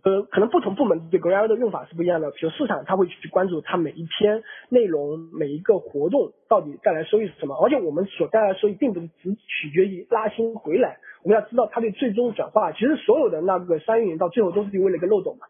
[0.04, 2.32] 呃，可能不同部门对 Growing IO 的用法是不一样的。
[2.32, 7.56] 比如市场，他会去关注它每一篇内容、每一个活动到底带来收益是什么。
[7.56, 10.98] 而且我们所带来的收益，并不是只取决于拉新回来。
[11.24, 15.46] 我们要知道它对最终转化，其实所有的那个商业运营到最后都是为了一个漏斗嘛。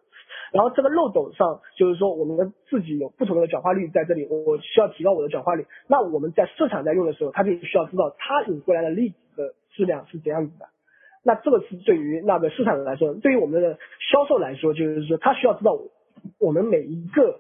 [0.52, 5.66] 然后这个漏斗上，就是说我们自己有不同的转化率在这里，我需要提高我的转化率。
[5.88, 10.66] 那我们在市场在用的时候，他就需要知道他引过来的例子的质量是怎样子的。
[11.24, 13.78] 那这个是对于那个市场来说，对于我们的
[14.12, 15.78] 销售来说，就是说他需要知道
[16.40, 17.40] 我们每一个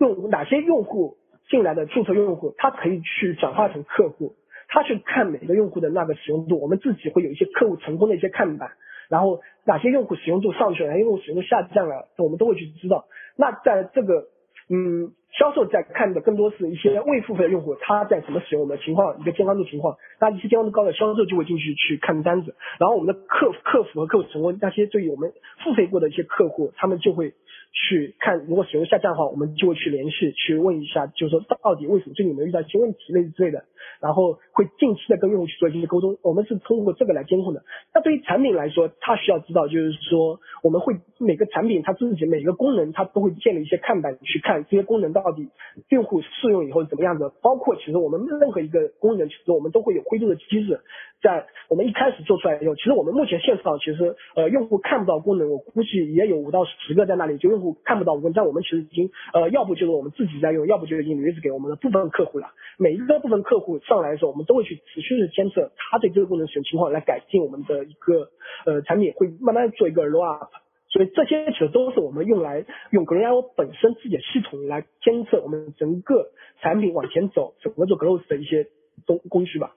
[0.00, 1.16] 用哪些用户
[1.50, 4.34] 进来的注册用户，他可以去转化成客户。
[4.70, 8.72] 他去看每个用户的那个使用度，我们自己会有一些客户成功的一些看板，
[9.08, 13.06] 然后哪些用户使用度上去了，哪些用户使用度下降了，我们都会去知道。
[13.36, 14.26] 那在这个，
[14.70, 19.96] 嗯，销售在看的更多是一些未付费的用户，他在怎么使用我们的情况，一个健康度情况。
[20.20, 25.32] 那一些健康度高的销售就会进去去看单子，然后我们的客客服和客户成功那些对于我们
[25.64, 27.32] 付费过的一些客户，他们就会。
[27.72, 33.64] 去看，如果使用下降的话，我们就会去联系，去问一下，就是说到底为什么最近有没有遇到一些问题类似之类的，
[34.00, 37.62] 然后会近期的跟用户去做一些沟通，我们是通过这个来监控的。
[37.94, 45.48] 那对于产品来说，它需要知道，就是说我们会每个产品它自己每个功能，它都会建立一些看板去看这些功能到底
[45.90, 47.30] 用户试用以后怎么样的。
[47.42, 50.80] 包括其实我们任何一个功能，其实我们都会有灰度的机制，
[51.22, 57.76] 在我们一开始做出来以后，其实我们目前线上其实呃用户看不到功能，我估计也有五到十个在那里，就用户。
[57.84, 62.48] 看不到我们，但我们其实已经呃，要不就是我们自己在用，要不就是已经屡次给我们的部分客户了。
[62.78, 68.30] 每一个部分客户上来的时候，我们都会去持续的监测他对这个功能使用情况，来改进我们的一个
[68.66, 70.50] 呃产品，会慢慢做一个 roll up。
[70.90, 76.30] 所以这些其实都是我们用来用 Green IO 本身自己的系统来监测我们整个
[76.62, 78.68] 产品往前走，整个做 growth 的一些
[79.06, 79.74] 工工具吧。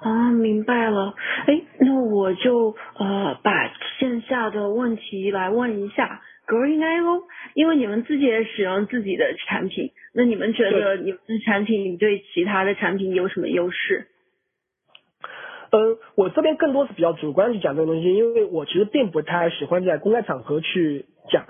[0.00, 1.14] 啊，明白了。
[1.46, 3.68] 哎，那我就呃把
[3.98, 14.06] 线下的问题来问一下 Green IO，因为你们自己也使用自己的产品，那你们觉得你们的产品对其他的产品有什么优势？
[15.70, 21.44] 嗯，我这边更多是比较主观去讲这个东西，因为我其实并不太喜欢在公开场合去讲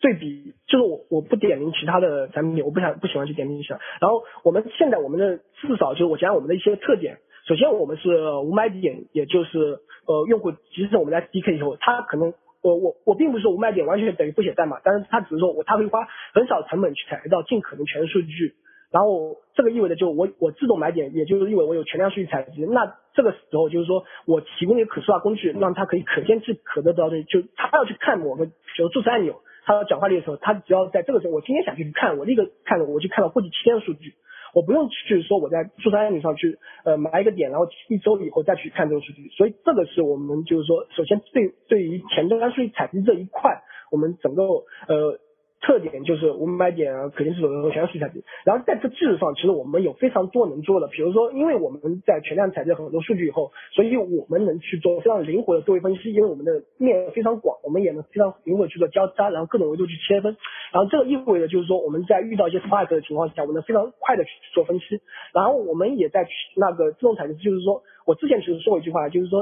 [0.00, 3.80] 对比，就是我我不点名其他的产品，我不想不喜欢去点名一下。
[4.00, 7.18] 然后我们现在我们的至少就是我讲我们的一些特点。
[7.50, 12.32] 首先，我们是无买点，也就是呃，用户即使我们在 DK 以后，他可能
[12.62, 18.54] 我我我并不是说无买点完全等于不写代码，但是他只是说我他会花很少成本去采集到尽可能全数据，
[18.92, 28.46] 然后这个意味着就我我自动买点，也就是意味我有全量数据采集，那这个时候就是说我提供一个可视化工具，让他可以可见即可得到的，就他要去看某个
[28.76, 34.14] 就注册按钮，他要转化率的时候，他只要在这个时候，我今天想去看，我立刻看了，我就看到过去七天的数据。
[34.54, 44.42] 我不用去说我在数字按钮上去呃埋一个点，然后一周以后再去看这个数据，所以这个是我们就是说，首先对对于前端数据采集这一块，我们整个
[44.88, 45.18] 呃。
[45.60, 48.24] 特点就是无买点啊，可见这种全量数据采集。
[48.44, 50.88] 然后在这基础上，其实我们有非常多能做的。
[50.88, 56.12] 比如说，因为我们在全量采集很多数据以后，所以我们能去做非常灵活的多维分析。
[56.14, 60.36] 因为我们的面非常广，我们也能非常灵活去做交叉，然后各种维度去切分。
[60.72, 65.00] 然后这个意味着就是说，我们在遇到一些 spike 的情况下，我们能非常快的去做分析。
[65.34, 66.26] 然后我们也在
[66.56, 69.40] 那个自动采集，就是说我之前其实说过一句话，就是说，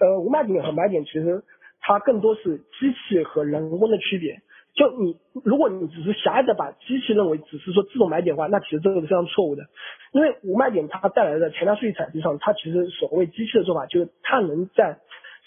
[0.00, 1.44] 呃，无买点和买点其实
[1.80, 4.40] 它更多是机器和人工的区别。
[4.76, 9.64] 就你，如果你只是狭隘的把机器认为只是说自动买点的话，那其实这个是非常错误的。
[10.12, 14.98] 因为无卖点它带来的全量数据采集上，它其实所谓机器的做法，就是它能在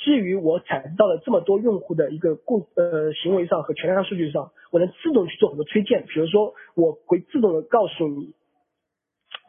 [0.03, 6.05] 基于我采集到了这么多用户的一个共呃行为上和全量数据上，我能自动去做很多推荐。
[6.07, 8.33] 比如说，我会自动的告诉你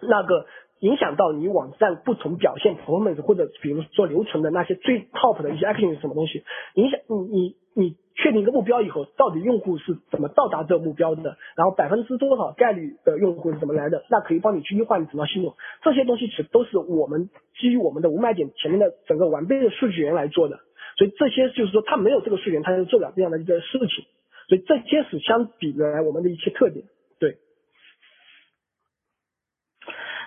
[0.02, 0.44] 那个
[0.80, 6.42] 影响到你网站不同表现 performance 或者比如说流程的那些最 top 的一些 action 是什么东西，
[6.74, 7.96] 影响你你你。
[8.22, 11.38] 确定一个目标以后，到底用户是怎么到达这个目标的？
[11.56, 14.04] 然后百分之多少概率的用户是怎么来的？
[14.10, 15.54] 那可以帮你去优化你整套系统。
[15.82, 20.60] 这些东西其实都是我们基于我们的五买点前面的整个完备的数据源来做的。
[20.98, 24.04] 所以这些就是说，他没有这个数据源，他就做不了这样的一个事情。
[24.48, 26.84] 所以这些是相比原来我们的一些特点。
[27.18, 27.38] 对。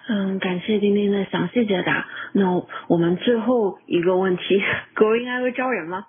[0.06, 2.06] 嗯，感谢丁丁的详细解答。
[2.34, 4.44] 那我们最后一个问题
[4.96, 6.06] ，Growing I 会招人吗？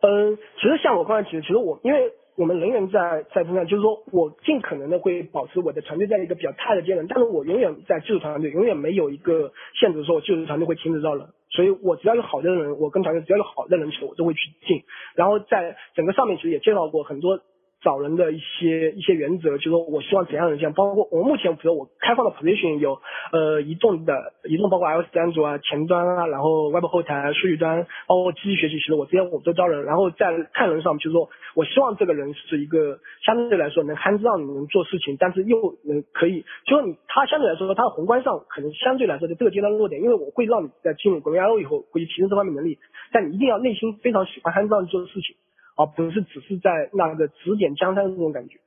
[0.00, 11.26] 嗯，其实像我刚才提的，其实我因为我们人员在在增长，就是说我尽可能的会保持我的团队在一个比较大的阶段，但是我永远在技术团队，永远没有一个限制说我技术团队会停止招人。
[11.50, 14.82] 所以我只要有好的人，我跟团队只要有好的人，其实我都会去进。
[15.16, 17.40] 然后在整个上面其实也介绍过很多。
[17.82, 23.00] 找人的一些一些原则，就是说我希望怎样的人，像包括我目前比如我开放的 position 有
[23.32, 29.84] 呃移动的移动，包括 iOS 安卓啊前端啊，然后 Web 后台数据端，包括机器学习，其实我这些我都招人。
[29.84, 42.78] 然后在看人上，就是说我希望这个人是一个相对来说能 hands on 能做事情，但是又能可以，就说你他相对来说他的宏观上可能相对来说在这个阶段弱点，因为我会让你在进入 g r o 以后会提升这方面能力，
[43.10, 45.34] 但你一定要内心非常喜欢 hands on 做的事情。
[45.80, 48.58] 而不是只是在那个指点江山的这种感觉，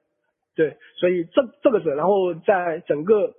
[0.56, 3.36] 对，所以这这个是，然后在整个，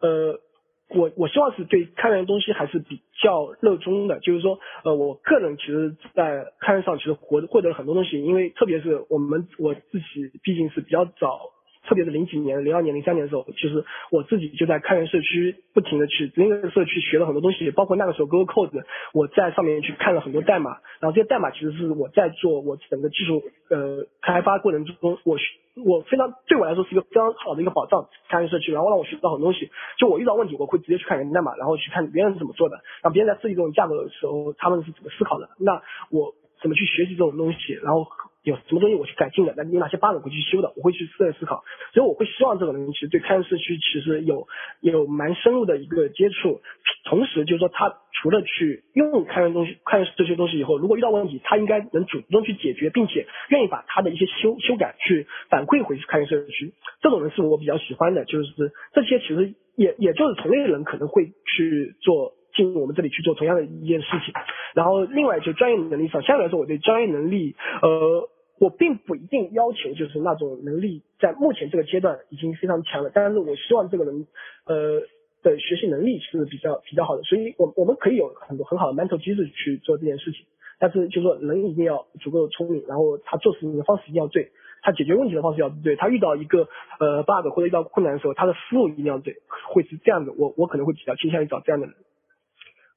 [0.00, 0.40] 呃，
[0.88, 11.50] 我我希望是对开源东西还是比较热衷的，就是说，呃，我个人其实，在开源上其实获获得了很多东西，因为特别是我们我自己毕竟是比较早。
[11.88, 18.84] 特别是零几年、零二年、零三年的时候，其实我自己就在开源社区不停的去那个社区学了很多东西，包括那个时候 Google Code，
[19.14, 25.38] 我在上面去看了很多代码，然后这些代码其实是我在做我整个技术呃开发过程中，我
[25.82, 29.70] 我非常对我来说是一个非常好的一个保障，开源社区，然后让我学到很多东西。
[29.98, 38.06] 就我遇到问题，我会直接去看源代码，然后去看别人是怎么做的，然后别人在设计这种架构的时候，他们是怎么思考的，那我怎么去学习这种东西，然后。
[38.48, 39.52] 有什么东西我去改进的？
[39.56, 40.72] 那有哪些 bug 我会去修的？
[40.76, 41.62] 我会去自思考，
[41.92, 44.48] 所以我会希望这个人其实对开源社区其实有
[44.80, 46.60] 有蛮深入的一个接触，
[47.04, 56.72] 同时就是说他除了去用开源东西、开源这些东西以后，如果遇到问题，他应该能主动去解决，并且愿意把他的一些修修改去反馈回去开源社区。
[57.02, 62.32] 这种人是我比较喜欢的，就是这些其实也也就是同类人可能会去做。
[62.54, 64.34] 进入我们这里去做同样的一件事情，
[64.74, 68.28] 然后另外就专业能力上，相对来说我对专业能力，呃，
[68.58, 74.26] 我并不一定要求就是那种能力在目前这个阶段已经非常强了，但是我希望这个人，
[74.66, 75.00] 呃
[75.42, 80.44] 的学习能力是比较比较好的，所以我我们可以有很多很好的 mental 机制去做这件事情，
[80.80, 84.50] 但是就是说人一定要足够聪明，然后他做事情的方式一定要对，
[84.82, 86.68] 他解决问题的方式要对，他遇到一个
[86.98, 89.36] 呃 bug 或者遇到困难的时候，他的思路一定要对，
[89.72, 91.94] 会是这样的，我我可能会比较倾向于找这样的人。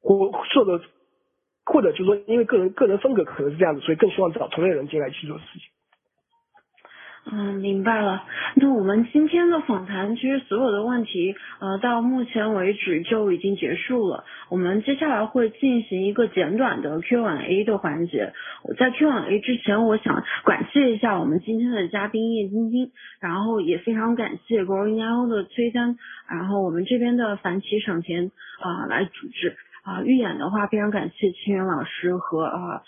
[0.01, 0.83] 或或者
[1.65, 5.61] 或者就是说，因为个人个人风格可能是这样子，所以更希望找同类人进来去做事情。
[7.31, 8.23] 嗯，明白了。
[8.55, 14.25] 那我们今天的访谈，其实所有的问题，呃，到目前为止就已经结束了。
[14.49, 18.33] 我们接下来会进行一个简短的 Q&A 的环节。
[18.63, 25.97] 我在 Q&A 之前，我想感谢一下我们今天的嘉宾叶晶晶，然后也非常感谢 Growing IO 的崔丹，
[26.27, 28.31] 然后我们这边的樊奇省田
[28.61, 29.55] 啊来组织。
[29.83, 32.81] 啊，预演的话非常感谢清源老师和啊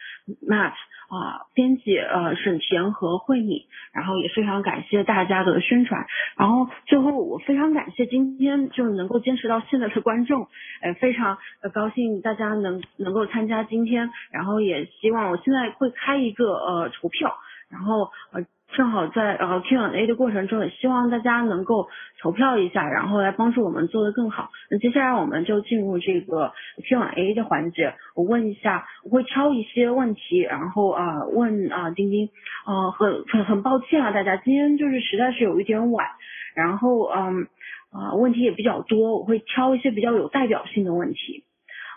[0.47, 0.73] Matt
[1.09, 6.05] 啊编辑呃沈田和慧敏，然后也非常感谢大家的宣传，
[6.37, 10.47] 然后最后我非常感谢今天就能够坚持到现在的观众，
[10.81, 17.35] 呃非常呃高兴大家能能够参加今天，然后也希望我现在会开一个呃投票，
[17.69, 18.45] 然后呃。
[18.73, 21.87] 正好在呃 Q&A 的过程中，也希望大家能够
[22.19, 24.49] 投票一下，然后来帮助我们做得更好。
[24.69, 26.51] 那接下来我们就进入这个
[26.83, 32.29] Q&A 的环节，我问一下，我会挑一些问题，然后啊问啊丁丁，
[32.65, 36.07] 呃很很很抱歉啊大家，今天就是实在是有一点晚，
[36.55, 37.47] 然后嗯
[37.91, 41.43] 啊问题也比较多，我会挑一些比较有代表性的问题。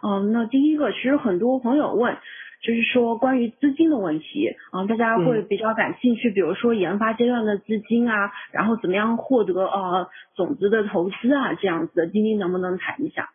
[0.02, 2.18] 嗯，那第一个其实很多朋友问。
[2.66, 13.30] 就是说，关于资金的问题，啊，大家会比较感兴趣，比如说研发阶段的资金啊，然后怎么样获得呃种子的投资啊，这样子的，丁丁能不能谈一下？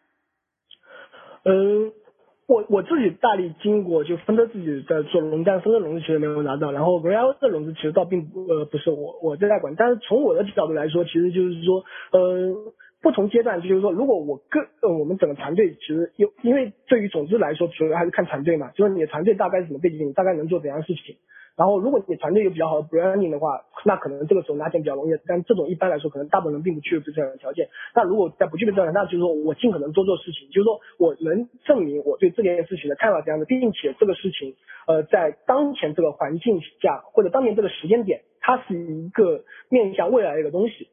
[1.45, 1.93] 嗯，
[2.45, 12.73] 我我自己大力经过，就分得自己在做融资，但分的融资其实没有拿到，然后 Real 的融资其实倒并不呃不是我我在管，但是从我的角度来说，其实就是说，呃。
[13.01, 21.15] 不同阶段，就是说，如果我个呃，我们整个团队其实有，因为对于总之来说，主要还是看团队嘛，就是你的团队大概是什么背景，你大概能做怎样的事情。
[21.57, 25.17] 然后，如果你团队有比较好的 branding 的话，那可能这个时候拿钱比较容易。
[25.27, 27.67] 但这种一般来说，可能大部分人并不具备这样的条件。
[27.93, 34.55] 那如果在不具备这样的，那就是说我尽可能多做事情，就是说我能证明我对这件事情的看法这样的，并且这个事情，
[34.87, 40.87] 呃，在当前这个环境下或者当年这个时间点，它是一个面向未来的一个东西。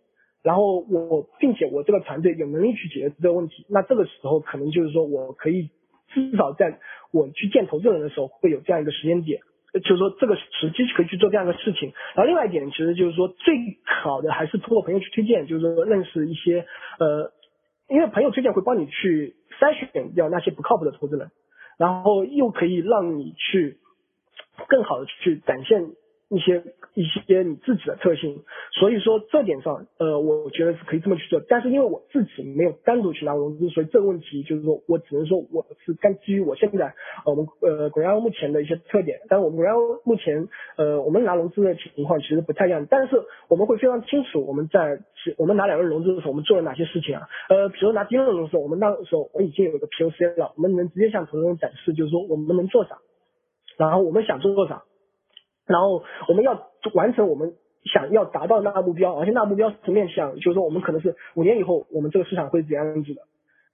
[0.49, 5.69] 然后我，并且我这个团队有能力去解决这个问题，那这个时候可能就是说我可以
[6.15, 6.79] 至少在
[7.13, 9.43] 我去见投资人的时候会有这样一个时间点，
[9.75, 11.93] 就是说这个时机可以去做这样的事情。
[12.15, 13.55] 然后另外一点，其实就是说最
[13.85, 16.65] 好的还是通过朋友去推荐，就是说认识一些
[16.99, 17.31] 呃，
[17.91, 21.31] 因为朋友推荐会帮你去筛选掉那些不靠谱的投资人，
[21.77, 23.77] 然后又可以让你去
[24.67, 25.83] 更好的去展现
[26.31, 26.63] 一些
[26.95, 28.43] 一些你自己的特性，
[28.79, 31.41] 所以说这点上，呃，我觉得是可以这么去做。
[31.49, 36.93] 但是因为我自己没有单独去拿融资，所以这个问题就是说我只能说我是干基于我现在
[37.25, 39.21] 我们呃 g r a 目前的一些特点。
[39.29, 39.75] 但是我们 g r a
[40.05, 45.01] 目前呃我们拿融资的情况其实不太一样，但是我们会非常清楚我们在
[45.39, 47.27] 我们拿两轮融资的时候我们做了哪些事情啊？
[47.49, 52.99] 呃，比如拿第一轮融资，我们那时候我已经有一个 POC 了，我们能直接向投资人展示，就是说我们能做啥，
[53.79, 54.83] 然后我们想做做啥。
[55.69, 57.53] 然后我们要完成我们
[57.85, 63.23] 想要达到那个目标，而且那个目标是面向，就是说我们可能是五年以后我们这个市场会怎样子的。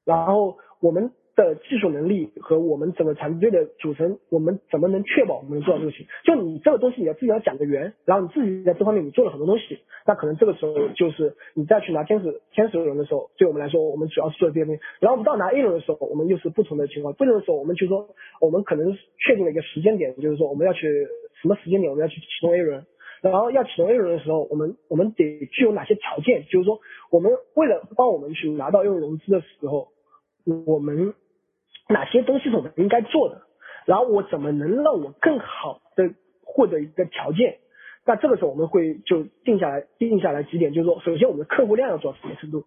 [0.04, 6.06] 然后我们的技术能力和我们整个团队的组成，我们怎么能确保我们能做到这个事情？
[6.24, 14.78] 就你这个东西你要自己要讲的圆，然后你自己在这方面你做了很多东西，那可能这个时候就是你再去拿天使天使轮的时候，对我们来说我们主要是做这些。
[15.00, 17.14] 然后我们到拿 A 轮的时候，我们又是不同的情况。
[17.14, 18.06] A 轮的时候，我们就说
[18.40, 21.08] 我们可能确定了一个时间点，就是说我们要去。
[21.44, 22.86] 什么时间点我们要去启动 A 轮？
[23.20, 26.46] 然后要启动 A 轮的时候，我们我们得具有哪些条件？
[26.46, 26.80] 就是说，
[27.10, 29.88] 我们为了帮我们去拿到 A 轮融资的时候，
[30.66, 31.12] 我们
[31.90, 33.42] 哪些东西是我们应该做的？
[33.84, 36.14] 然后我怎么能让我更好的
[36.46, 37.58] 获得一个条件？
[38.06, 42.64] 那这个时候我们会就定下来定下来几点，就是说，首先我们的客户量要做到什么程度？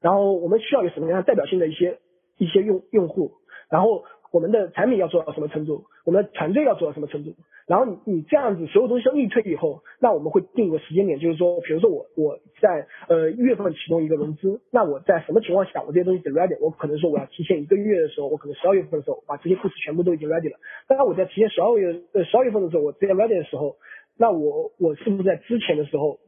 [0.00, 1.98] 然后我们需要有什么样代表性的一些
[2.38, 3.32] 一些用用户？
[3.68, 5.86] 然后我们的产品要做到什么程度？
[6.04, 7.34] 我们团队要做到什么程度？
[7.68, 16.58] 然后你你这样子所有东西都逆推以后，那我们会定个时间点，就是说，比如说我我在呃一月份启动一个融资，那我在什么情况下我这些东西得 ready？
[16.60, 20.58] 我可能说我要提前一个月的时候，我可能十二月份的时候把这些故事全部都已经 ready 了。
[20.88, 23.76] 当然我在提前十二月呃十二月份的时候我这些 ready 的时候，
[24.18, 26.18] 那我我是不是在之前的时候，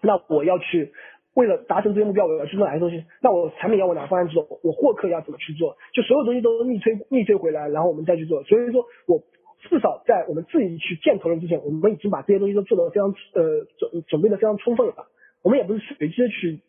[0.00, 0.92] 那我要去
[1.34, 3.04] 为了达成这些目标，我要去做哪些东西？
[3.22, 4.46] 那我产品要往哪方向去做？
[4.62, 5.76] 我获客要怎么去做？
[5.92, 8.42] 就所有东西都逆推逆推回来，然后我们再去做。
[8.44, 9.22] 所以说我。
[9.70, 15.06] 至少在我们自己去见投人之前，我们已经把这些东西都做得非常呃准准备的非常充分了。
[15.40, 16.60] 我们也不是随机的去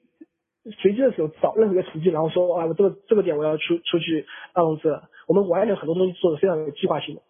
[0.80, 4.96] 随机的时候找任何一个时机，然后说啊我这个这个点我要出出去办公室。
[5.28, 7.22] 我们完全很多东西做的非常有计划性的。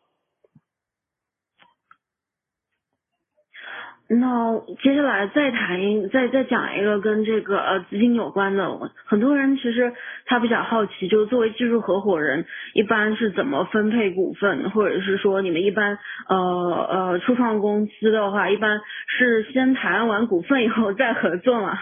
[4.19, 9.93] 那接下来再谈再再讲一个跟这个呃资金有关的，很多人其实
[10.25, 21.77] 他比较好奇，就是作为技术合伙人，一般是怎么分配股份，或者是说你们一般呃呃初创公司的话，一般是先谈完股份以后再合作吗？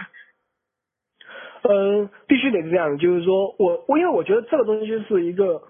[1.62, 5.62] 嗯，必须得是这样，就是说我我因为我觉得这个东西是一个，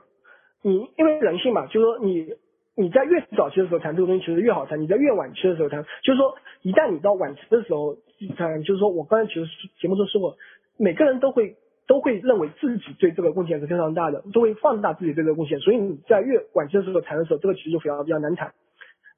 [0.63, 2.27] 你因为人性嘛，就是说你。
[2.75, 7.97] 你在越早期的时候谈这个东西其实越好谈，你在越晚期的时候谈，就是说一旦你到晚期的时候
[8.37, 9.47] 谈，就是说我刚才其实
[9.79, 10.37] 节目中说过，
[10.79, 18.55] 每个人都会都会认为自己对这个贡献是非常大的，都会放大自己对这个贡献，所以你在越晚期的时候谈的时候，这个其实就比较比较难谈，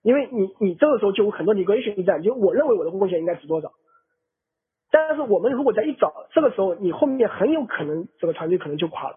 [0.03, 3.71] 因为你你这个时候就有很多 negotiation 在，就我认为我的贡献应该值多少，
[4.91, 9.17] 但是我们如果在一早这个时候，你后面很有可能这个团队可能就垮了。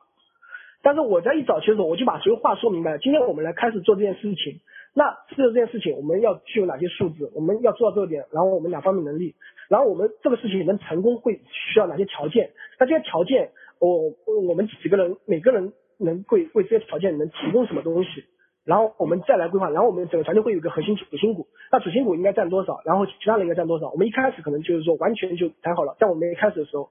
[0.87, 2.97] 但是我在一早期的时候，我就把所有话说明白了。
[2.99, 4.61] 今天我们来开始做这件事情，
[4.93, 7.29] 那做这件事情我们要具有哪些素质？
[7.35, 9.35] 我们要做到这个点，然后我们哪方面能力？
[9.67, 11.41] 然后我们这个事情能成功会
[11.73, 12.51] 需要哪些条件？
[12.79, 13.49] 那这些条件，
[13.79, 14.13] 我
[14.47, 18.23] 我们几个人每个人能会为这些条件能提供什么东西？
[18.63, 19.69] 然后我们再来规划。
[19.69, 22.79] 然后我们整个团队会有一个核心主心骨，那主心骨应该占多少？
[22.85, 23.91] 然后其他人应该占多少？
[23.91, 26.87] 我们一开始可能就是说完全就谈好了，在我们一开始的时候。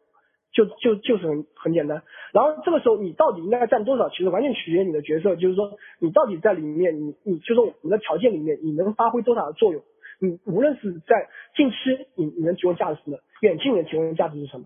[0.57, 2.03] 就就就是很很简单，
[2.33, 9.83] 然后这个时候你到底应该占多少，其实完全取决于你的角色，就是说你到底在里面，你你就是我们的条件里面，你能发挥多少的作用？
[10.19, 11.77] 你无论是在近期
[12.15, 14.65] 你你能提供价值的，远近能提供价值是什么？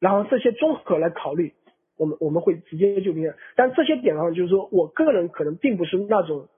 [0.00, 1.52] 然后这些综合来考虑，
[1.96, 3.32] 我们我们会直接就明。
[3.54, 6.48] 但这些点上就是说我个人可能并不是那种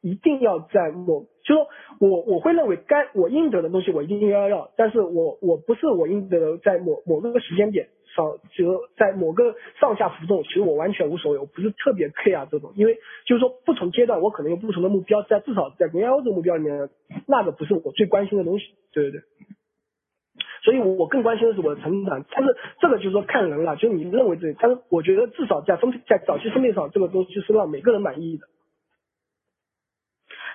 [0.00, 1.68] 一定要在某，就是说
[2.00, 7.90] 我我会认为该我应得的东西我一定要要，但是我我不是我应得在某某个时间点。
[8.18, 16.88] 上就在某个上下浮动，其实我完全无所谓，我不是特别 care 这种，因为就是说不同阶段我可能有不同的目标，在至少在国家这个目标里面，
[17.28, 19.20] 那个不是我最关心的东西，对对对，
[20.64, 28.44] 所以我我更关心的是我的成长，但是这个就是说看人了，就是你认为这，但是我觉得至少在分在早期分配上，这个东西是让每个人满意的。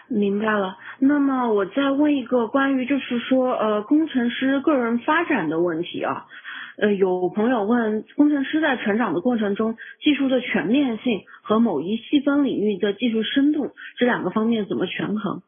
[0.07, 6.27] 明白了，那么我再问一个关于就是说呃工程师个人发展的问题啊。
[6.75, 15.43] 呃，有朋友问，工程师在成长的过程中，技术的全面性和某一细分领域的技术深度这两个方面怎么权衡？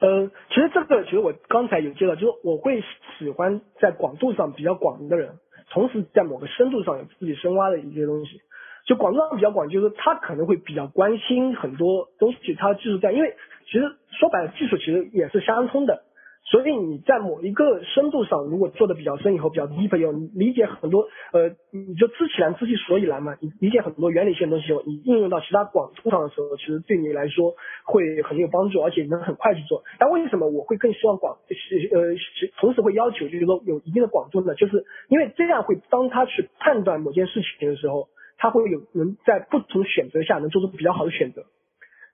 [0.00, 2.82] 呃，其实这个其实我刚才有介绍，就是我会
[3.20, 5.38] 喜欢在广度上比较广的人，
[5.70, 8.40] 同时在某个深度上有自己深挖的一些东西。
[8.86, 13.34] 就广度上比较广，就是他可能会比较关心很多东西，他技术在，因为
[13.66, 16.04] 其实说白了，技术其实也是相通的。
[16.46, 23.34] 所以你在某一个深度上，如果做的比较深以后，比较 deep 以后，你理解很多，呃，你就知其然知其所以然嘛。
[23.40, 27.54] 你理解很多原理性的东西，你应用到其他广度上的时候，其实对你来说
[27.86, 29.82] 会很有帮助，而且能很快去做。
[29.98, 32.14] 但为什么我会更希望广，呃，
[32.60, 34.54] 同时会要求就是说有一定的广度呢？
[34.54, 38.08] 就是因为这样会当他去判断某件事情的时候，
[38.38, 41.44] 他会有能在不同选择下能做出比较好的选择。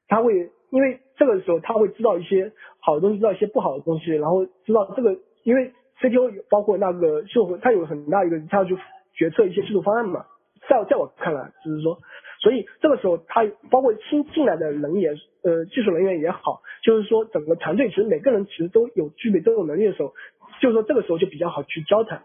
[0.08, 8.76] 他会因为这个时候他会知道一些好的东西，知道一些不好的东西，然后知道这个，因为 CTO 包括那个秀和他有很大一个，他要去
[9.14, 10.26] 决策一些技术方案嘛。
[10.68, 11.98] 在在我看来，就是说，
[12.40, 15.10] 所以这个时候他包括新进来的人也，
[15.42, 20.14] 呃，技术人员也好，就是说整个团队其实每个人其实都有具备这种能力的时候，
[20.60, 22.22] 就是说这个时候就比较好去交谈。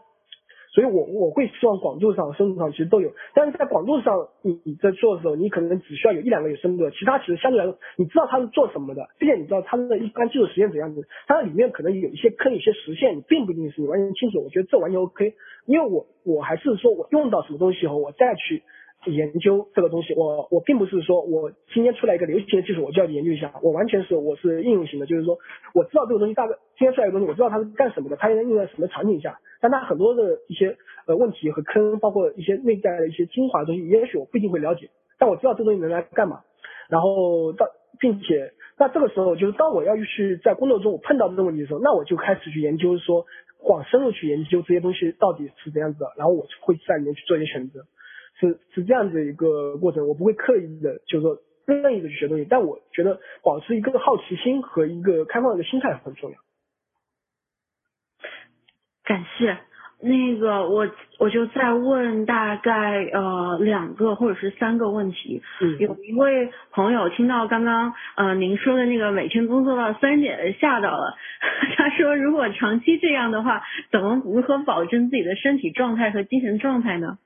[0.76, 14.44] 所以，我我会希望广度上、深度上其实都有，但是在广度上，你你在做的时候，你可能只需要有一两个有深度的，其他其实相对来说，你知道他是做什么的，并且你知道他的一般技术实现怎样子，它里面可能有一些坑、一些实现，你并不一定是你完全清楚。
[14.44, 15.34] 我觉得这完全 OK，
[15.66, 18.62] 因为我我还是说我用到什么东西以后，我再去。
[19.06, 25.38] 研究这个东西，我我并不是说我今天出来一个流行的技术，我就要研究一下，我完全是我是应用型的，就是说
[25.74, 30.76] 我知道这个东西大概今天出来一个东西，我知道它是干什么的，它应该用在什么场景下，但它很多的一些
[31.08, 36.42] 呃问题和坑，包括一些内在的一些精华的东西，也许我不一定会了解，但我知道这东西能来干嘛，
[36.90, 37.66] 然后到
[38.00, 43.26] 并且那这个时候就是当我要去在工作中我碰到这个问题的时候，那我就开始去研究说
[43.64, 47.86] 往深入去研究这些东西到底是怎样子的，然后我会在里面去做一些选择。
[48.40, 56.38] 是是这样子一个过程，我不会刻意的，就是说任意的去学东西，但我觉得保持一个好奇心和一个开放的心态很重要。
[59.04, 59.58] 感谢，
[60.02, 60.88] 那个我
[61.20, 65.42] 我就再问大概呃两个或者是三个问题。
[65.62, 65.78] 嗯。
[65.80, 71.16] 有一位朋友听到刚刚呃您说的那个每天工作到三点吓到了，
[71.78, 77.18] 他说如果长期这样的话，怎么如何保证自己的身体状态和精神状态呢？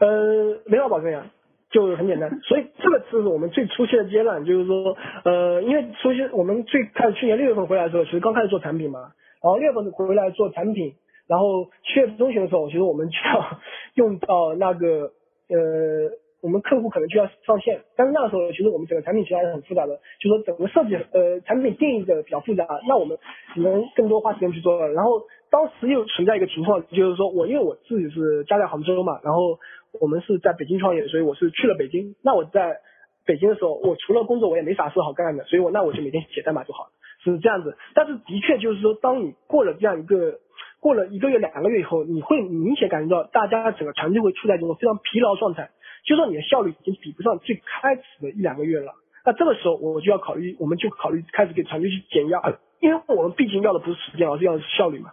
[0.00, 1.30] 呃，没法保证呀，
[1.70, 2.40] 就很简单。
[2.40, 9.00] 所以这个是我们最初期的阶段，就是说，呃，因为初期我们最开始去年六月份回来的时候，其实刚开始做产品嘛，
[9.42, 10.94] 然后六月份回来做产品，
[11.28, 13.58] 然后七月中旬的时候，其实我们就要
[13.94, 15.12] 用到那个，
[15.50, 16.10] 呃，
[16.42, 23.18] 我们客户可能就要上线，但是那个时候其实我们整个产品其实还是很复杂的，就说整个设计，呃，产品定义的比较复杂，那我们
[23.54, 24.88] 只能更多花时间去做了。
[24.92, 29.58] 然后当时又存在一个情况，就是说我因为我自己是家在杭州嘛，然后。
[29.98, 32.14] 我们是在北京创业，所以我是去了北京。
[32.22, 32.78] 那我在
[33.26, 36.90] 北京的时候，我除了工作，我也没啥事好干的，所以我那我就每天写代码就好了，
[37.24, 37.76] 是这样子。
[37.94, 40.38] 但是的确就是说，当你过了这样一个
[40.80, 45.70] 过了一个月、两个月以后，你会明显感觉到大家整个团队会处在一种非常疲劳状态，
[46.06, 48.94] 就说你的效率已经比不上最开始的一两个月了。
[49.24, 52.40] 那这个时候我就要考虑，我们就考虑开始给团队去减压，
[52.80, 55.10] 因为我们毕竟要的不是时间，而是要的是效率嘛。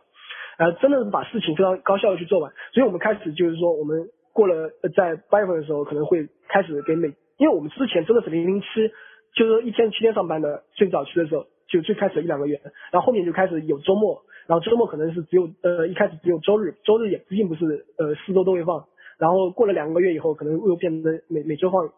[0.58, 4.10] 呃，真的是把事情非常高效的去做完，所以我们开始就是说我们。
[4.38, 7.08] 过了在八月份的时候，可能会开始给每，
[7.38, 8.68] 因为我们之前真的是零零七，
[9.34, 12.62] 就是一天七天上班的，最早期的时候就最开始一两个月，
[12.92, 18.86] 然后后面就开始有周末，然后周末可能是只有呃一开始只有周日，周日也并不是呃四周都会放，
[19.18, 21.90] 然后过了两个月以后，可能又变成每每周放。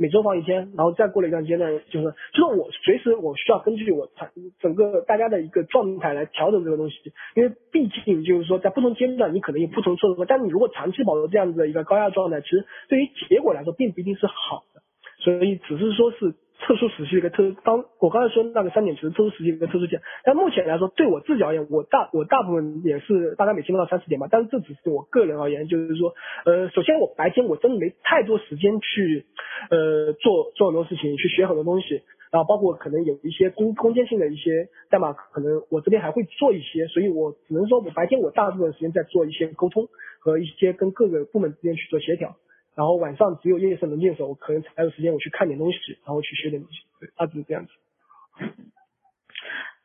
[0.00, 4.28] 每周放一天，然后再过了一段阶段，就是就是我随时我需要根据我整
[4.60, 6.96] 整个大家的一个状态来调整这个东西，
[7.34, 14.82] 因为毕竟就是说在不同阶段你可能有不同措施，但你如果长期保持这样子的一个高压状态，其实对于结果来说并不一定是好的，
[15.18, 16.34] 所以只是说是。
[16.60, 26.14] 特殊时期的一个特，当我刚才说那个三点其实特殊时期的一个特殊点，但目前来说对我自己而言，我大我大部分也是大概每天都到三四点吧，但是这只是我个人而言，就是说，
[26.44, 29.26] 呃，首先我白天我真的没太多时间去，
[29.70, 32.02] 呃，做做很多事情，去学很多东西，
[32.32, 39.88] 然后包括可能有一些空空间性的一些代码，可能我这边还会做一些，所以我只能说我白天我大部分时间在做一些沟通
[40.20, 42.36] 和一些跟各个部门之间去做协调。
[42.78, 47.72] 然后晚上只有夜色能见的时候，我可能才有时间我去看点东西，然后去学点东西，对，大致是这样子。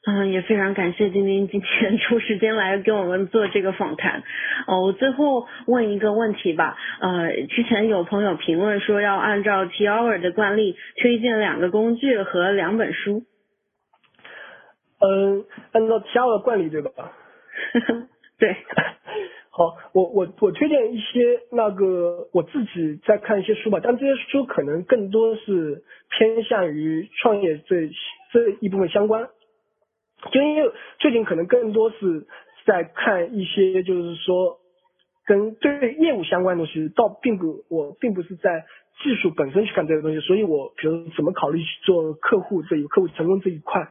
[0.05, 4.21] 嗯，也非常感谢丁丁今天 抽时间来给我们做这个访谈。
[4.67, 6.77] 哦，我最后问一个问题吧。
[6.99, 13.23] 呃，之前有朋友评论说要按照 T Hour 的惯例推荐两个工具和两本书。
[14.99, 16.91] 嗯，按照 T Hour 的惯例对吧？
[18.37, 18.55] 对。
[19.55, 27.87] 好，我我我推荐一些那个我自己在看一些书吧，但这些书可能更多是偏向于创业这
[28.31, 29.29] 这一部分相关，
[30.31, 32.25] 就因为最近可能更多是
[32.65, 34.57] 在看一些就是说
[35.27, 38.65] 跟对业务相关的东西，倒并不我并不是在
[39.03, 43.87] 技术本身去看这个东西，所以我比如怎么考虑去做客户这一客户成功这一块。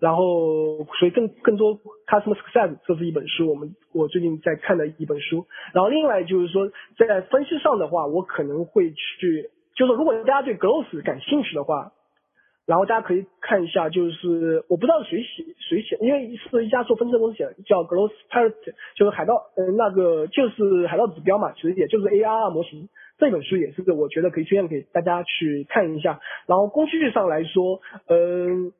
[0.00, 1.74] 然后，所以更更多
[2.06, 5.44] customer success 这是一本书，我们我最近在看的一本书。
[5.74, 11.90] 然后另外就是说，在分析上的话，我可能会去，就是如果大家对 growth 感兴趣的话，
[12.64, 22.88] 然后大家可以看一下，就是我不知道谁写谁写，因为是一家做分析公司写的，叫 growth parity，就是海盗，呃，那个就是海盗指标嘛，其实也就是 ARR 模型。
[23.18, 26.20] 这本书也是我觉得可以推荐给大家去看一下。
[26.46, 28.72] 然后工具上来说，嗯。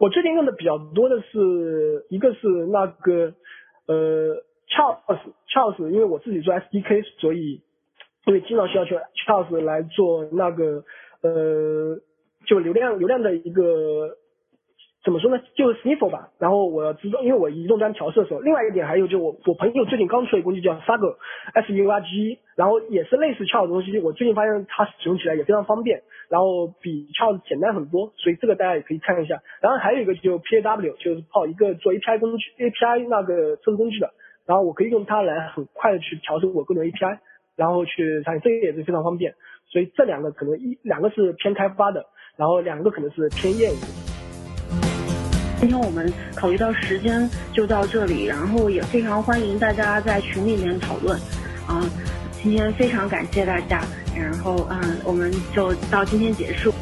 [0.00, 3.34] 我最近用的比较多的是一个是那个
[3.86, 4.34] 呃
[4.66, 5.18] Charles
[5.54, 7.60] Charles，因为我自己做 SDK，所以
[8.26, 8.96] 因为经常需要去
[9.26, 10.84] Charles 来做那个
[11.22, 11.98] 呃
[12.46, 14.16] 就流量流量的一个。
[15.02, 15.42] 怎么说呢？
[15.54, 16.28] 就是 Sniffle 吧。
[16.38, 21.16] 然后我知道，因为我移动端调试的时候，另外一点还有就我我朋友最近刚出了一个工具叫 Sug
[21.54, 23.98] S U R G，然后也是类似 Charles 的东西。
[24.00, 29.40] 我最近发现它使用起来也非常方便，然后比 Charles 简单很多，所以这个大家也可以看一下。
[29.62, 34.12] 然后还有一个就 P A W，就是泡一个做 A P I 工具 A P I 那个测试工具的，
[34.44, 37.18] 然后我可以用它来很快的去调试我各种 A P I，
[37.56, 39.32] 然后去产这个也是非常方便。
[39.72, 42.04] 所以这两个可能一两个是偏开发的，
[42.36, 43.80] 然后两个可能是偏业务。
[45.56, 51.18] 今天我们考虑到时间就到这里，然后也非常欢迎大家在群里面讨论。
[51.68, 51.78] 啊，
[52.42, 53.82] 今天非常感谢大家，
[54.16, 56.72] 然后嗯，我们就到今天结束。